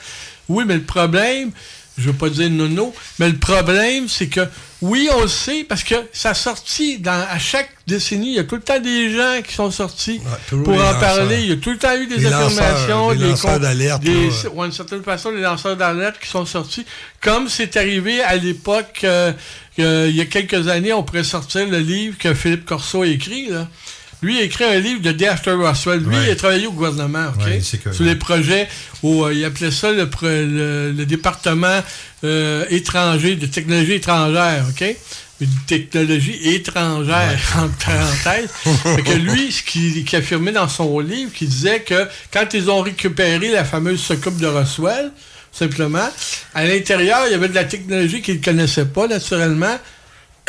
[0.48, 1.50] Oui, mais le problème,
[1.98, 4.40] je veux pas dire nono, mais le problème, c'est que
[4.80, 8.44] oui, on le sait, parce que ça sorti dans, à chaque décennie, il y a
[8.44, 11.00] tout le temps des gens qui sont sortis pour en lanceurs.
[11.00, 11.40] parler.
[11.40, 14.72] Il y a tout le temps eu des Les affirmations, des lanceurs d'alerte, ouais, d'une
[14.72, 16.86] certaine façon, les lanceurs d'alerte qui sont sortis,
[17.20, 19.32] comme c'est arrivé à l'époque, euh,
[19.80, 23.06] euh, il y a quelques années, on pourrait sortir le livre que Philippe Corso a
[23.08, 23.48] écrit.
[23.48, 23.66] Là.
[24.22, 25.26] Lui, il a écrit un livre de D.
[25.26, 26.00] Astor Roswell.
[26.00, 26.24] Lui, Ouais.
[26.26, 27.44] il a travaillé au gouvernement, OK?
[27.44, 28.68] Ouais, c'est que- Sur les projets
[29.02, 31.80] où euh, il appelait ça le, pro- le- le département
[32.24, 34.84] euh, étranger, de technologie étrangère, OK?
[35.40, 38.50] De technologie étrangère, entre parenthèses.
[38.96, 42.68] fait que lui, ce qu'il qu'il affirmait dans son livre, qu'il disait que quand ils
[42.70, 45.12] ont récupéré la fameuse soucoupe de Roswell,
[45.52, 46.08] simplement,
[46.54, 49.78] à l'intérieur, il y avait de la technologie qu'ils ne connaissaient pas, naturellement.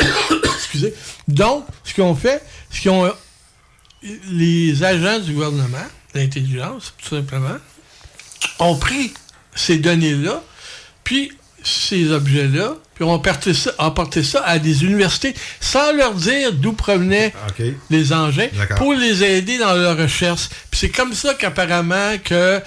[0.56, 0.92] Excusez.
[1.28, 2.42] Donc, ce qu'ils ont fait,
[2.72, 3.12] ce qu'ils ont
[4.02, 7.58] les agents du gouvernement, l'intelligence, tout simplement,
[8.58, 9.12] ont pris
[9.54, 10.42] ces données-là,
[11.04, 11.32] puis
[11.62, 13.20] ces objets-là, puis ont
[13.78, 17.34] emporté ça, à des universités sans leur dire d'où provenaient
[17.90, 20.48] les engins pour les aider dans leur recherche.
[20.70, 22.60] Puis c'est comme ça qu'apparemment que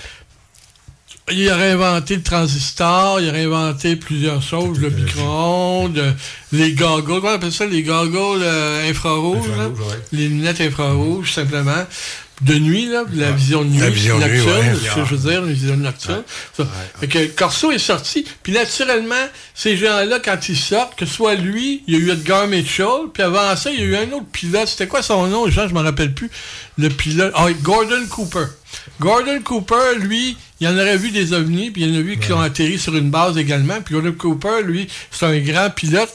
[1.31, 6.15] il aurait inventé le transistor, il aurait inventé plusieurs choses, le micro-ondes,
[6.51, 9.47] les goggles, comment on appelle ça, les goggles euh, infrarouges,
[10.11, 11.85] les lunettes infrarouges, simplement,
[12.41, 14.75] de nuit, là, la vision de nuit, La vision nuit, nocturne, ouais.
[14.81, 16.23] c'est ce que je veux dire, la vision nocturne.
[16.57, 16.67] Ça.
[16.99, 19.15] Fait que Corso est sorti, puis naturellement,
[19.55, 23.07] ces gens-là, quand ils sortent, que ce soit lui, il y a eu Edgar Mitchell,
[23.13, 25.69] puis avant ça, il y a eu un autre pilote, c'était quoi son nom, Jean,
[25.69, 26.29] je me rappelle plus,
[26.77, 28.45] le pilote, oui, Gordon Cooper.
[28.99, 32.31] Gordon Cooper, lui, il en aurait vu des ovnis, puis il en a vu qui
[32.33, 33.81] ont atterri sur une base également.
[33.81, 36.11] Puis Gordon Cooper, lui, c'est un grand pilote.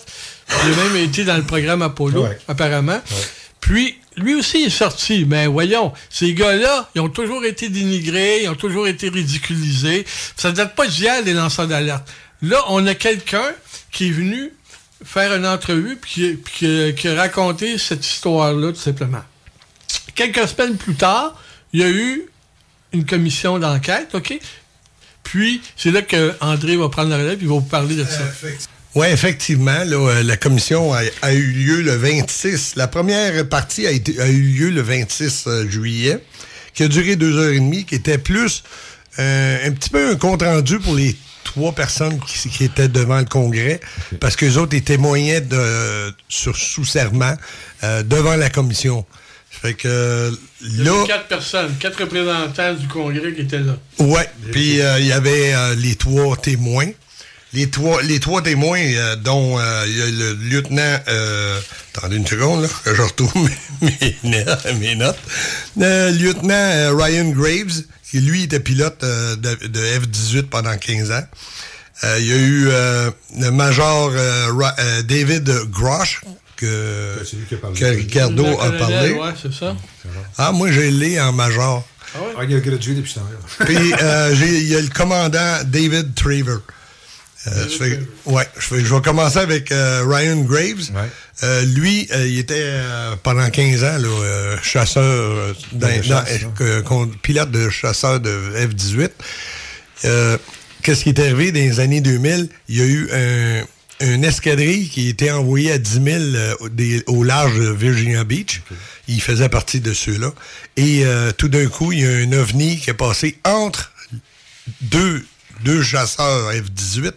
[0.65, 2.39] Il a même été dans le programme Apollo, Ouais.
[2.49, 3.01] apparemment.
[3.61, 5.25] Puis, lui aussi est sorti.
[5.27, 10.07] Mais voyons, ces gars-là, ils ont toujours été dénigrés, ils ont toujours été ridiculisés.
[10.37, 12.09] Ça ne date pas d'hier, les lanceurs d'alerte.
[12.43, 13.53] Là, on a quelqu'un
[13.93, 14.51] qui est venu
[15.05, 19.23] faire une entrevue puis qui, puis qui- qui a raconté cette histoire-là, tout simplement.
[20.15, 21.41] Quelques semaines plus tard,
[21.73, 22.23] il y a eu
[22.93, 24.39] une commission d'enquête, OK?
[25.23, 28.23] Puis, c'est là que André va prendre la relève et va vous parler de ça.
[28.95, 32.77] Oui, effectivement, euh, la commission a, eu lieu le 26.
[32.77, 36.19] La première partie a, eu lieu le 26 euh, juillet,
[36.73, 38.65] qui a duré deux heures et demie, qui était plus
[39.19, 43.81] euh, un petit peu un compte-rendu pour les trois personnes qui, étaient devant le Congrès,
[44.21, 47.35] parce que les autres étaient de sur sous serment
[48.05, 49.07] devant la commission.
[49.61, 50.33] Fait que
[50.63, 50.93] Il y là.
[50.99, 53.77] avait quatre personnes, quatre représentants du Congrès qui étaient là.
[53.99, 54.29] Ouais.
[54.53, 56.91] Puis euh, il y avait euh, les trois témoins.
[57.55, 60.99] Les trois, les trois témoins, euh, dont il y a le lieutenant.
[61.97, 63.33] Attendez une seconde, là, que je retrouve
[64.23, 64.45] mes,
[64.79, 65.19] mes notes.
[65.77, 69.35] Le lieutenant Ryan Graves, qui lui était pilote de,
[69.67, 71.25] de F-18 pendant 15 ans.
[72.19, 72.69] Il y a eu
[73.41, 76.21] le major Ra- David Grosh,
[76.59, 77.17] que,
[77.79, 79.13] que Ricardo Le a parlé.
[79.13, 79.77] Ouais, c'est ça.
[80.37, 81.87] Ah, moi, j'ai l'ai en major.
[82.15, 83.65] Ah, il a gradué depuis ce temps-là.
[83.67, 86.57] Puis euh, il y a le commandant David Traver.
[87.47, 90.91] Euh, je, fais- ouais, je, fais- je vais commencer avec euh, Ryan Graves.
[91.45, 96.41] Euh, lui, euh, il était euh, pendant 15 ans là, euh, chasseur, dans- chasse,
[96.85, 99.11] qu'on- pilote de chasseur de F-18.
[100.05, 100.37] Euh,
[100.83, 102.49] Qu'est-ce qui est arrivé dans les années 2000?
[102.69, 103.63] Il y a eu un,
[104.01, 108.25] un escadrille qui était envoyé à 10 000 euh, au- des- au large de Virginia
[108.25, 108.63] Beach.
[109.09, 110.33] Il faisait partie de ceux-là.
[110.77, 113.93] Et euh, tout d'un coup, il y a un ovni qui est passé entre
[114.83, 115.25] deux,
[115.65, 117.13] deux chasseurs F-18,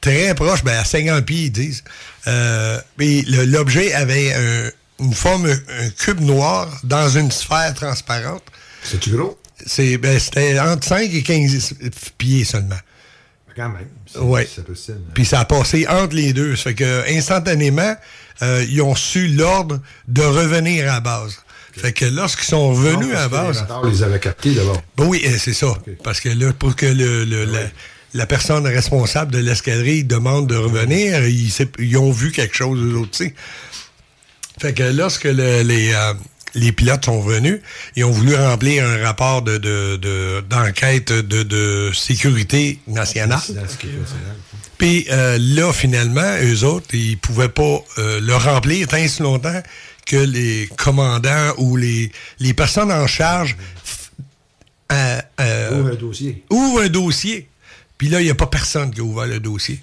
[0.00, 1.84] très proches, ben à 50 pieds, ils disent.
[2.26, 4.70] Euh, le- l'objet avait un-
[5.04, 8.42] une forme, un cube noir dans une sphère transparente.
[8.82, 9.38] C'est-tu gros?
[9.66, 11.74] C'est, ben, c'était entre 5 et 15
[12.16, 12.78] pieds seulement.
[13.58, 13.88] Quand même.
[14.54, 15.00] C'est possible.
[15.14, 16.54] Puis ça a passé entre les deux.
[16.56, 17.94] Ça fait que instantanément,
[18.42, 21.38] euh, ils ont su l'ordre de revenir à la base.
[21.76, 23.64] Fait que lorsqu'ils sont revenus à la base.
[23.84, 24.80] Les avait captés d'abord.
[24.96, 25.76] Ben oui, eh, c'est ça.
[26.04, 27.60] Parce que là, pour que le, le- la,
[28.14, 32.80] la personne responsable de l'escadrille demande de revenir, ils, s'est- ils ont vu quelque chose,
[32.80, 33.34] eux autres, tu sais.
[34.60, 36.14] Fait que lorsque le- les, euh,
[36.58, 37.60] les pilotes sont venus,
[37.96, 43.40] ils ont voulu remplir un rapport de, de- de- d'enquête de, de sécurité nationale.
[44.78, 49.62] Puis euh, là, finalement, eux autres, ils pouvaient pas euh, le remplir tant si longtemps
[50.06, 53.56] que les commandants ou les, les personnes en charge
[54.92, 56.44] euh, euh, Ouvre un dossier.
[56.50, 57.48] ouvrent un dossier.
[57.98, 59.80] Puis là, il n'y a pas personne qui a ouvert le dossier.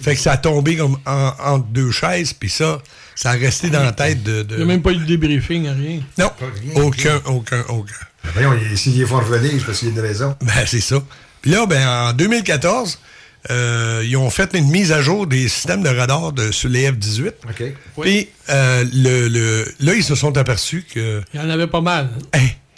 [0.00, 2.80] Fait que ça a tombé comme en- entre deux chaises, puis ça,
[3.20, 4.42] ça a resté dans la tête de...
[4.42, 6.00] de- Il n'y a même pas eu de débriefing, rien.
[6.18, 6.30] Non,
[6.76, 7.94] aucun, aucun, aucun.
[8.24, 10.36] Ben voyons, il- s'il faut revenir, c'est parce qu'il y a une raison.
[10.40, 11.02] Ben, c'est ça.
[11.42, 13.00] Puis là, ben, en 2014,
[13.50, 16.90] euh, ils ont fait une mise à jour des systèmes de radar de, sur les
[16.92, 17.32] F-18.
[17.48, 17.62] OK.
[18.00, 21.80] Puis euh, le, le- là, ils se sont aperçus que Il y en avait pas
[21.80, 22.10] mal.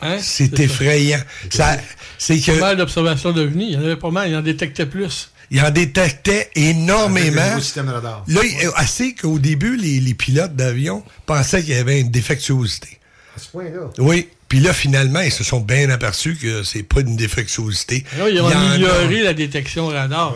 [0.03, 0.17] Hein?
[0.23, 1.21] c'est effrayant.
[1.51, 1.77] Ça,
[2.17, 3.65] c'est que Pas mal d'observations devenues.
[3.65, 4.31] Il y en avait pas mal.
[4.31, 5.31] Il en détectait plus.
[5.51, 7.45] Il en détectait énormément.
[7.49, 8.25] nouveau système de radar.
[8.29, 8.41] Là,
[8.77, 12.99] assez qu'au début, les, les pilotes d'avion pensaient qu'il y avait une défectuosité.
[13.37, 13.91] À ce point-là.
[13.99, 14.29] Oui.
[14.49, 18.05] Puis là, finalement, ils se sont bien aperçus que c'est pas une défectuosité.
[18.19, 20.35] Là, ils ont Il a- amélioré la détection radar.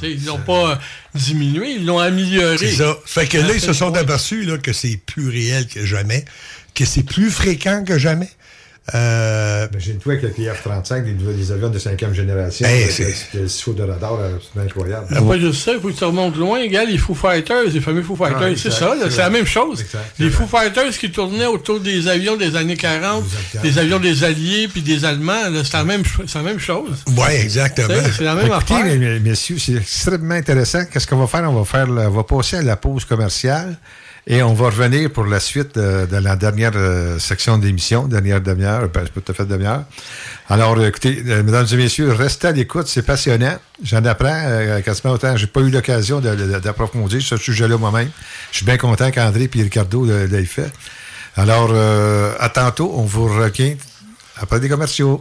[0.00, 0.76] Sais, Ils l'ont pas euh,
[1.16, 2.56] diminué, ils l'ont amélioré.
[2.58, 2.96] C'est ça.
[3.04, 6.24] Fait que là, ils se sont aperçus là, que c'est plus réel que jamais,
[6.76, 8.30] que c'est plus fréquent que jamais.
[8.94, 13.72] Euh, Imagine-toi avec le F-35, les, nouveaux- les avions de cinquième génération, c'est- le- saut
[13.72, 15.06] de radar, là, c'est incroyable.
[15.08, 16.58] C'est pas juste ça, il faut que tu remontes loin.
[16.60, 19.46] Les Foo Fighters, les fameux Foo Fighters, Ah, c'est exact, ça, c'est c'est la même
[19.46, 19.80] chose.
[19.80, 23.24] Exact, les c'est Foo Fighters qui tournaient autour des avions des années 40,
[23.62, 26.96] des avions des Alliés puis des Allemands, c'est la même, c'est la même chose.
[27.08, 27.88] Oui, exactement.
[28.04, 28.98] C'est- c'est la même Écoutez, affaire.
[28.98, 30.84] mes- messieurs, c'est extrêmement intéressant.
[30.92, 31.48] Qu'est-ce qu'on va faire?
[31.50, 33.76] On va faire, le- on va passer à la pause commerciale
[34.26, 38.90] et on va revenir pour la suite de, la dernière euh, section d'émission, dernière demi-heure,
[38.90, 39.84] pas tout à fait demi-heure.
[40.50, 43.56] Alors, euh, écoutez, euh, mesdames et messieurs, restez à l'écoute, c'est passionnant.
[43.84, 45.36] J'en apprends euh, quasiment autant.
[45.36, 48.10] J'ai pas eu l'occasion d'approfondir ce sujet-là moi-même.
[48.50, 50.72] Je suis bien content qu'André et Ricardo l'aient fait.
[51.36, 51.72] Alors,
[52.40, 52.92] à tantôt.
[52.96, 53.76] On vous revient
[54.36, 55.20] après des commerciaux.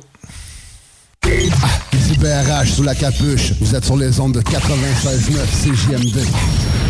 [1.21, 3.53] BRH sous la capuche.
[3.61, 6.88] Vous êtes sur les ondes de 96.9 CJMD.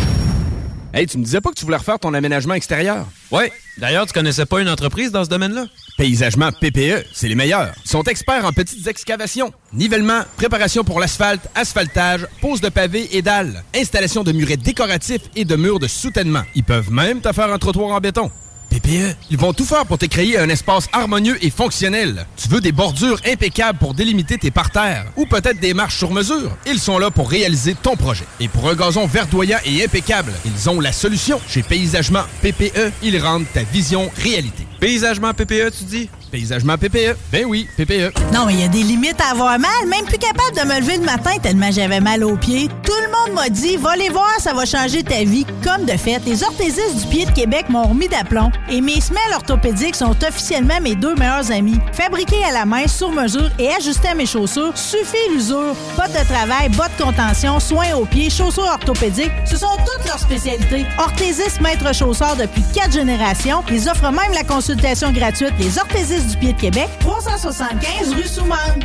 [0.92, 3.06] Hey, tu me disais pas que tu voulais refaire ton aménagement extérieur?
[3.30, 3.52] Ouais.
[3.78, 5.66] D'ailleurs, tu connaissais pas une entreprise dans ce domaine-là?
[5.96, 7.72] Paysagement PPE, c'est les meilleurs.
[7.84, 13.22] Ils sont experts en petites excavations, nivellement, préparation pour l'asphalte, asphaltage, pose de pavés et
[13.22, 16.42] dalles, installation de murets décoratifs et de murs de soutènement.
[16.56, 18.32] Ils peuvent même te faire un trottoir en béton.
[18.70, 22.24] PPE, ils vont tout faire pour te créer un espace harmonieux et fonctionnel.
[22.36, 26.56] Tu veux des bordures impeccables pour délimiter tes parterres ou peut-être des marches sur mesure?
[26.66, 28.24] Ils sont là pour réaliser ton projet.
[28.38, 31.40] Et pour un gazon verdoyant et impeccable, ils ont la solution.
[31.48, 34.66] Chez Paysagement PPE, ils rendent ta vision réalité.
[34.78, 36.08] Paysagement PPE, tu dis?
[36.30, 37.16] Paysagement PPE.
[37.32, 38.12] Ben oui, PPE.
[38.32, 39.70] Non, mais il y a des limites à avoir mal.
[39.88, 42.68] Même plus capable de me lever le matin tellement j'avais mal aux pieds.
[42.84, 45.44] Tout le monde m'a dit, va les voir, ça va changer ta vie.
[45.64, 48.50] Comme de fait, les orthésistes du pied de Québec m'ont remis d'aplomb.
[48.70, 51.78] Et mes semelles orthopédiques sont officiellement mes deux meilleurs amis.
[51.92, 55.74] Fabriqués à la main, sur mesure et ajustés à mes chaussures, suffit l'usure.
[55.96, 60.18] Bottes de travail, bottes de contention, soins aux pieds, chaussures orthopédiques, ce sont toutes leurs
[60.18, 60.86] spécialités.
[60.98, 63.62] Orthésistes maître chausseur depuis quatre générations.
[63.70, 68.80] Ils offrent même la consultation gratuite Les orthésistes du pied de Québec, 375 rue Soumane.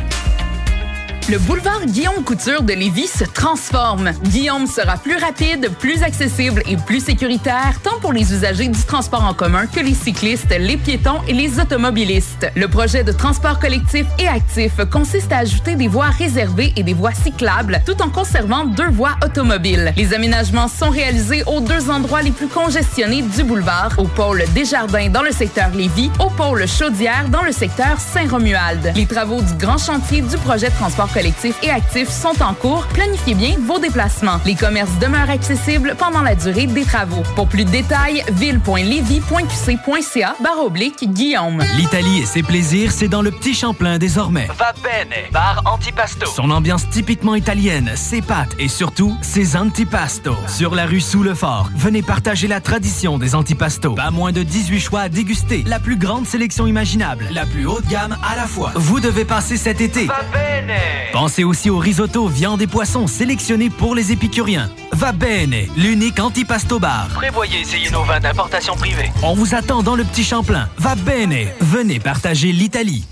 [1.28, 4.12] Le boulevard Guillaume Couture de Lévis se transforme.
[4.26, 9.24] Guillaume sera plus rapide, plus accessible et plus sécuritaire, tant pour les usagers du transport
[9.24, 12.46] en commun que les cyclistes, les piétons et les automobilistes.
[12.54, 16.94] Le projet de transport collectif et actif consiste à ajouter des voies réservées et des
[16.94, 19.92] voies cyclables, tout en conservant deux voies automobiles.
[19.96, 25.08] Les aménagements sont réalisés aux deux endroits les plus congestionnés du boulevard, au pôle Desjardins
[25.08, 28.92] dans le secteur Lévis, au pôle Chaudière dans le secteur Saint-Romuald.
[28.94, 32.86] Les travaux du grand chantier du projet de transport collectif et actif sont en cours.
[32.88, 34.38] Planifiez bien vos déplacements.
[34.44, 37.22] Les commerces demeurent accessibles pendant la durée des travaux.
[37.34, 41.62] Pour plus de détails, ville.levy.qc.ca barre oblique Guillaume.
[41.78, 44.46] L'Italie et ses plaisirs, c'est dans le Petit Champlain désormais.
[44.58, 46.26] Va bene, bar antipasto.
[46.26, 50.36] Son ambiance typiquement italienne, ses pâtes et surtout ses antipastos.
[50.48, 53.94] Sur la rue sous le fort, venez partager la tradition des antipastos.
[53.94, 57.86] Pas moins de 18 choix à déguster, la plus grande sélection imaginable, la plus haute
[57.86, 58.72] gamme à la fois.
[58.74, 60.04] Vous devez passer cet été.
[60.04, 61.05] Va bene.
[61.12, 64.70] Pensez aussi au risotto, viande et poissons sélectionnés pour les épicuriens.
[64.92, 67.08] Va bene, l'unique antipasto bar.
[67.14, 69.10] Prévoyez essayer nos vins d'importation privée.
[69.22, 70.68] On vous attend dans le Petit Champlain.
[70.78, 73.06] Va bene, venez partager l'Italie.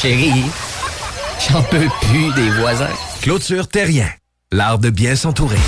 [0.00, 0.44] Chérie,
[1.48, 2.88] j'en peux plus des voisins.
[3.20, 4.08] Clôture Terrien,
[4.50, 5.58] l'art de bien s'entourer.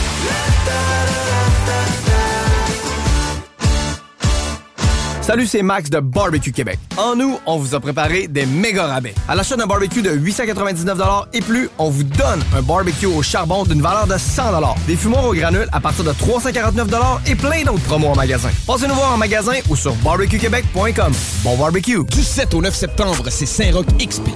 [5.27, 6.79] Salut, c'est Max de Barbecue Québec.
[6.99, 9.15] En nous, on vous a préparé des méga rabais.
[9.27, 10.99] À l'achat d'un barbecue de 899
[11.33, 14.43] et plus, on vous donne un barbecue au charbon d'une valeur de 100
[14.87, 16.91] des fumoirs au granule à partir de 349
[17.27, 18.51] et plein d'autres promos en magasin.
[18.67, 21.13] Passez-nous voir en magasin ou sur barbecuequebec.com.
[21.43, 22.05] Bon barbecue!
[22.05, 24.29] Du 7 au 9 septembre, c'est Saint-Roch XP.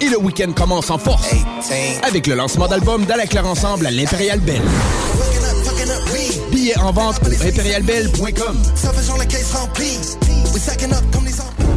[0.00, 1.32] Et le week-end commence en force
[2.02, 4.62] avec le lancement d'album d'Ala Ensemble à l'Impérial Belle.
[6.68, 8.62] Billets en vente au impérialbelle.com.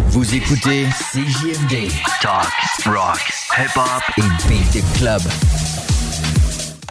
[0.09, 1.89] Vous écoutez CJMD.
[2.21, 2.47] Talk,
[2.85, 3.19] rock,
[3.57, 5.21] hip-hop et beat club.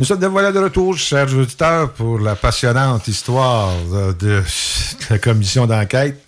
[0.00, 4.42] Nous sommes de voilà de retour, chers auditeurs, pour la passionnante histoire de, de
[5.10, 6.18] la commission d'enquête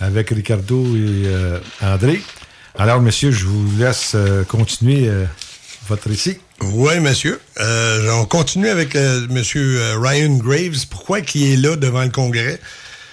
[0.00, 2.22] avec Ricardo et euh, André.
[2.78, 5.26] Alors, monsieur, je vous laisse euh, continuer euh,
[5.86, 6.38] votre récit.
[6.62, 7.38] Oui, monsieur.
[7.60, 10.86] Euh, on continue avec euh, monsieur euh, Ryan Graves.
[10.88, 12.58] Pourquoi qui est là devant le Congrès?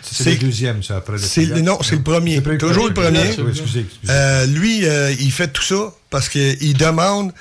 [0.02, 1.60] C'est le deuxième, ça, après le.
[1.60, 2.42] Non, c'est le premier.
[2.42, 3.28] Toujours le premier.
[3.28, 3.84] excusez, excusez.
[4.10, 7.34] Euh, lui, euh, il fait tout ça parce qu'il demande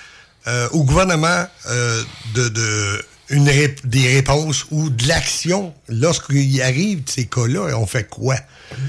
[0.46, 2.02] euh, au gouvernement euh,
[2.34, 7.76] de, de une rép- des réponses ou de l'action lorsqu'il arrive de ces cas-là.
[7.76, 8.36] On fait quoi?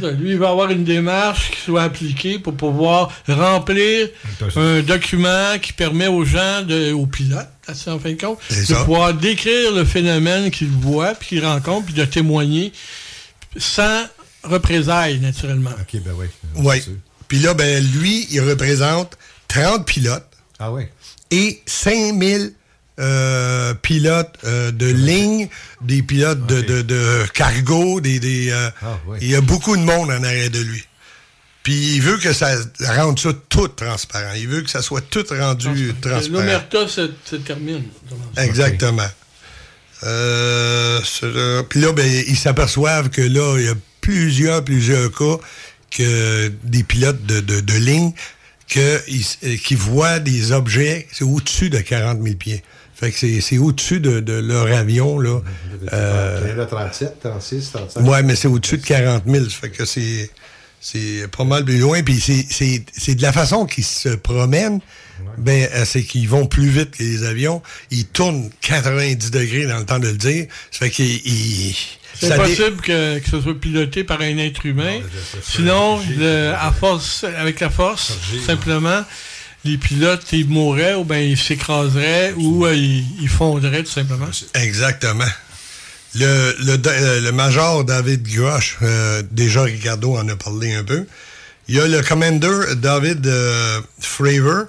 [0.02, 4.10] Lui, il va avoir une démarche qui soit appliquée pour pouvoir remplir
[4.56, 8.76] un document qui permet aux gens, de, aux pilotes, en fin de compte, de ça.
[8.84, 12.72] pouvoir décrire le phénomène qu'ils voient, puis qu'ils rencontrent, puis de témoigner
[13.58, 14.06] sans
[14.44, 15.72] représailles, naturellement.
[15.72, 16.26] OK, ben oui.
[16.56, 16.84] Oui.
[17.28, 19.18] Puis là, ben, lui, il représente
[19.48, 20.24] 30 pilotes.
[20.60, 20.84] Ah oui.
[21.32, 22.54] Et 5000
[23.00, 25.50] euh, pilotes euh, de ligne,
[25.82, 29.20] des pilotes de, de, de cargo, des, des, euh, Ah oui.
[29.22, 30.84] il y a beaucoup de monde en arrière de lui.
[31.64, 34.34] Puis il veut que ça rende ça tout transparent.
[34.38, 36.40] Il veut que ça soit tout rendu transparent.
[36.40, 37.84] L'omerta se, se termine.
[38.38, 39.10] Exactement.
[40.04, 41.02] Euh,
[41.70, 45.38] Puis là, ben, ils s'aperçoivent que là, il y a plusieurs, plusieurs cas
[45.92, 48.12] que des pilotes de, de, de ligne
[48.76, 49.00] euh,
[49.64, 52.64] qui voient des objets, c'est au-dessus de 40 000 pieds.
[52.96, 55.40] Fait que c'est- c'est au-dessus de, de leur avion, là.
[55.94, 58.02] Euh, en a 37, 36, 35.
[58.06, 59.46] Ouais, mais c'est au-dessus de 40 000.
[59.46, 60.30] Ça fait que c'est,
[60.82, 62.02] c'est pas mal plus loin.
[62.04, 64.80] Puis c'est, c'est, c'est de la façon qu'ils se promènent.
[65.38, 67.62] Ben, euh, c'est qu'ils vont plus vite que les avions.
[67.92, 70.48] Ils tournent 90 degrés dans le temps de le dire.
[70.72, 71.22] Ça fait qu'ils.
[71.26, 71.76] ils-
[72.20, 75.00] C'est impossible que, que ce soit piloté par un être humain.
[75.44, 78.14] Sinon, le- à force, avec la force,
[78.46, 79.04] simplement,
[79.66, 84.28] les pilotes, ils mourraient ou bien ils s'écraseraient ou euh, ils, ils fondraient tout simplement.
[84.56, 85.26] Exactement.
[86.16, 91.06] Le, le, euh, le major David Grosh, euh, déjà Ricardo en a parlé un peu.
[91.68, 94.66] Il y a le commander David euh, Fravor,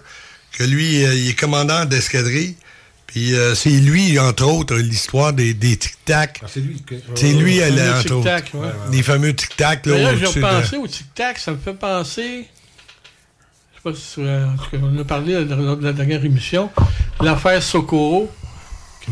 [0.59, 2.57] que lui, euh, il est commandant d'escadrille.
[3.07, 6.43] Puis euh, c'est lui, entre autres, l'histoire des, des tic-tac.
[6.47, 6.83] c'est lui.
[7.15, 8.29] C'est lui, Les elle, entre autres.
[8.55, 8.69] ouais.
[8.93, 9.87] Les fameux tic-tac.
[9.87, 12.47] là, D'ailleurs, j'ai de- repensé au tic-tac, ça me fait penser.
[13.73, 16.23] Je sais pas si euh, en tout cas, on a parlé lors de la dernière
[16.25, 16.69] émission,
[17.21, 18.31] l'affaire Socorro.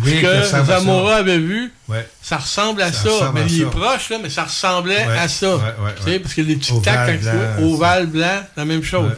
[0.04, 0.42] Oui, que.
[0.42, 2.06] Zamora avait vu, Ouais.
[2.20, 3.70] ça ressemble à Ça mais il est ça.
[3.70, 5.56] proche, là, mais ça ressemblait Ouais, à ça.
[5.56, 6.18] ouais.
[6.18, 9.12] Parce que les tic-tac, Ovale quand tu vois, blanc, ovale blanc, la même chose.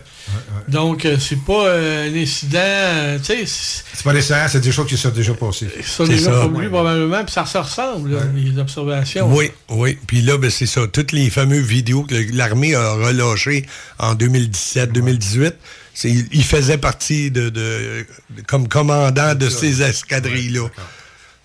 [0.68, 4.70] Donc, euh, c'est pas euh, un incident, euh, tu sais, c'est- pas récent, c'est des
[4.72, 5.68] choses qui sont déjà passées.
[5.84, 9.32] ça déjà produit probablement, puis ça se ressemble, là, les observations.
[9.34, 9.98] Oui, oui.
[10.06, 10.86] Puis là, ben, c'est ça.
[10.86, 13.64] Toutes les fameuses vidéos que l'armée a relâchées
[13.98, 15.55] en 2017-2018,
[15.94, 18.06] c'est- il faisait partie de, de-
[18.46, 20.68] comme commandant de ces escadrilles-là.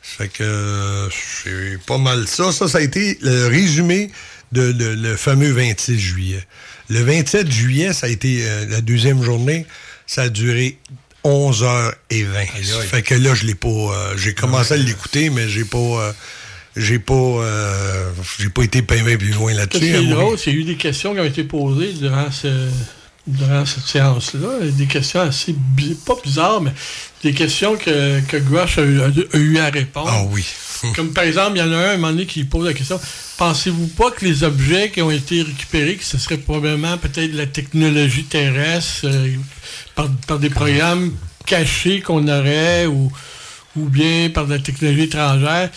[0.02, 1.08] Fait que
[1.44, 2.52] c'est pas mal ça.
[2.52, 4.12] Ça, ça a été le résumé
[4.52, 6.46] de, de- le fameux 26 juillet.
[6.90, 9.66] Le 27 juillet, ça a été euh, la deuxième journée.
[10.06, 10.78] Ça a duré
[11.24, 11.94] 11h20.
[12.90, 13.68] Fait que là, je l'ai pas.
[13.70, 15.78] euh, j'ai commencé à l'écouter, mais j'ai pas.
[15.78, 16.12] euh,
[16.76, 17.14] j'ai pas.
[17.14, 19.80] euh, j'ai pas été bien plus loin là-dessus.
[19.86, 21.44] qui à est mon- drôle, c'est qu'il y a eu des questions qui ont été
[21.44, 22.70] posées durant, ce,
[23.28, 24.66] durant cette séance-là.
[24.72, 25.56] Des questions assez,
[26.06, 26.74] pas bizarres, mais
[27.24, 30.10] des questions que, que Grush a, eu- a eu à répondre.
[30.12, 30.46] Ah oui.
[30.96, 32.74] Comme par exemple, il y en a un, à un moment donné, qui pose la
[32.74, 33.00] question
[33.38, 37.46] Pensez-vous pas que les objets qui ont été récupérés, que ce serait probablement peut-être la
[37.46, 39.36] technologie terrestre euh,
[39.96, 41.14] par, des programmes
[41.46, 43.12] caché qu'on aurait ou,
[43.76, 45.70] ou bien par de la technologie étrangère?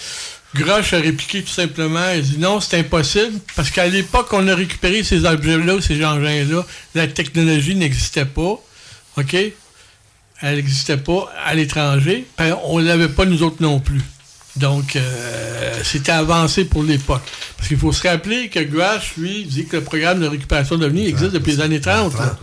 [0.55, 4.55] Grosh a répliqué tout simplement, il dit non, c'est impossible, parce qu'à l'époque, on a
[4.55, 6.65] récupéré ces objets-là, ces engins-là,
[6.95, 8.59] la technologie n'existait pas,
[9.19, 9.37] OK?
[10.43, 14.01] Elle n'existait pas à l'étranger, puis on ne l'avait pas nous autres non plus.
[14.57, 17.23] Donc, euh, c'était avancé pour l'époque.
[17.57, 21.07] Parce qu'il faut se rappeler que Grush, lui, dit que le programme de récupération d'OVNI
[21.09, 22.15] existe depuis les années 30.
[22.19, 22.37] là.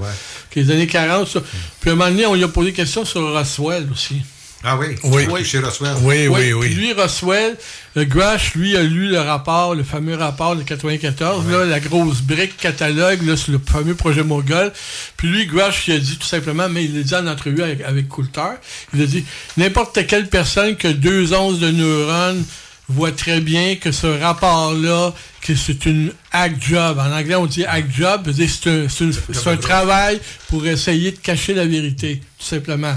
[0.52, 1.28] Que les années 40.
[1.28, 1.42] ça.
[1.80, 4.22] Puis à un moment donné, on lui a posé des questions sur Roswell aussi.
[4.66, 4.96] Ah oui?
[5.04, 5.44] Oui.
[5.44, 5.96] Chez Roswell?
[6.04, 6.68] Oui, oui, oui.
[6.68, 7.58] Puis lui, Roswell,
[7.96, 12.22] le Grush, lui, a lu le rapport, le fameux rapport de 94, là, la grosse
[12.22, 14.72] brique catalogue là, sur le fameux projet Mogul.
[15.18, 17.82] Puis lui, Grush, il a dit tout simplement, mais il l'a dit en entrevue avec,
[17.82, 18.54] avec Coulter,
[18.94, 19.26] il a dit
[19.58, 22.44] n'importe quelle personne qui a deux onces de neurones
[22.88, 27.00] voit très bien que ce rapport-là, que c'est une hack job.
[27.00, 31.66] En anglais, on dit hack job, un, c'est un travail pour essayer de cacher la
[31.66, 32.96] vérité, tout simplement.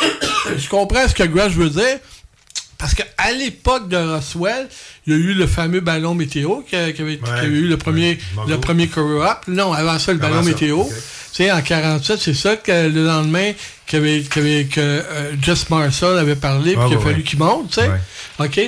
[0.56, 1.98] je comprends ce que Grush veut dire.
[2.78, 4.68] Parce qu'à l'époque de Roswell,
[5.06, 6.92] il y a eu le fameux ballon météo qui, avait,
[7.44, 9.38] eu le premier, le premier cover-up.
[9.48, 10.84] Non, avant ça, le Avant ballon ça, météo.
[11.36, 13.52] Sais, en 47, c'est ça que le lendemain,
[13.86, 17.22] qu'avait, qu'avait- que euh, Jess Marshall avait parlé, puis Ah, qu'il a ouais, fallu ouais.
[17.24, 17.88] qu'il monte, tu sais.
[17.88, 18.46] Ouais.
[18.46, 18.60] OK?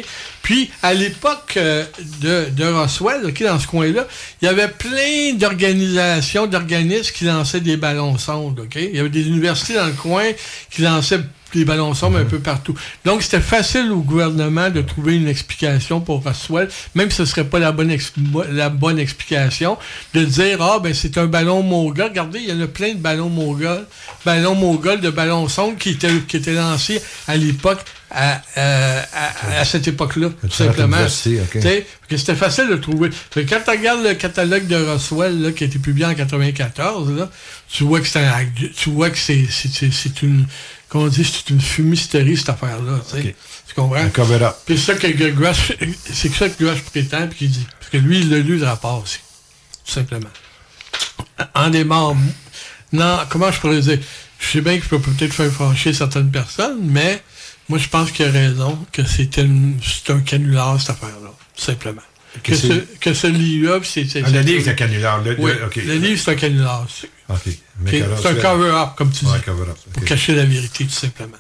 [0.43, 1.85] Puis, à l'époque euh,
[2.21, 4.07] de, de Roswell, OK, dans ce coin-là,
[4.43, 8.75] il y avait plein d'organisations, d'organismes qui lançaient des ballons sondes, OK?
[8.77, 10.25] Il y avait des universités dans le coin
[10.71, 11.21] qui lançaient
[11.55, 12.75] des ballons sondes un peu partout.
[13.05, 17.27] Donc, c'était facile au gouvernement de trouver une explication pour Roswell, même si ce ne
[17.27, 17.97] serait pas la bonne,
[18.51, 19.79] la bonne explication,
[20.15, 22.05] de dire, ah, ben, c'est un ballon Mogul.
[22.05, 23.85] Regardez, il y en a plein de ballons Mogul,
[24.25, 27.81] ballons Mogul, de ballons sondes qui étaient, qui étaient lancés à l'époque,
[28.11, 30.97] à, euh, à, à cette époque-là, tout simplement.
[31.09, 33.11] c'était facile de trouver.
[33.31, 37.11] Fait quand tu regardes le catalogue de Roswell, là, qui a été publié en 94,
[37.13, 37.29] là,
[37.71, 38.27] tu vois que c'est
[38.77, 40.47] tu vois que c'est une,
[40.89, 43.35] comment on dit, c'est une fumisterie, cette affaire-là, tu sais.
[43.67, 43.97] Tu comprends?
[44.01, 44.57] Un cover-up.
[44.67, 45.73] Puis c'est ça que Grush,
[46.13, 47.67] c'est ça que Grush prétend, puis qu'il dit.
[47.79, 49.19] Parce que lui, il a lu le rapport aussi.
[49.85, 50.31] Tout simplement.
[51.55, 52.17] En des morts.
[52.93, 53.99] Non, comment je pourrais dire?
[54.41, 57.23] Je sais bien que je peux peut-être faire fâcher certaines personnes, mais
[57.69, 59.47] moi, je pense qu'il a raison, que c'était
[60.09, 61.31] un canular, cette affaire-là.
[61.57, 62.03] Tout simplement.
[62.43, 64.07] Que, Que ce, que ce livre-là, c'est.
[64.25, 65.23] Ah, le livre, c'est un canular.
[65.23, 65.77] Le, Oui, le- OK.
[65.77, 66.87] le livre, c'est un canular.
[67.45, 67.59] C'est-
[68.29, 69.31] un cover-up, comme tu dis.
[69.31, 69.39] Ouais.
[69.93, 71.37] Pour cacher la vérité, tout simplement.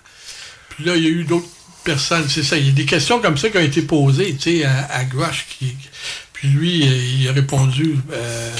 [0.70, 1.48] Puis là, il y a eu d'autres
[1.84, 2.56] personnes, c'est ça.
[2.56, 5.04] Il y a des questions comme ça qui ont été posées, tu sais, à, à
[5.04, 5.46] Grush.
[5.58, 5.74] Qui,
[6.32, 8.50] puis lui, euh, il a répondu euh,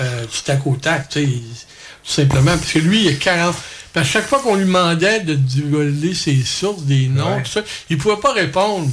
[0.00, 2.56] euh, du tac au tac, tu sais, tout simplement.
[2.56, 3.54] Parce que lui, il a 40.
[3.92, 7.42] puis à chaque fois qu'on lui demandait de divulguer ses sources, des noms, Ouais.
[7.42, 7.60] tout ça,
[7.90, 8.88] il ne pouvait pas répondre.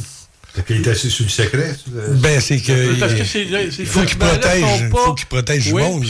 [0.53, 1.75] Fait qu'il est assis sous le secret.
[1.87, 2.99] Ben, c'est que.
[2.99, 5.81] Parce que c'est- ces il faut qu'il documents-là protège, sont pas- faut qu'il protège Oui,
[5.81, 6.07] monde, en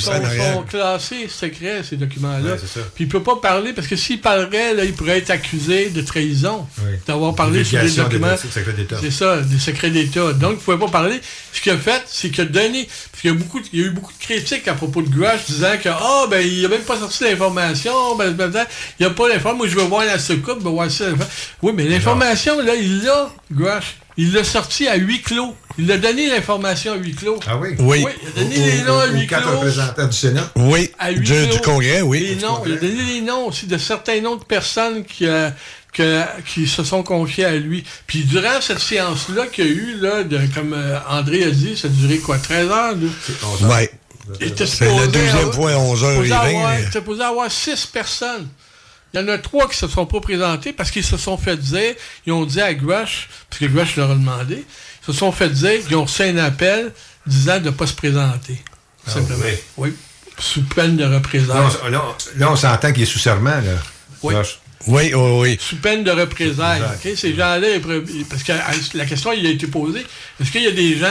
[0.56, 2.54] sont, classés secrets, ces documents-là.
[2.54, 2.86] Ouais, c'est ça.
[2.96, 6.02] Puis il peut pas parler, parce que s'il parlerait, là, il pourrait être accusé de
[6.02, 6.94] trahison, Oui.
[7.06, 8.36] d'avoir parlé sur des documents.
[9.02, 10.34] C'est ça, des secrets d'État.
[10.34, 11.22] Donc, il ne pouvait pas parler.
[11.54, 12.88] Ce qu'il a fait, c'est qu'il a donné.
[13.12, 15.02] Parce qu'il y a, beaucoup, de- il y a eu beaucoup de critiques à propos
[15.04, 18.16] de Grush disant que, ah, ben, il n'a même pas sorti l'information.
[18.18, 18.66] Ben, ben, ben,
[19.00, 19.58] il n'y a pas l'information.
[19.58, 21.06] Moi, je veux voir la soucoupe, voir ça.
[21.62, 23.98] Oui, mais l'information, là, il l'a, Grush.
[24.18, 25.56] Il l'a sorti à huis clos.
[25.78, 27.40] Il a donné l'information à huis clos.
[27.48, 27.70] Ah oui?
[27.80, 28.06] Oui.
[28.22, 29.60] il a donné les noms à huis quatre clos.
[29.60, 30.52] représentants du Sénat.
[30.58, 30.92] Oui.
[31.00, 31.46] À huis Du, clos.
[31.56, 32.20] du Congrès, oui.
[32.20, 35.50] Les noms, il a donné les noms aussi de certains noms de personnes qui, euh,
[35.94, 37.84] que- qui se sont confiés à lui.
[38.06, 41.78] Puis durant cette séance-là qu'il y a eu, là, de, comme euh, André a dit,
[41.78, 42.96] ça a duré quoi, 13 heures?
[43.62, 43.68] là?
[43.68, 43.92] Ouais.
[44.40, 46.14] Il était C'est supposé deuxième avoir- fois à 11h20.
[46.16, 48.48] supposé avoir- mais- Il était supposé avoir six personnes.
[49.14, 51.58] Il y en a trois qui se sont pas présentés parce qu'ils se sont fait
[51.58, 54.64] dire, ils ont dit à Grush, parce que Grush leur a demandé,
[55.02, 56.94] ils se sont fait dire qu'ils ont reçu un appel
[57.26, 58.62] disant de ne pas se présenter.
[59.08, 59.44] Ah, Simplement.
[59.44, 59.54] oui.
[59.78, 59.94] Oui.
[60.40, 61.68] Sous peine de représailles.
[61.90, 63.50] Là, on, s'entend qu'il est sous serment.
[63.50, 63.78] Là.
[64.24, 64.34] Oui.
[64.88, 65.58] Oui, oui, oui.
[65.60, 66.82] sous peine de représailles.
[67.16, 68.54] Ces gens-là, ils parce que
[68.98, 70.06] la question il a été posée,
[70.40, 71.08] est-ce qu'il y a des gens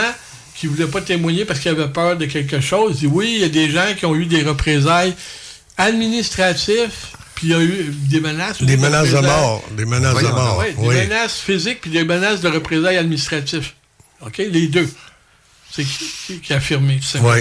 [0.56, 2.96] qui ne voulaient pas témoigner parce qu'ils avaient peur de quelque chose?
[3.02, 5.14] Il dit oui, il y a des gens qui ont eu des représailles
[5.76, 6.90] administratives,
[7.40, 8.60] puis il y a eu des menaces.
[8.60, 9.64] ou Des menaces de mort.
[9.74, 10.62] Des menaces de mort.
[10.78, 13.68] Oui, des menaces physiques puis des menaces de représailles administratives.
[14.20, 14.36] OK?
[14.38, 14.86] Les deux.
[15.72, 17.32] C'est qui, qui- a affirmé, tout simplement?
[17.34, 17.40] Oui.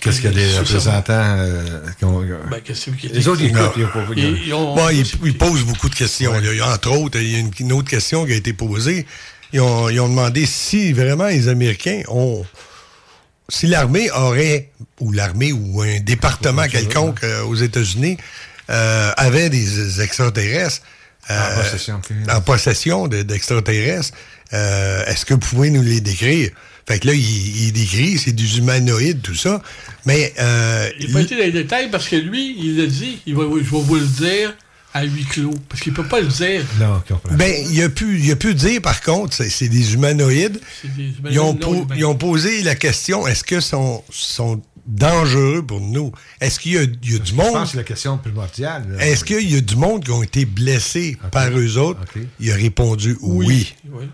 [0.00, 2.20] Qu'est-ce qu'il y a des Sous représentants euh, qui ont.
[2.50, 3.72] Ben, qu'est-ce les autres, ils écoutent.
[3.76, 6.32] Ils ont Ils- ils ont- Bon, il, il pose beaucoup de questions.
[6.32, 6.52] là.
[6.52, 8.52] Il y a, entre autres, il y a une, une autre question qui a été
[8.52, 9.06] posée.
[9.52, 12.44] Ils ont, ils ont demandé si vraiment les Américains ont.
[13.48, 14.70] Si l'armée aurait,
[15.00, 18.16] ou l'armée, ou un département quelconque euh, aux États-Unis,
[18.72, 20.82] euh, avait des extraterrestres.
[21.30, 22.00] En euh, possession.
[22.30, 24.12] en possession de- d'extraterrestres,
[24.54, 26.50] euh, est-ce que vous pouvez nous les décrire?
[26.88, 29.62] Fait que là, il, il décrit, c'est des humanoïdes, tout ça.
[30.04, 33.20] Mais euh, Il n'a pas été dans les détails parce que lui, il a dit,
[33.24, 34.52] il va, je vais vous le dire
[34.94, 35.54] à huis clos.
[35.68, 36.64] Parce qu'il peut pas le dire.
[36.80, 37.34] Non, comprends.
[37.34, 40.60] Ben, il a pu, il a pu dire, par contre, c'est c'est des humanoïdes.
[40.82, 41.94] C'est des humanoïdes Ils ont, non po- humains.
[41.96, 46.12] ils ont posé la question est-ce que sont, sont dangereux pour nous?
[46.40, 47.52] Est-ce qu'il y a, il y a du Je monde?
[47.52, 48.84] pense que c'est la question primordiale.
[48.96, 49.06] là.
[49.06, 52.00] Est-ce qu'il y a du monde qui ont été blessés par eux autres?
[52.40, 53.74] Il a répondu oui.
[53.90, 54.08] Oui.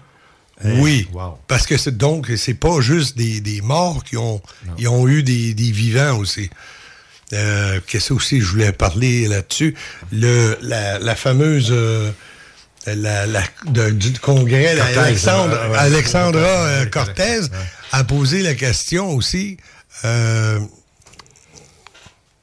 [0.65, 0.91] Oui.
[0.91, 1.39] Hey, wow.
[1.47, 4.43] Parce que c'est donc c'est pas juste des, des morts qui ont
[4.77, 6.51] ils ont eu des, des vivants aussi.
[7.35, 9.75] Euh, Qu'est-ce aussi je voulais parler là-dessus
[10.13, 12.11] Le la, la fameuse euh,
[12.87, 15.79] la, la- de- du congrès là, Cortez, Alexandre, ouais, ouais.
[15.79, 17.41] Alexandra Ouais, euh, Cortez
[17.93, 19.59] a posé la question aussi.
[20.07, 20.59] Euh,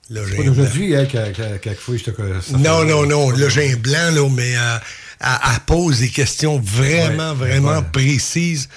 [0.09, 2.11] d'aujourd'hui, hein, que- que- quelquefois, je te
[2.57, 3.49] Non, fait- non, non.
[3.49, 4.77] J'ai un blanc, là, mais euh,
[5.21, 8.69] elle, pose des questions vraiment, vraiment précises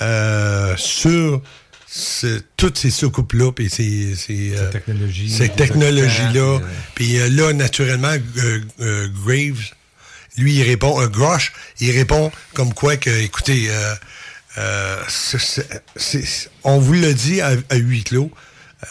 [0.00, 1.42] euh, sur
[2.56, 4.70] toutes ces soucoupes-là et ces, ces, euh,
[5.28, 6.44] ces les technologies-là.
[6.54, 9.62] occupants, Puis euh, là, naturellement, euh, euh, Graves,
[10.36, 13.94] lui, il répond, un Grosh, il répond comme quoi que, écoutez, euh,
[14.58, 14.96] euh,
[16.64, 18.30] on vous l'a dit à, à huis clos.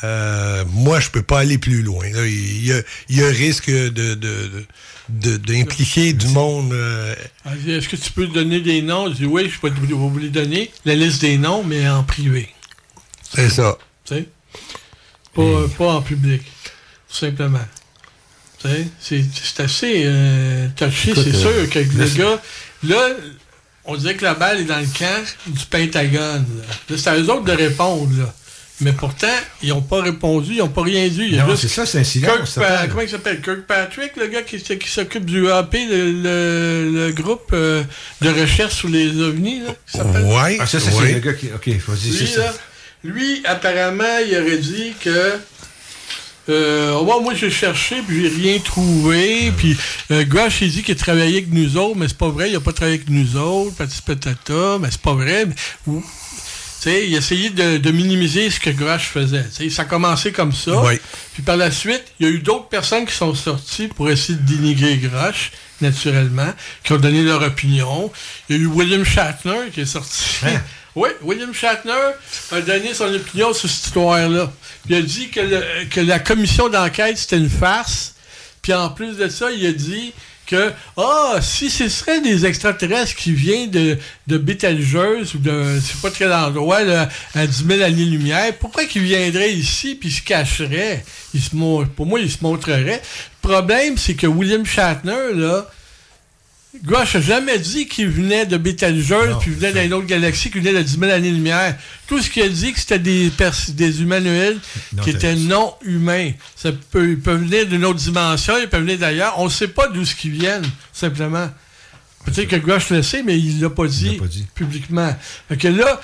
[0.03, 2.09] Euh, moi, je peux pas aller plus loin.
[2.11, 2.25] là.
[2.25, 4.65] Il y a, il y a risque de, de- de-
[5.09, 6.73] de- d'impliquer du monde.
[6.73, 7.13] euh,
[7.63, 9.07] dit, Est-ce que tu peux donner des noms?
[9.09, 12.49] Je dis oui, je peux vous les donner, la liste des noms, mais en privé.
[13.33, 13.77] C'est ça.
[14.05, 14.25] Tu sais?
[15.33, 15.41] Pas,
[15.77, 16.41] pas en public.
[17.09, 17.59] Tout simplement.
[18.61, 18.87] Tu sais?
[18.99, 22.41] C'est, c'est assez euh, touché, Écoute, c'est euh, sûr que le gars.
[22.83, 23.09] Là,
[23.85, 26.45] on dirait que la balle est dans le camp du Pentagone.
[26.57, 28.17] Là, Là, c'est à eux autres de répondre.
[28.17, 28.33] Là.
[28.81, 29.27] Mais pourtant,
[29.61, 31.27] ils n'ont pas répondu, ils n'ont pas rien dit.
[31.31, 32.89] Il Non, c'est ça, c'est un silence, Kirk ça Pa- s'appelle.
[32.89, 33.41] comment il s'appelle?
[33.41, 37.83] Kirkpatrick, le gars qui, s'occupe du AP, le, le- le groupe euh,
[38.21, 39.61] de recherche sur les ovnis.
[39.61, 40.23] Là, qui s'appelle?
[40.25, 40.57] Ouais.
[40.59, 41.07] Ah, ça, ça, ouais.
[41.07, 41.47] c'est le gars qui.
[41.55, 42.53] Ok, vas-y, c'est ça.
[43.05, 45.39] Lui, apparemment, il aurait dit que.
[46.47, 49.51] Euh, moi, j'ai cherché, puis j'ai rien trouvé.
[49.57, 49.75] Puis
[50.11, 50.23] euh,
[50.61, 52.71] il dit qu'il a travaillé avec nous autres, mais c'est pas vrai, il a pas
[52.73, 55.45] travaillé avec nous autres, petit patata, mais c'est pas vrai.
[55.47, 56.01] Mais-
[56.85, 59.45] il a essayé de, de minimiser ce que Grush faisait.
[59.69, 60.71] Ça a commencé comme ça.
[61.33, 64.37] Puis par la suite, il y a eu d'autres personnes qui sont sorties pour essayer
[64.37, 65.51] de dénigrer Grush,
[65.81, 66.53] naturellement,
[66.83, 68.11] qui ont donné leur opinion.
[68.49, 70.23] Il y a eu William Shatner qui est sorti.
[70.95, 72.11] Oui, William Shatner
[72.51, 74.51] a donné son opinion sur cette histoire-là.
[74.87, 78.15] Il a dit que, la commission d'enquête, c'était une farce.
[78.61, 80.13] Puis en plus de ça, il a dit
[80.47, 83.97] que, ah, si ce serait des extraterrestres qui viennent de,
[84.27, 89.53] de ou de, sais pas quel endroit, là, à 10 000 années-lumière, pourquoi qu'ils viendraient
[89.53, 91.03] ici puis se cacheraient?
[91.33, 93.01] Ils se pour moi, ils se montreraient.
[93.43, 95.67] Le problème, c'est que William Shatner, là,
[96.83, 100.77] Gouache n'a jamais dit qu'il venait de Betelgeuse, puis venait d'une autre galaxie, qu'il venait
[100.77, 101.75] de 10 000 années-lumière.
[102.07, 103.31] Tout ce qu'il a dit, que c'était des,
[103.69, 104.59] des humanoïdes
[104.93, 106.31] Non qui étaient non humains.
[106.55, 109.35] Ça peut, ils peuvent venir d'une autre dimension, ils peuvent venir d'ailleurs.
[109.37, 111.49] On ne sait pas d'où ce qu'ils viennent, simplement.
[112.25, 114.19] Peut-être que Gouache le sait, mais il ne l'a pas dit,
[114.55, 115.15] publiquement.
[115.47, 116.01] Fait que là,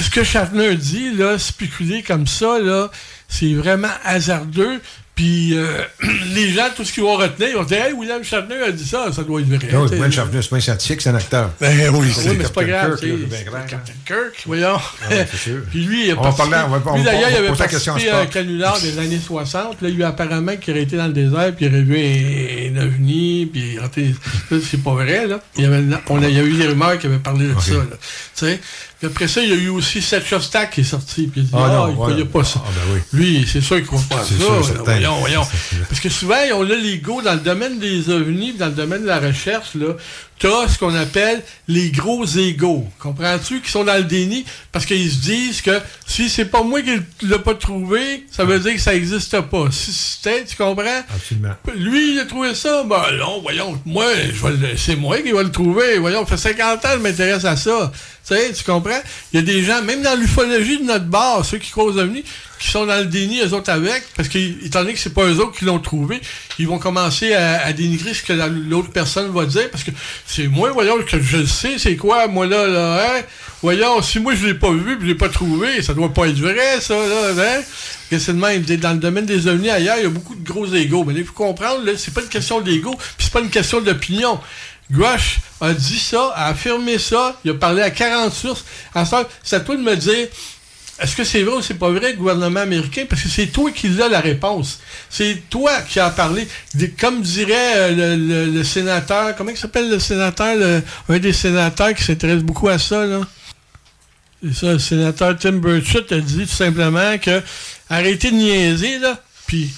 [0.00, 2.90] ce que Shatner dit, là, spéculer comme ça, là,
[3.28, 4.80] c'est vraiment hasardeux.
[5.22, 5.84] Puis euh,
[6.34, 8.84] les gens, tout ce qu'ils vont retenir, ils vont dire Hey, William Shatner a dit
[8.84, 9.68] ça, ça doit être vrai.
[9.72, 11.50] Non, William Shatner, c'est pas un scientifique, c'est un acteur.
[11.60, 12.96] Ben oui, oui, mais c'est pas grave.
[13.00, 14.80] C'est c'est grave, Captain Kirk, voyons.
[15.08, 15.62] Ouais, c'est sûr.
[15.70, 18.16] Puis lui, il a On va parler, on va- lui, d'ailleurs, il avait participé à
[18.16, 18.30] un Spock.
[18.30, 19.80] canular des années 60.
[19.80, 21.82] Là, il y a eu apparemment qu'il aurait été dans le désert, puis il aurait
[21.82, 23.78] vu un, ovni, puis
[24.50, 25.38] c'est pas vrai, là.
[25.56, 27.60] Il y, avait, on a, il y a eu des rumeurs qui avaient parlé de
[27.60, 27.84] ça, là.
[28.34, 28.60] Tu sais?
[29.02, 31.42] Puis après ça, il y a eu aussi Seth Shostak qui est sorti, puis il
[31.42, 31.94] a dit Ah, Ah, non, il ouais.
[31.96, 32.62] croyait pas ça.
[32.64, 33.00] Ah, ben oui.
[33.12, 34.26] Lui, c'est sûr qu'il croit pas ça.
[34.28, 34.84] C'est sûr, là.
[35.20, 35.86] Voyons, voyons.
[35.88, 39.06] Parce que souvent, on a l'ego dans le domaine des ovnis, dans le domaine de
[39.08, 39.94] la recherche, là.
[40.38, 42.88] T'as ce qu'on appelle les gros égaux.
[42.98, 43.60] Comprends-tu?
[43.60, 46.98] Qui sont dans le déni parce qu'ils se disent que si c'est pas moi qui
[47.24, 49.68] l'ai pas trouvé, ça veut dire que ça existe pas.
[49.70, 51.02] Si c'était, tu comprends?
[51.14, 51.54] Absolument.
[51.76, 52.82] Lui, il a trouvé ça.
[52.82, 54.06] Ben non, voyons, moi,
[54.76, 55.98] c'est moi qui vais le trouver.
[55.98, 57.92] Voyons, ça fait 50 ans que je m'intéresse à ça.
[58.26, 59.00] Tu sais, tu comprends?
[59.32, 62.22] Il y a des gens, même dans l'ufologie de notre bar, ceux qui causent ovnis,
[62.60, 65.40] qui sont dans le déni, eux autres avec, parce qu'étant donné que c'est pas eux
[65.40, 66.20] autres qui l'ont trouvé,
[66.60, 69.90] ils vont commencer à, à dénigrer ce que la- l'autre personne va dire, parce que
[70.24, 73.22] c'est moi, voyons, que je sais, c'est quoi, moi là, là, hein?
[73.60, 76.26] Voyons, si moi je l'ai pas vu, puis je l'ai pas trouvé, ça doit pas
[76.28, 77.62] être vrai, ça, là, hein?
[78.08, 78.62] Que c'est même.
[78.62, 81.02] Dans le domaine des ovnis ailleurs, il y a beaucoup de gros égaux.
[81.04, 84.38] Mais il faut comprendre, c'est pas une question d'ego, puis c'est pas une question d'opinion.
[84.92, 88.64] Grush a dit ça, a affirmé ça, il a parlé à 40 sources.
[89.42, 90.28] C'est à toi de me dire,
[91.00, 93.04] est-ce que c'est vrai ou c'est pas vrai, le gouvernement américain?
[93.08, 94.78] Parce que c'est toi qui as la réponse.
[95.08, 96.46] C'est toi qui as parlé.
[97.00, 100.82] Comme dirait euh, le, sénateur, comment il s'appelle le sénateur?
[101.08, 103.20] un des sénateurs qui s'intéresse beaucoup à ça, là?
[104.44, 107.42] C'est ça, le sénateur Tim Burchett a dit tout simplement que
[107.88, 109.70] arrêtez de niaiser, là, puis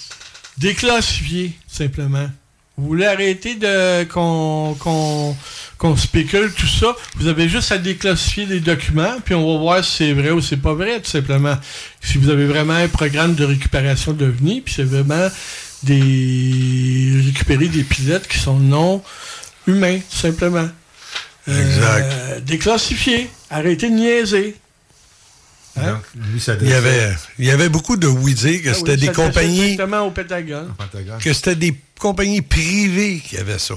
[0.57, 2.29] déclassifier, tout simplement.
[2.77, 9.21] Vous voulez arrêter de qu'on spécule tout ça, vous avez juste à déclassifier les documents,
[9.25, 11.57] puis on va voir si c'est vrai ou c'est pas vrai, tout simplement.
[12.01, 15.29] Si vous avez vraiment un programme de récupération d'OVNI, puis c'est vraiment
[15.85, 19.03] des récupérer des pilotes qui sont non
[19.67, 20.69] humains, tout simplement.
[21.49, 23.31] Euh, déclassifier.
[23.51, 24.57] Arrêtez de niaiser.
[25.77, 26.01] Hein?
[26.63, 29.57] Il y, avait, il y avait beaucoup de oui-dire que Ah c'était oui, des compagnies.
[29.77, 30.73] directement au Pentagone.
[31.23, 33.75] que c'était des compagnies privées qui avaient ça.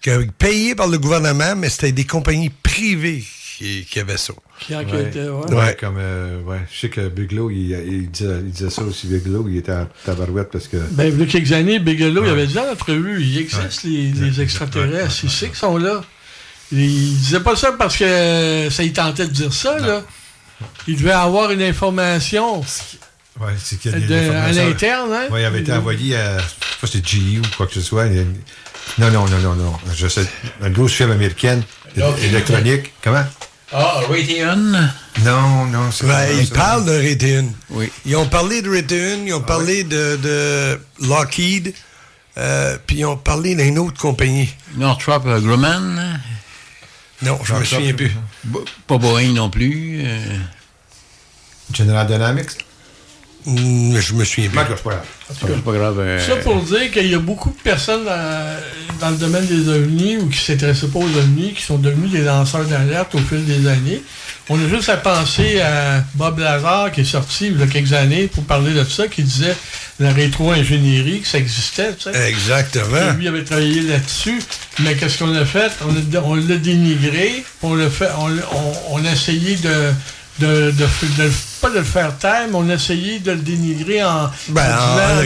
[0.00, 3.22] Que, payées par le gouvernement, mais c'était des compagnies privées
[3.58, 4.32] qui, qui avaient ça.
[4.60, 4.78] Qui Ouais.
[4.84, 5.54] enquêtaient, ouais.
[5.54, 6.60] Ouais, comme, euh, ouais.
[6.72, 9.88] Je sais que Bigelow, il, il disait, il disait ça aussi, Bigelow, il était à
[10.06, 10.76] tabarouette parce que.
[10.92, 14.10] Ben, il y a quelques années, Bigelow, il avait dit en entrevue, il existe les,
[14.12, 16.02] les extraterrestres, il sait qu'ils sont là.
[16.70, 20.02] Il disait pas ça parce que ça il tentait de dire ça, là.
[20.86, 22.60] Il devait avoir une information
[23.40, 25.26] Ouais, c'est qu'il y a des de- à l'interne, hein?
[25.30, 26.38] Ouais, il avait été envoyé à.
[26.38, 26.48] Je sais
[26.80, 28.06] pas si c'était GE ou quoi que ce soit.
[28.06, 29.72] Non, non, non, non, non.
[29.94, 30.26] Je sais.
[30.60, 31.62] Une grosse firme américaine,
[32.22, 32.92] électronique.
[33.02, 33.24] Comment?
[33.72, 34.56] Ah, Raytheon?
[35.24, 37.52] Non, non, c'est Ouais, pas ils parlent de Raytheon.
[37.70, 37.92] Oui.
[38.06, 41.74] Ils ont parlé de Raytheon, ils ont parlé de, de Lockheed,
[42.38, 44.48] euh, puis ils ont parlé d'une autre compagnie.
[44.76, 46.18] Northrop Grumman?
[47.22, 48.10] Non, je me souviens plus.
[48.86, 50.00] Pas Boeing non plus.
[50.04, 50.18] euh.
[51.72, 52.50] General Dynamics?
[53.46, 55.02] Hmm, je me souviens c'est pas grave.
[55.40, 55.98] C'est pas grave.
[56.00, 58.56] euh, Ça pour dire qu'il y a beaucoup de personnes dans,
[59.00, 62.22] dans le domaine des ovnis ou qui s'intéressaient pas aux ovnis, qui sont devenus des
[62.22, 64.02] lanceurs d'alerte au fil des années.
[64.50, 67.92] On a juste à penser à Bob Lazar qui est sorti il y a quelques
[67.92, 69.54] années pour parler de ça, qui disait
[70.00, 71.92] la rétro-ingénierie, que ça existait.
[71.94, 72.28] tu sais.
[72.28, 73.12] Exactement.
[73.18, 74.40] Lui avait travaillé là-dessus,
[74.78, 75.70] mais qu'est-ce qu'on a fait?
[75.86, 79.92] On l'a- dénigré, on l'a fait, on, l'a- on- on a essayé de,
[80.40, 84.04] de, de, de pas de le faire taire, mais on a essayé de le dénigrer
[84.04, 85.20] en, Ben, en, en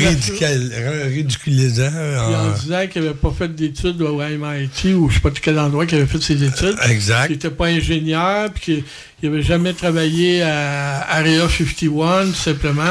[1.06, 1.90] ridiculisant.
[1.92, 5.38] en en- disant qu'il n'avait pas fait d'études au MIT ou je sais pas de
[5.38, 6.76] quel endroit qu'il avait fait ses études.
[6.88, 7.26] Exact.
[7.26, 8.84] Qu'il n'était pas ingénieur, puis
[9.20, 12.82] qu'il n'avait jamais travaillé à Area 51, tout simplement.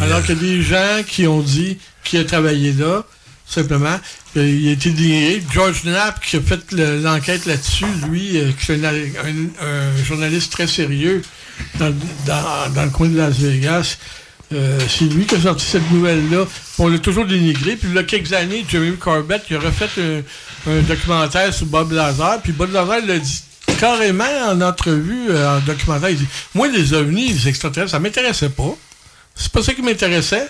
[0.00, 3.04] Alors euh, qu'il y a des gens qui ont dit qu'il a travaillé là,
[3.46, 3.98] simplement.
[4.36, 5.42] Euh, Il a été dénigré.
[5.52, 10.04] George Knapp, qui a fait le- l'enquête là-dessus, lui, euh, qui est un, un- un
[10.04, 11.22] journaliste très sérieux
[11.78, 13.98] dans, le coin de Las Vegas,
[14.52, 16.44] euh, c'est lui qui a sorti cette nouvelle-là.
[16.78, 17.76] On l'a toujours dénigré.
[17.76, 21.66] Puis il y a quelques années, Jeremy Corbett il a refait un, un documentaire sur
[21.66, 22.40] Bob Lazar.
[22.42, 23.42] Puis Bob Lazar l'a dit
[23.78, 26.10] carrément en entrevue, euh, en documentaire.
[26.10, 28.76] Il dit Moi, les ovnis, les extraterrestres, ça m'intéressait pas.
[29.34, 30.48] C'est pas ça qui m'intéressait.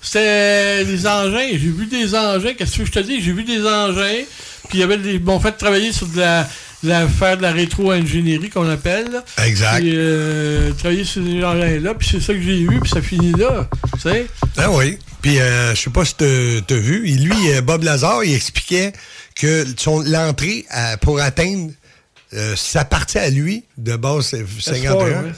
[0.00, 1.48] C'était les engins.
[1.50, 2.54] J'ai vu des engins.
[2.54, 3.22] Qu'est-ce que je te dis?
[3.22, 4.24] J'ai vu des engins.
[4.68, 5.18] Puis il y avait des.
[5.18, 6.48] Bon, fait travailler sur de la.
[6.82, 9.10] La- faire de la rétro-ingénierie qu'on appelle.
[9.12, 9.24] là.
[9.46, 9.80] Exact.
[9.80, 11.94] Puis euh, travailler sur ces engins-là.
[11.94, 12.80] Puis c'est ça que j'ai vu.
[12.80, 13.68] Puis ça finit là.
[13.94, 14.26] Tu sais?
[14.56, 14.98] Ah oui.
[15.20, 18.34] Puis, euh, je sais pas si tu as vu, et lui, euh, Bob Lazar, il
[18.34, 18.92] expliquait
[19.36, 20.66] que son l'entrée
[21.00, 21.70] pour atteindre
[22.34, 25.32] euh, sa partie à lui, de base c'est 51, ouais.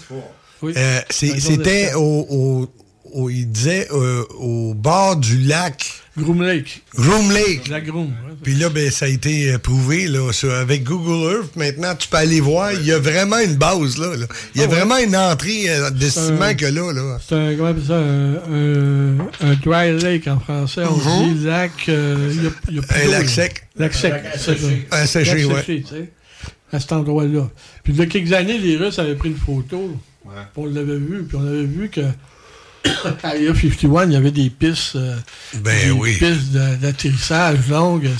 [0.62, 0.72] Oui.
[0.76, 2.74] euh, c'était au, au-
[3.14, 5.84] au- il disait, euh, au bord du lac.
[6.16, 6.82] Groom Lake.
[6.94, 7.68] Groom Lake.
[7.68, 8.06] La Groom.
[8.06, 8.34] ouais.
[8.42, 11.56] Puis là, ben, ça a été prouvé là, sur- avec Google Earth.
[11.56, 12.72] Maintenant, tu peux aller voir.
[12.72, 14.14] Il y a vraiment une base là.
[14.14, 14.26] là.
[14.54, 14.76] Il y a Ah ouais.
[14.76, 16.92] vraiment une entrée euh, de C'est ciment un- que là.
[16.92, 17.18] là.
[17.26, 20.82] C'est un, comment ça, un, un- un dry lake en français.
[20.84, 20.96] On
[21.26, 21.34] Mhm.
[21.34, 21.72] dit lac.
[21.88, 23.66] euh, il y a- il y a plus Un lac sec.
[23.76, 24.12] Lac sec.
[24.12, 24.24] Lac.
[24.92, 25.60] Un séché, Lac ouais.
[25.62, 26.10] séché, tu sais,
[26.72, 27.48] à cet endroit-là.
[27.82, 29.90] Puis il y a quelques années, les Russes avaient pris une photo.
[30.22, 31.24] Puis on l'avait vu.
[31.24, 32.00] Puis on avait vu que
[33.22, 35.16] Area 51, il y avait des pistes, euh,
[35.54, 36.16] Ben des oui.
[36.18, 38.10] pistes d'atterrissage longues.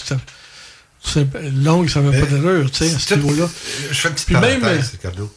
[1.63, 3.49] Longues, ça n'avait pas d'allure, tu sais, à ce niveau-là.
[3.91, 5.31] Je fais une petite Puis parenthèse, Ricardo.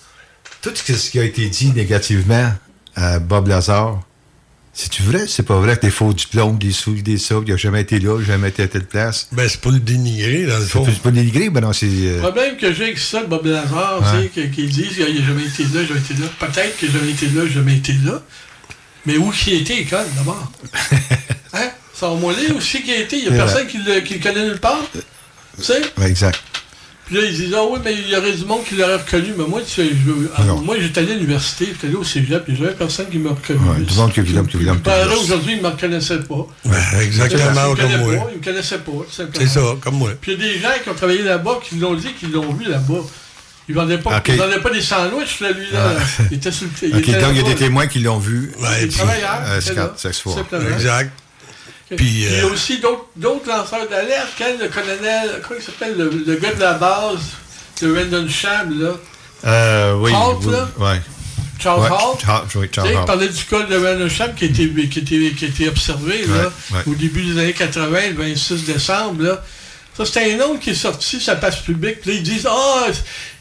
[0.62, 2.54] Tout ce qui a été dit négativement
[2.96, 4.02] à Bob Lazar,
[4.74, 5.26] c'est-tu vrai?
[5.28, 8.00] C'est pas vrai que des faux diplômes, des sous, des ça, il n'a jamais été
[8.00, 9.28] là, jamais été à telle place.
[9.34, 10.86] Ben, c'est pas le dénigrer, dans le fond.
[10.86, 11.88] C'est pas le dénigrer, mais non, c'est.
[11.88, 14.30] Le euh, problème que j'ai avec ça, Bob Lazar, Ouais.
[14.34, 16.28] c'est que- qu'ils disent qu'il n'a jamais été là, jamais été là.
[16.40, 18.24] Peut-être qu'il n'a jamais été là, jamais été là.
[19.08, 20.52] Mais où qu'il a été, l'école, d'abord?
[21.54, 21.70] hein?
[21.94, 23.18] Ça au mollet aussi qu'il a été?
[23.18, 24.84] Il n'y a personne qui le, qui le connaît nulle part.
[24.92, 25.82] Tu sais?
[25.98, 26.38] ouais, exact.
[27.06, 29.30] Puis là, ils disent, ah oui, mais il y aurait du monde qui l'aurait reconnu.
[29.38, 32.44] Mais moi, tu sais, je ah, moi, j'étais allé à l'université, j'étais allé au cégep,
[32.44, 33.60] puis j'avais personne qui m'a reconnu.
[33.60, 34.34] Ouais, qui qui
[34.84, 36.48] père, aujourd'hui, il ne me reconnaissait pas.
[36.66, 38.16] Ben, exactement Il me comme connaît moi.
[38.18, 39.48] pas, Il me connaissait pas, tout simplement.
[39.48, 40.10] C'est ça, comme moi.
[40.20, 42.52] Puis il y a des gens qui ont travaillé là-bas qui l'ont dit qu'ils l'ont
[42.52, 43.04] vu là-bas.
[43.70, 45.92] Ils vendaient pas, vendaient pas des sandwichs, là, lui, là.
[46.00, 46.24] Ah.
[46.32, 48.18] Il était sur le il Ok, était donc il y a des témoins qui l'ont
[48.20, 48.52] vu.
[48.60, 50.72] Ouais, puis, travailleurs, euh.
[50.74, 51.12] Exact.
[51.92, 51.98] Ok.
[51.98, 54.30] Puis, il y a euh, aussi d'autres lanceurs d'alerte.
[54.38, 57.20] Quand le colonel, comment il s'appelle, le, le gars de la base,
[57.82, 58.92] le Randon Sham, là.
[59.46, 60.12] Euh, oui.
[60.14, 60.70] Oui, là?
[60.80, 61.02] ouais.
[61.60, 62.18] Charles Ouais, Hall?
[62.24, 66.34] Charles- oui, Il parlait du col de Rennersham qui a été, qui été observé là,
[66.36, 66.82] Ouais, ouais.
[66.88, 69.24] au début des années 80, le 26 décembre.
[69.24, 69.44] Là.
[69.98, 72.02] Ça, c'était un autre qui est sorti la page publique.
[72.02, 72.86] Puis là, ils disent Ah,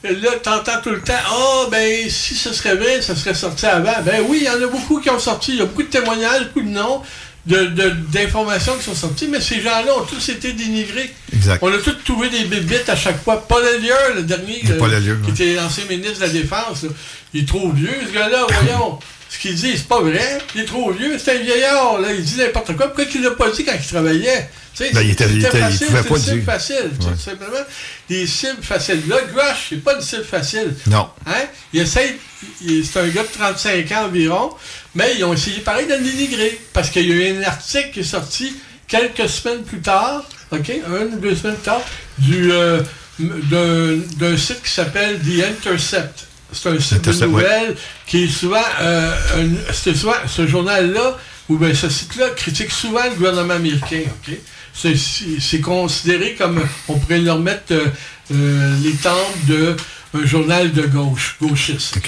[0.05, 3.93] là, t'entends tout le temps Ah, ben, si ce serait vrai, ça serait sorti avant.
[4.05, 5.53] Ben oui, il y en a beaucoup qui ont sorti.
[5.53, 7.03] Il y a beaucoup de témoignages, beaucoup de noms,
[7.45, 11.15] de- de- d'informations qui sont sorties, mais ces gens-là ont tous été dénigrés.
[11.33, 11.59] Exact.
[11.63, 13.47] On a tous trouvé des bébites à chaque fois.
[13.47, 15.49] Paul Elliott, le dernier, Le euh, Paul Elliott, qui ouais.
[15.51, 16.89] était ancien ministre de la Défense, là,
[17.35, 18.99] il est trop vieux, ce gars-là, voyons.
[19.29, 20.39] Ce qu'il dit, c'est pas vrai.
[20.55, 22.09] Il est trop vieux, c'est un vieillard, là.
[22.17, 22.87] Il dit n'importe quoi.
[22.87, 24.49] Pourquoi il l'a pas dit quand il travaillait?
[24.79, 26.45] Ben, il était- il était- il facile, pouvait pas dire.
[26.45, 27.13] facile, Ouais.
[27.15, 27.65] tout simplement.
[28.09, 29.03] Des cibles faciles.
[29.09, 30.75] Là, Grush, c'est pas une cible facile.
[30.87, 31.09] Non.
[31.27, 31.45] Hein?
[31.73, 32.17] Il essaie,
[32.63, 34.51] il- c'est un gars de 35 ans environ,
[34.95, 36.61] mais ils ont essayé pareil de le dénigrer.
[36.73, 38.55] Parce qu'il y a eu un article qui est sorti
[38.87, 41.81] quelques semaines plus tard, OK, une ou deux semaines plus tard,
[42.19, 42.83] du, euh,
[43.19, 46.25] d'un, site qui s'appelle The Intercept.
[46.53, 47.77] C'est un site Intercept, de nouvelles
[48.07, 51.17] qui est souvent, euh, un- souvent ce journal-là,
[51.49, 54.37] ou bien ce site-là critique souvent le gouvernement américain, OK?
[54.75, 57.87] C'est, considéré comme, on pourrait leur mettre euh,
[58.33, 59.75] euh, les tempes de
[60.15, 61.99] un journal de gauche, gauchiste.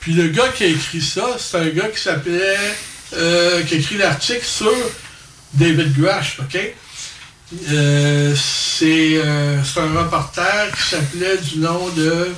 [0.00, 2.56] Puis le gars qui a écrit ça, c'est un gars qui s'appelait,
[3.14, 4.72] euh, qui a écrit l'article sur
[5.54, 6.58] David Grush, OK?
[8.34, 12.30] C'est, un reporter qui s'appelait du nom de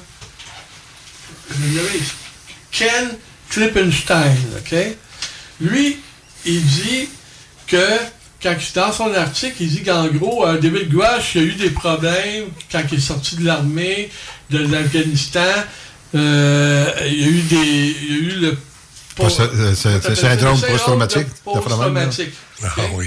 [2.70, 3.16] Ken
[3.50, 4.74] Klippenstein, OK?
[5.60, 5.98] Lui,
[6.46, 7.08] il dit
[7.66, 7.76] que,
[8.42, 11.70] quand il- dans son article, il dit qu'en gros, euh, David Gouache a eu des
[11.70, 14.10] problèmes quand il est sorti de l'armée
[14.50, 15.40] de l'Afghanistan.
[16.14, 17.56] Euh, il y a eu des.
[18.00, 18.56] Il y a eu le.
[19.20, 21.26] Euh, c'est- syndrome post-traumatique?
[21.44, 22.30] Post-traumatique.
[22.64, 23.06] Ah oui.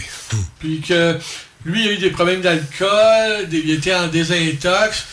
[0.60, 1.18] Puis que
[1.66, 5.06] lui, il a eu des problèmes d'alcool, il était en désintox,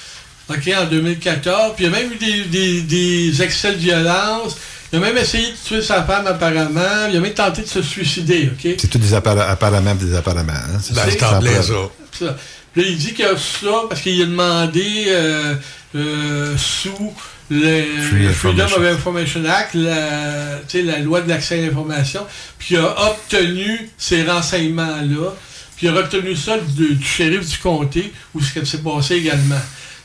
[0.51, 1.74] OK, en 2014.
[1.77, 4.57] Puis il a même eu des, des, des excès de violence.
[4.93, 7.06] Il a même essayé de tuer sa femme, apparemment.
[7.10, 8.74] Il a même tenté de se suicider, OK?
[8.81, 10.52] C'est tout des appara- apparemment des apparemment.
[10.52, 10.81] Hein?
[10.90, 12.27] Ben, ça, c'est ça en plein prend- ça.
[12.27, 12.36] Ça.
[12.73, 15.55] Puis là, il dit qu'il a ça parce qu'il a demandé euh,
[15.94, 17.12] euh, sous
[17.51, 22.27] le Free Freedom of Information Act, la, loi de l'accès à l'information,
[22.59, 25.35] puis il a obtenu ces renseignements-là,
[25.77, 29.15] puis il a obtenu ça du, du shérif du comté, où ce qui s'est passé
[29.16, 29.60] également.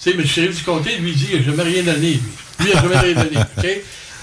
[0.05, 2.21] Mais le shérif du comté, lui, dit qu'il n'a jamais rien donné, lui.
[2.59, 3.67] Lui, il n'a jamais rien donné, OK?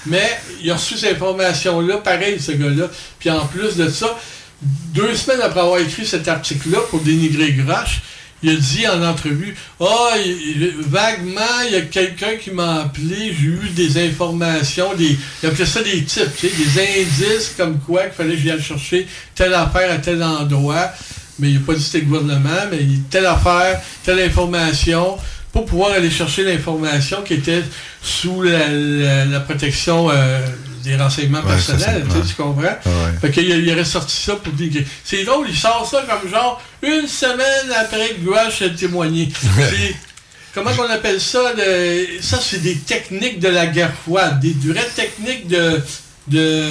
[0.05, 2.89] Mais il a reçu ces informations-là, pareil, ce gars-là.
[3.19, 4.17] Puis en plus de ça,
[4.61, 8.01] deux semaines après avoir écrit cet article-là pour dénigrer Grosh,
[8.43, 13.35] il a dit en entrevue Ah, il- vaguement, il y a quelqu'un qui m'a appelé,
[13.39, 17.79] j'ai eu des informations, des, il appelait ça des tips, tu sais, des indices comme
[17.79, 20.91] quoi qu'il fallait que j'aille chercher telle affaire à tel endroit.
[21.39, 22.79] Mais il n'a pas dit c'était le gouvernement, mais
[23.09, 25.17] telle affaire, telle information,
[25.53, 27.63] pour pouvoir aller chercher l'information qui était
[28.01, 30.39] sous la, la- la protection euh,
[30.83, 32.25] des renseignements Ouais, ça, personnels, c'est- tu sais, ouais.
[32.29, 32.61] tu comprends?
[32.85, 33.19] Ah ouais.
[33.21, 34.83] Fait qu'il il aurait sorti ça pour dire.
[35.03, 39.29] C'est drôle, il sort ça comme genre une semaine après que Gouache a témoigné.
[40.53, 41.53] Comment qu'on appelle ça?
[42.21, 45.81] ça, c'est des techniques de la guerre froide, des vraies techniques de.
[46.27, 46.63] de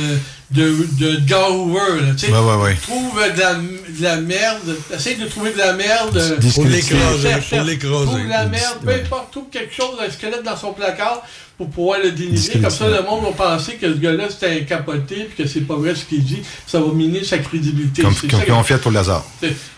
[0.50, 2.32] de, de Edgar Hoover, là, tu sais.
[2.32, 2.76] Ouais, ouais, ouais.
[2.82, 6.16] Trouve de la, de la merde, essaye de trouver de la merde.
[6.16, 8.04] euh, Pour l'écraser, pour l'écraser.
[8.06, 11.22] Trouve de la merde, peu importe, trouve quelque chose, un squelette dans son placard
[11.56, 12.58] pour pouvoir le dénigrer.
[12.60, 15.60] Comme ça, le monde va penser que ce gars-là, c'était un capoté puis que c'est
[15.60, 16.42] pas vrai ce qu'il dit.
[16.66, 18.02] Ça va miner sa crédibilité.
[18.02, 19.24] Comme comme ça que- fait pour Lazare.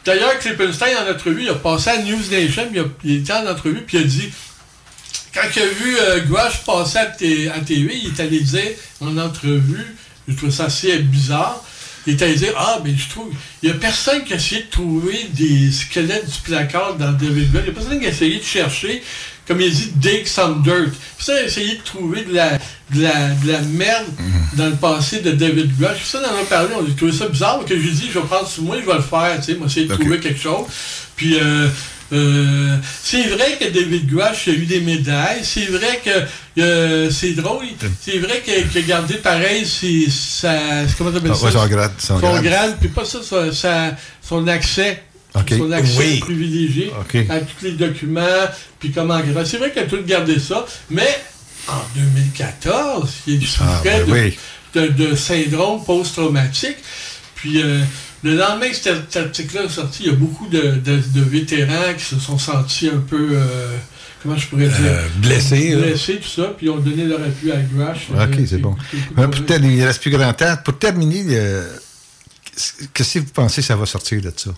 [0.06, 3.32] D'ailleurs, Klippenstein, en entrevue, il a passé à News Nation, puis il, a- il était
[3.34, 4.30] en entrevue, puis il a dit
[5.34, 8.62] quand il a vu euh, Gouache passer à, T- à TV, il est allé dire
[9.00, 9.96] en entrevue,
[10.28, 11.62] je trouve ça assez bizarre,
[12.06, 13.32] il est allé dire Ah, mais je trouve,
[13.62, 17.50] il n'y a personne qui a essayé de trouver des squelettes du placard dans David
[17.50, 19.02] Bell, il n'y a personne qui a essayé de chercher,
[19.46, 20.92] comme il dit, dig some dirt.
[21.26, 22.58] Il a essayé de trouver de la,
[22.92, 24.06] de la, de la merde
[24.54, 25.72] dans le passé de David.
[25.76, 28.18] Puis ça, on en a parlé, on a trouvé ça bizarre, que j'ai dit, je
[28.18, 30.40] vais prendre sur moi, je vais le faire, tu sais, moi, essayer de trouver quelque
[30.40, 30.66] chose.
[31.16, 31.68] Puis, euh,
[32.12, 35.40] euh, c'est vrai que David Grush a eu des médailles.
[35.44, 37.64] C'est vrai que euh, c'est drôle.
[38.00, 39.64] C'est vrai qu'il qu'il a gardé pareil
[40.10, 40.52] sa,
[40.98, 41.44] comment Ah, ça?
[41.46, 42.42] ouais, son grade, son grade.
[42.42, 43.18] grade, puis pas ça,
[43.52, 45.02] sa- son accès.
[45.48, 46.20] Son accès Oui.
[46.20, 46.92] privilégié
[47.30, 48.20] à tous les documents,
[48.78, 49.18] puis comment.
[49.46, 51.08] C'est vrai qu'il a tout gardé ça, mais
[51.68, 54.38] en 2014, il souffrait Ah, ben de, oui.
[54.74, 56.76] de, de syndrome post-traumatique.
[57.34, 57.80] Puis euh,
[58.22, 61.94] le lendemain que cet, article-là est sorti, il y a beaucoup de, de- de vétérans
[61.96, 63.30] qui se sont sentis un peu.
[63.32, 63.76] euh,
[64.22, 64.76] comment je pourrais dire?
[64.84, 65.86] Euh, blessés, là.
[65.86, 68.08] Blessés, tout ça, puis ils ont donné leur appui à Grush.
[68.10, 68.76] OK, c'est bon.
[69.18, 70.56] Euh, pour il ne reste plus grand temps.
[70.64, 71.68] Pour terminer, euh,
[72.94, 74.50] qu'est-ce que vous pensez que ça va sortir de ça?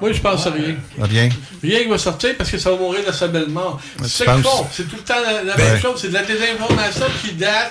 [0.00, 0.74] Moi, je pense à rien.
[0.98, 1.28] Rien?
[1.62, 3.80] Rien qui va sortir parce que ça va mourir de sa belle mort.
[4.06, 4.66] C'est qu'ils font.
[4.72, 5.72] C'est tout le temps la, la Ben.
[5.72, 5.98] même chose.
[6.00, 7.70] C'est de la désinformation qui date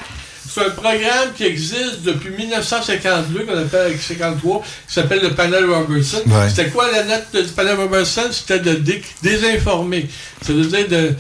[0.54, 5.66] c'est un programme qui existe depuis 1952, qu'on appelle avec 53, qui s'appelle le panel
[5.66, 6.22] Robertson.
[6.28, 6.50] Ouais.
[6.50, 8.24] C'était quoi la note du panel Robertson?
[8.32, 10.08] C'était de dé- désinformer.
[10.42, 11.14] C'est-à-dire de,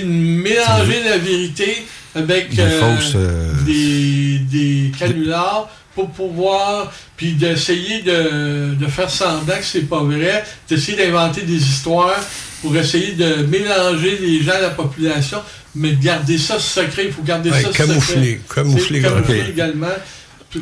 [0.00, 1.84] de mélanger la vérité
[2.14, 9.10] avec Des euh, fausses, euh, des, des canulars pour pouvoir, puis d'essayer de, de faire
[9.10, 12.20] semblant que c'est pas vrai, d'essayer d'inventer des histoires
[12.62, 15.38] pour essayer de mélanger les gens, la population,
[15.74, 17.04] mais de garder ça secret.
[17.06, 18.62] Il faut garder Ouais, ça camoufler, secret.
[18.62, 19.86] camoufler, camoufler également.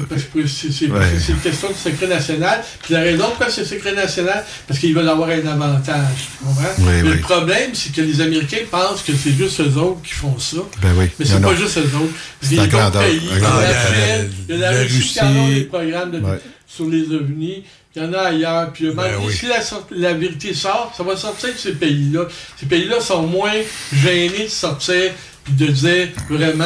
[0.08, 0.98] Parce que c'est Ouais.
[1.28, 2.60] une question de secret national.
[2.82, 6.08] Puis la raison pourquoi c'est secret national, parce qu'ils veulent avoir un avantage.
[6.40, 6.64] Tu comprends?
[6.78, 7.08] Oui, Mais oui.
[7.10, 10.56] le problème, c'est que les Américains pensent que c'est juste eux autres qui font ça.
[10.82, 11.06] Ben oui.
[11.20, 11.50] Mais c'est non.
[11.50, 12.12] pas juste eux autres.
[12.50, 13.20] Il y a d'autres pays.
[13.22, 15.54] Il y a la a Russie qui Russie.
[15.54, 16.40] des programmes de- Ouais.
[16.66, 17.64] Sur les ovnis.
[17.94, 18.72] Il y en a ailleurs.
[18.72, 19.32] Puis Ben oui.
[19.32, 19.60] si la,
[19.90, 22.26] la vérité sort, ça va sortir de ces pays-là.
[22.58, 23.54] Ces pays-là sont moins
[23.92, 25.12] gênés de sortir
[25.44, 26.64] puis de dire vraiment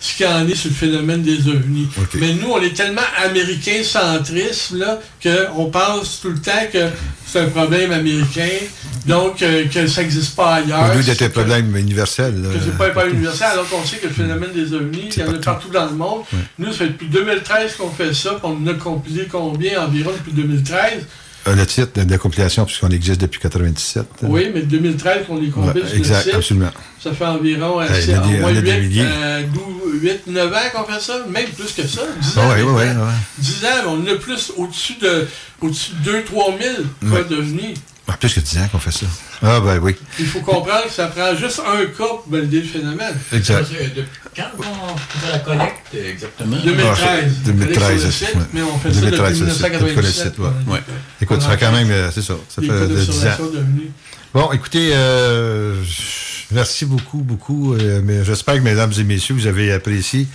[0.00, 1.88] ce qu'il y en est sur le phénomène des ovnis.
[2.14, 6.86] Mais nous, on est tellement américains centristes là, qu'on pense tout le temps que
[7.26, 8.48] c'est un problème américain,
[9.06, 10.94] donc euh, que ça n'existe pas ailleurs.
[10.94, 12.40] Lieu d'être un que- problème universel.
[12.42, 15.08] là, que c'est pas un problème universel, alors qu'on sait que le phénomène des ovnis,
[15.14, 16.22] il y en a partout dans le monde.
[16.58, 20.32] Nous, ça fait depuis 2013 qu'on fait ça, puis on a compilé combien environ depuis
[20.32, 21.04] 2013?
[21.54, 24.04] Le titre de, de compilation, puisqu'on existe depuis 97.
[24.22, 26.70] Oui, mais 2013 qu'on les compile Ouais, exact, le absolument.
[27.02, 28.62] Ça fait environ euh, Euh, c'est il y a en des- moins il y a
[28.62, 29.04] des 8, milliers.
[29.06, 29.42] euh,
[30.00, 32.02] 8, 9 ans qu'on fait ça, même plus que ça.
[32.20, 32.48] 10 Ah ans.
[32.50, 33.04] ouais, maintenant.
[33.06, 33.12] ouais.
[33.38, 35.26] 10 ans, on a plus au-dessus de,
[35.60, 36.58] au-dessus de 2-3
[37.02, 37.24] 000 Ouais.
[38.10, 39.06] Ah, plus que 10 ans qu'on fait ça.
[39.42, 39.94] Ah, ben oui.
[40.18, 43.14] Il faut comprendre que ça prend juste un cas pour valider le phénomène.
[43.34, 43.66] Exact.
[44.34, 46.56] Quand on fait la collecte, exactement?
[46.64, 46.96] 2013.
[47.04, 47.98] Ah, 2013.
[47.98, 48.40] Sur le site, ouais.
[48.54, 50.72] mais on fait ça 2013, depuis sur le site, 1997, ouais.
[50.72, 50.80] ouais.
[51.20, 53.48] Écoute, ça fait quand même, euh, c'est ça, ça fait cas de 10 d'observation ans.
[54.32, 55.82] Bon, écoutez, euh,
[56.50, 57.74] merci beaucoup, beaucoup.
[57.74, 60.26] euh, mais j'espère que, mesdames et messieurs, vous avez apprécié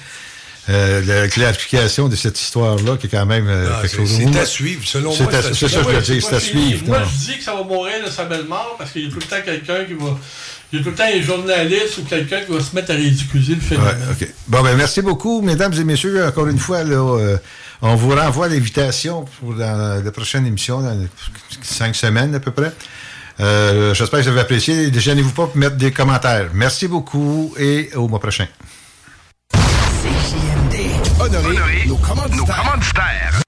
[0.69, 4.31] euh, la clarification de cette histoire-là, qui est quand même euh, Ah, quelque c'est- chose
[4.33, 4.81] c'est à suivre.
[4.85, 5.89] Selon c'est moi, c'est ça, suivre.
[5.89, 6.85] je veux dire, c'est à suivre.
[6.87, 7.05] Moi, non?
[7.05, 9.19] je dis que ça va mourir de sa belle mort parce qu'il y a tout
[9.19, 10.17] le temps quelqu'un qui va.
[10.71, 12.95] Il y a tout le temps un journaliste ou quelqu'un qui va se mettre à
[12.95, 13.95] ridiculiser le phénomène.
[14.19, 14.33] Ouais, OK.
[14.47, 16.25] Bon, ben, merci beaucoup, mesdames et messieurs.
[16.25, 17.37] Encore une fois, là, euh,
[17.83, 20.97] on vous renvoie l'invitation pour la, la prochaine émission, dans
[21.61, 22.71] cinq semaines à peu près.
[23.39, 24.91] Euh, J'espère que vous avez apprécié.
[24.91, 26.49] Gênez-vous pas pour mettre des commentaires.
[26.55, 28.47] Merci beaucoup et au mois prochain.
[31.33, 33.41] Nos commanditaires.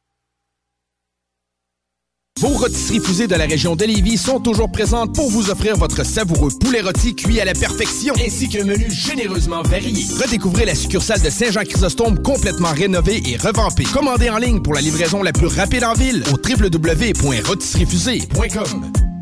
[2.40, 6.04] Vos rôtisseries fusées de la région de Lévis sont toujours présentes pour vous offrir votre
[6.04, 10.04] savoureux poulet rôti cuit à la perfection, ainsi qu'un menu généreusement varié.
[10.20, 13.84] Redécouvrez la succursale de Saint-Jean-Chrysostome complètement rénovée et revampée.
[13.84, 19.15] Commandez en ligne pour la livraison la plus rapide en ville au www.rôtisseriefusée.com.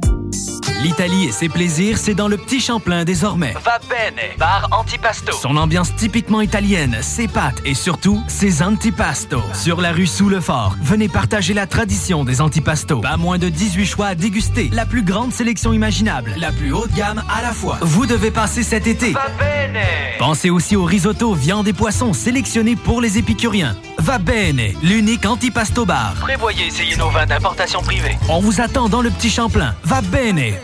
[0.83, 3.53] L'Italie et ses plaisirs, c'est dans le Petit Champlain désormais.
[3.63, 5.31] Va bene, bar antipasto.
[5.31, 9.41] Son ambiance typiquement italienne, ses pâtes et surtout ses antipastos.
[9.53, 12.99] Sur la rue sous le fort, venez partager la tradition des antipastos.
[12.99, 14.69] Pas moins de 18 choix à déguster.
[14.73, 17.77] La plus grande sélection imaginable, la plus haute gamme à la fois.
[17.81, 19.11] Vous devez passer cet été.
[19.11, 19.79] Va bene.
[20.19, 23.77] Pensez aussi au risotto, viande et poissons sélectionnés pour les épicuriens.
[23.99, 26.15] Va bene, l'unique antipasto bar.
[26.19, 28.17] Prévoyez essayer nos vins d'importation privée.
[28.27, 29.75] On vous attend dans le Petit Champlain.
[29.85, 30.55] Va bene,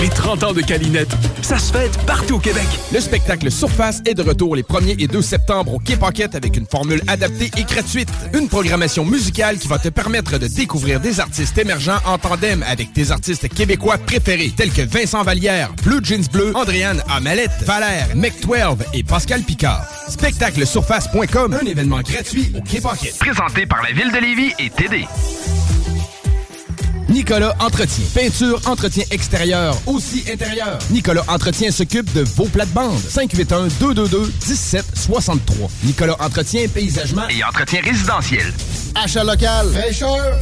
[0.00, 2.66] Les 30 ans de Calinette, ça se fête partout au Québec.
[2.90, 6.56] Le spectacle Surface est de retour les 1er et 2 septembre au Quai Paquette avec
[6.56, 8.08] une formule adaptée et gratuite.
[8.32, 12.94] Une programmation musicale qui va te permettre de découvrir des artistes émergents en tandem avec
[12.94, 18.78] tes artistes québécois préférés tels que Vincent Vallière, Blue Jeans Bleu, Andréane Amalette, Valère, Mec12
[18.94, 19.84] et Pascal Picard.
[20.08, 23.18] Spectaclesurface.com, un événement gratuit au Quai Paquette.
[23.18, 25.06] Présenté par la Ville de Lévis et TD.
[27.10, 28.04] Nicolas Entretien.
[28.14, 30.78] Peinture, entretien extérieur, aussi intérieur.
[30.90, 33.02] Nicolas Entretien s'occupe de vos plates-bandes.
[33.10, 35.40] 581-222-1763.
[35.82, 38.52] Nicolas Entretien, paysagement Et entretien résidentiel.
[38.94, 39.66] Achat local.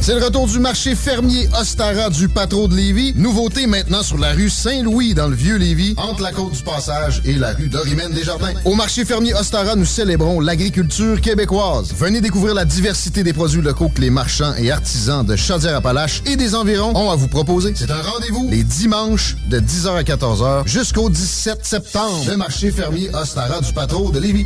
[0.01, 3.13] C'est le retour du marché fermier Ostara du Patro de Lévis.
[3.15, 7.21] Nouveauté maintenant sur la rue Saint-Louis dans le vieux Lévis, entre la côte du Passage
[7.25, 8.53] et la rue Dorimène des Jardins.
[8.65, 11.93] Au marché fermier Ostara, nous célébrons l'agriculture québécoise.
[11.97, 16.35] Venez découvrir la diversité des produits locaux que les marchands et artisans de Chaudière-Appalaches et
[16.35, 17.73] des environs ont à vous proposer.
[17.75, 22.25] C'est un rendez-vous les dimanches de 10h à 14h jusqu'au 17 septembre.
[22.27, 24.45] Le marché fermier Ostara du Patro de Lévis.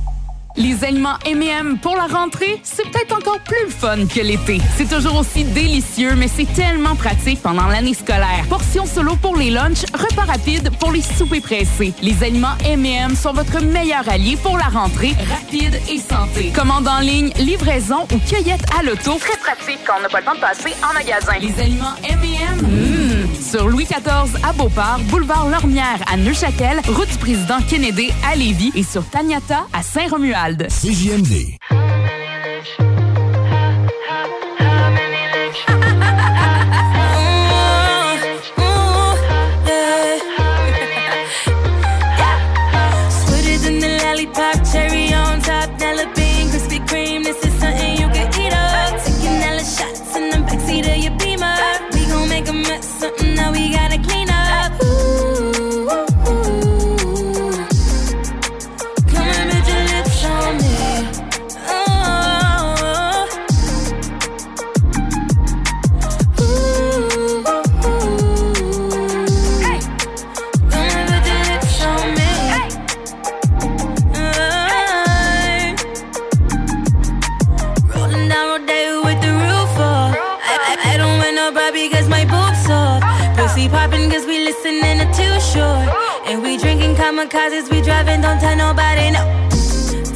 [0.57, 4.59] Les aliments M&M pour la rentrée, c'est peut-être encore plus fun que l'été.
[4.75, 8.45] C'est toujours aussi délicieux, mais c'est tellement pratique pendant l'année scolaire.
[8.49, 11.93] Portions solo pour les lunchs, repas rapides pour les soupers pressés.
[12.01, 16.51] Les aliments M&M sont votre meilleur allié pour la rentrée, rapide et santé.
[16.53, 19.17] Commande en ligne, livraison ou cueillette à l'auto.
[19.19, 21.33] Très pratique quand on n'a pas le temps de passer en magasin.
[21.39, 22.90] Les aliments M&M.
[23.51, 28.71] Sur Louis XIV à Beauport, boulevard Lormière à Neuchâtel, route du président Kennedy à Lévis
[28.75, 30.67] et sur Taniata à Saint-Romuald.
[30.69, 31.57] CJMD.
[87.11, 89.19] Kamikazes, we driving, don't tell nobody no.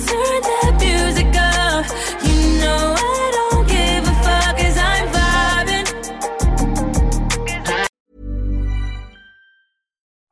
[0.08, 1.86] Turn that music up.
[2.24, 5.88] You know I don't give a fuck cause I'm vibing.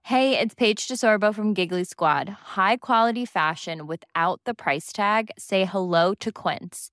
[0.03, 2.29] Hey, it's Paige DeSorbo from Giggly Squad.
[2.29, 5.31] High quality fashion without the price tag.
[5.37, 6.92] Say hello to Quince.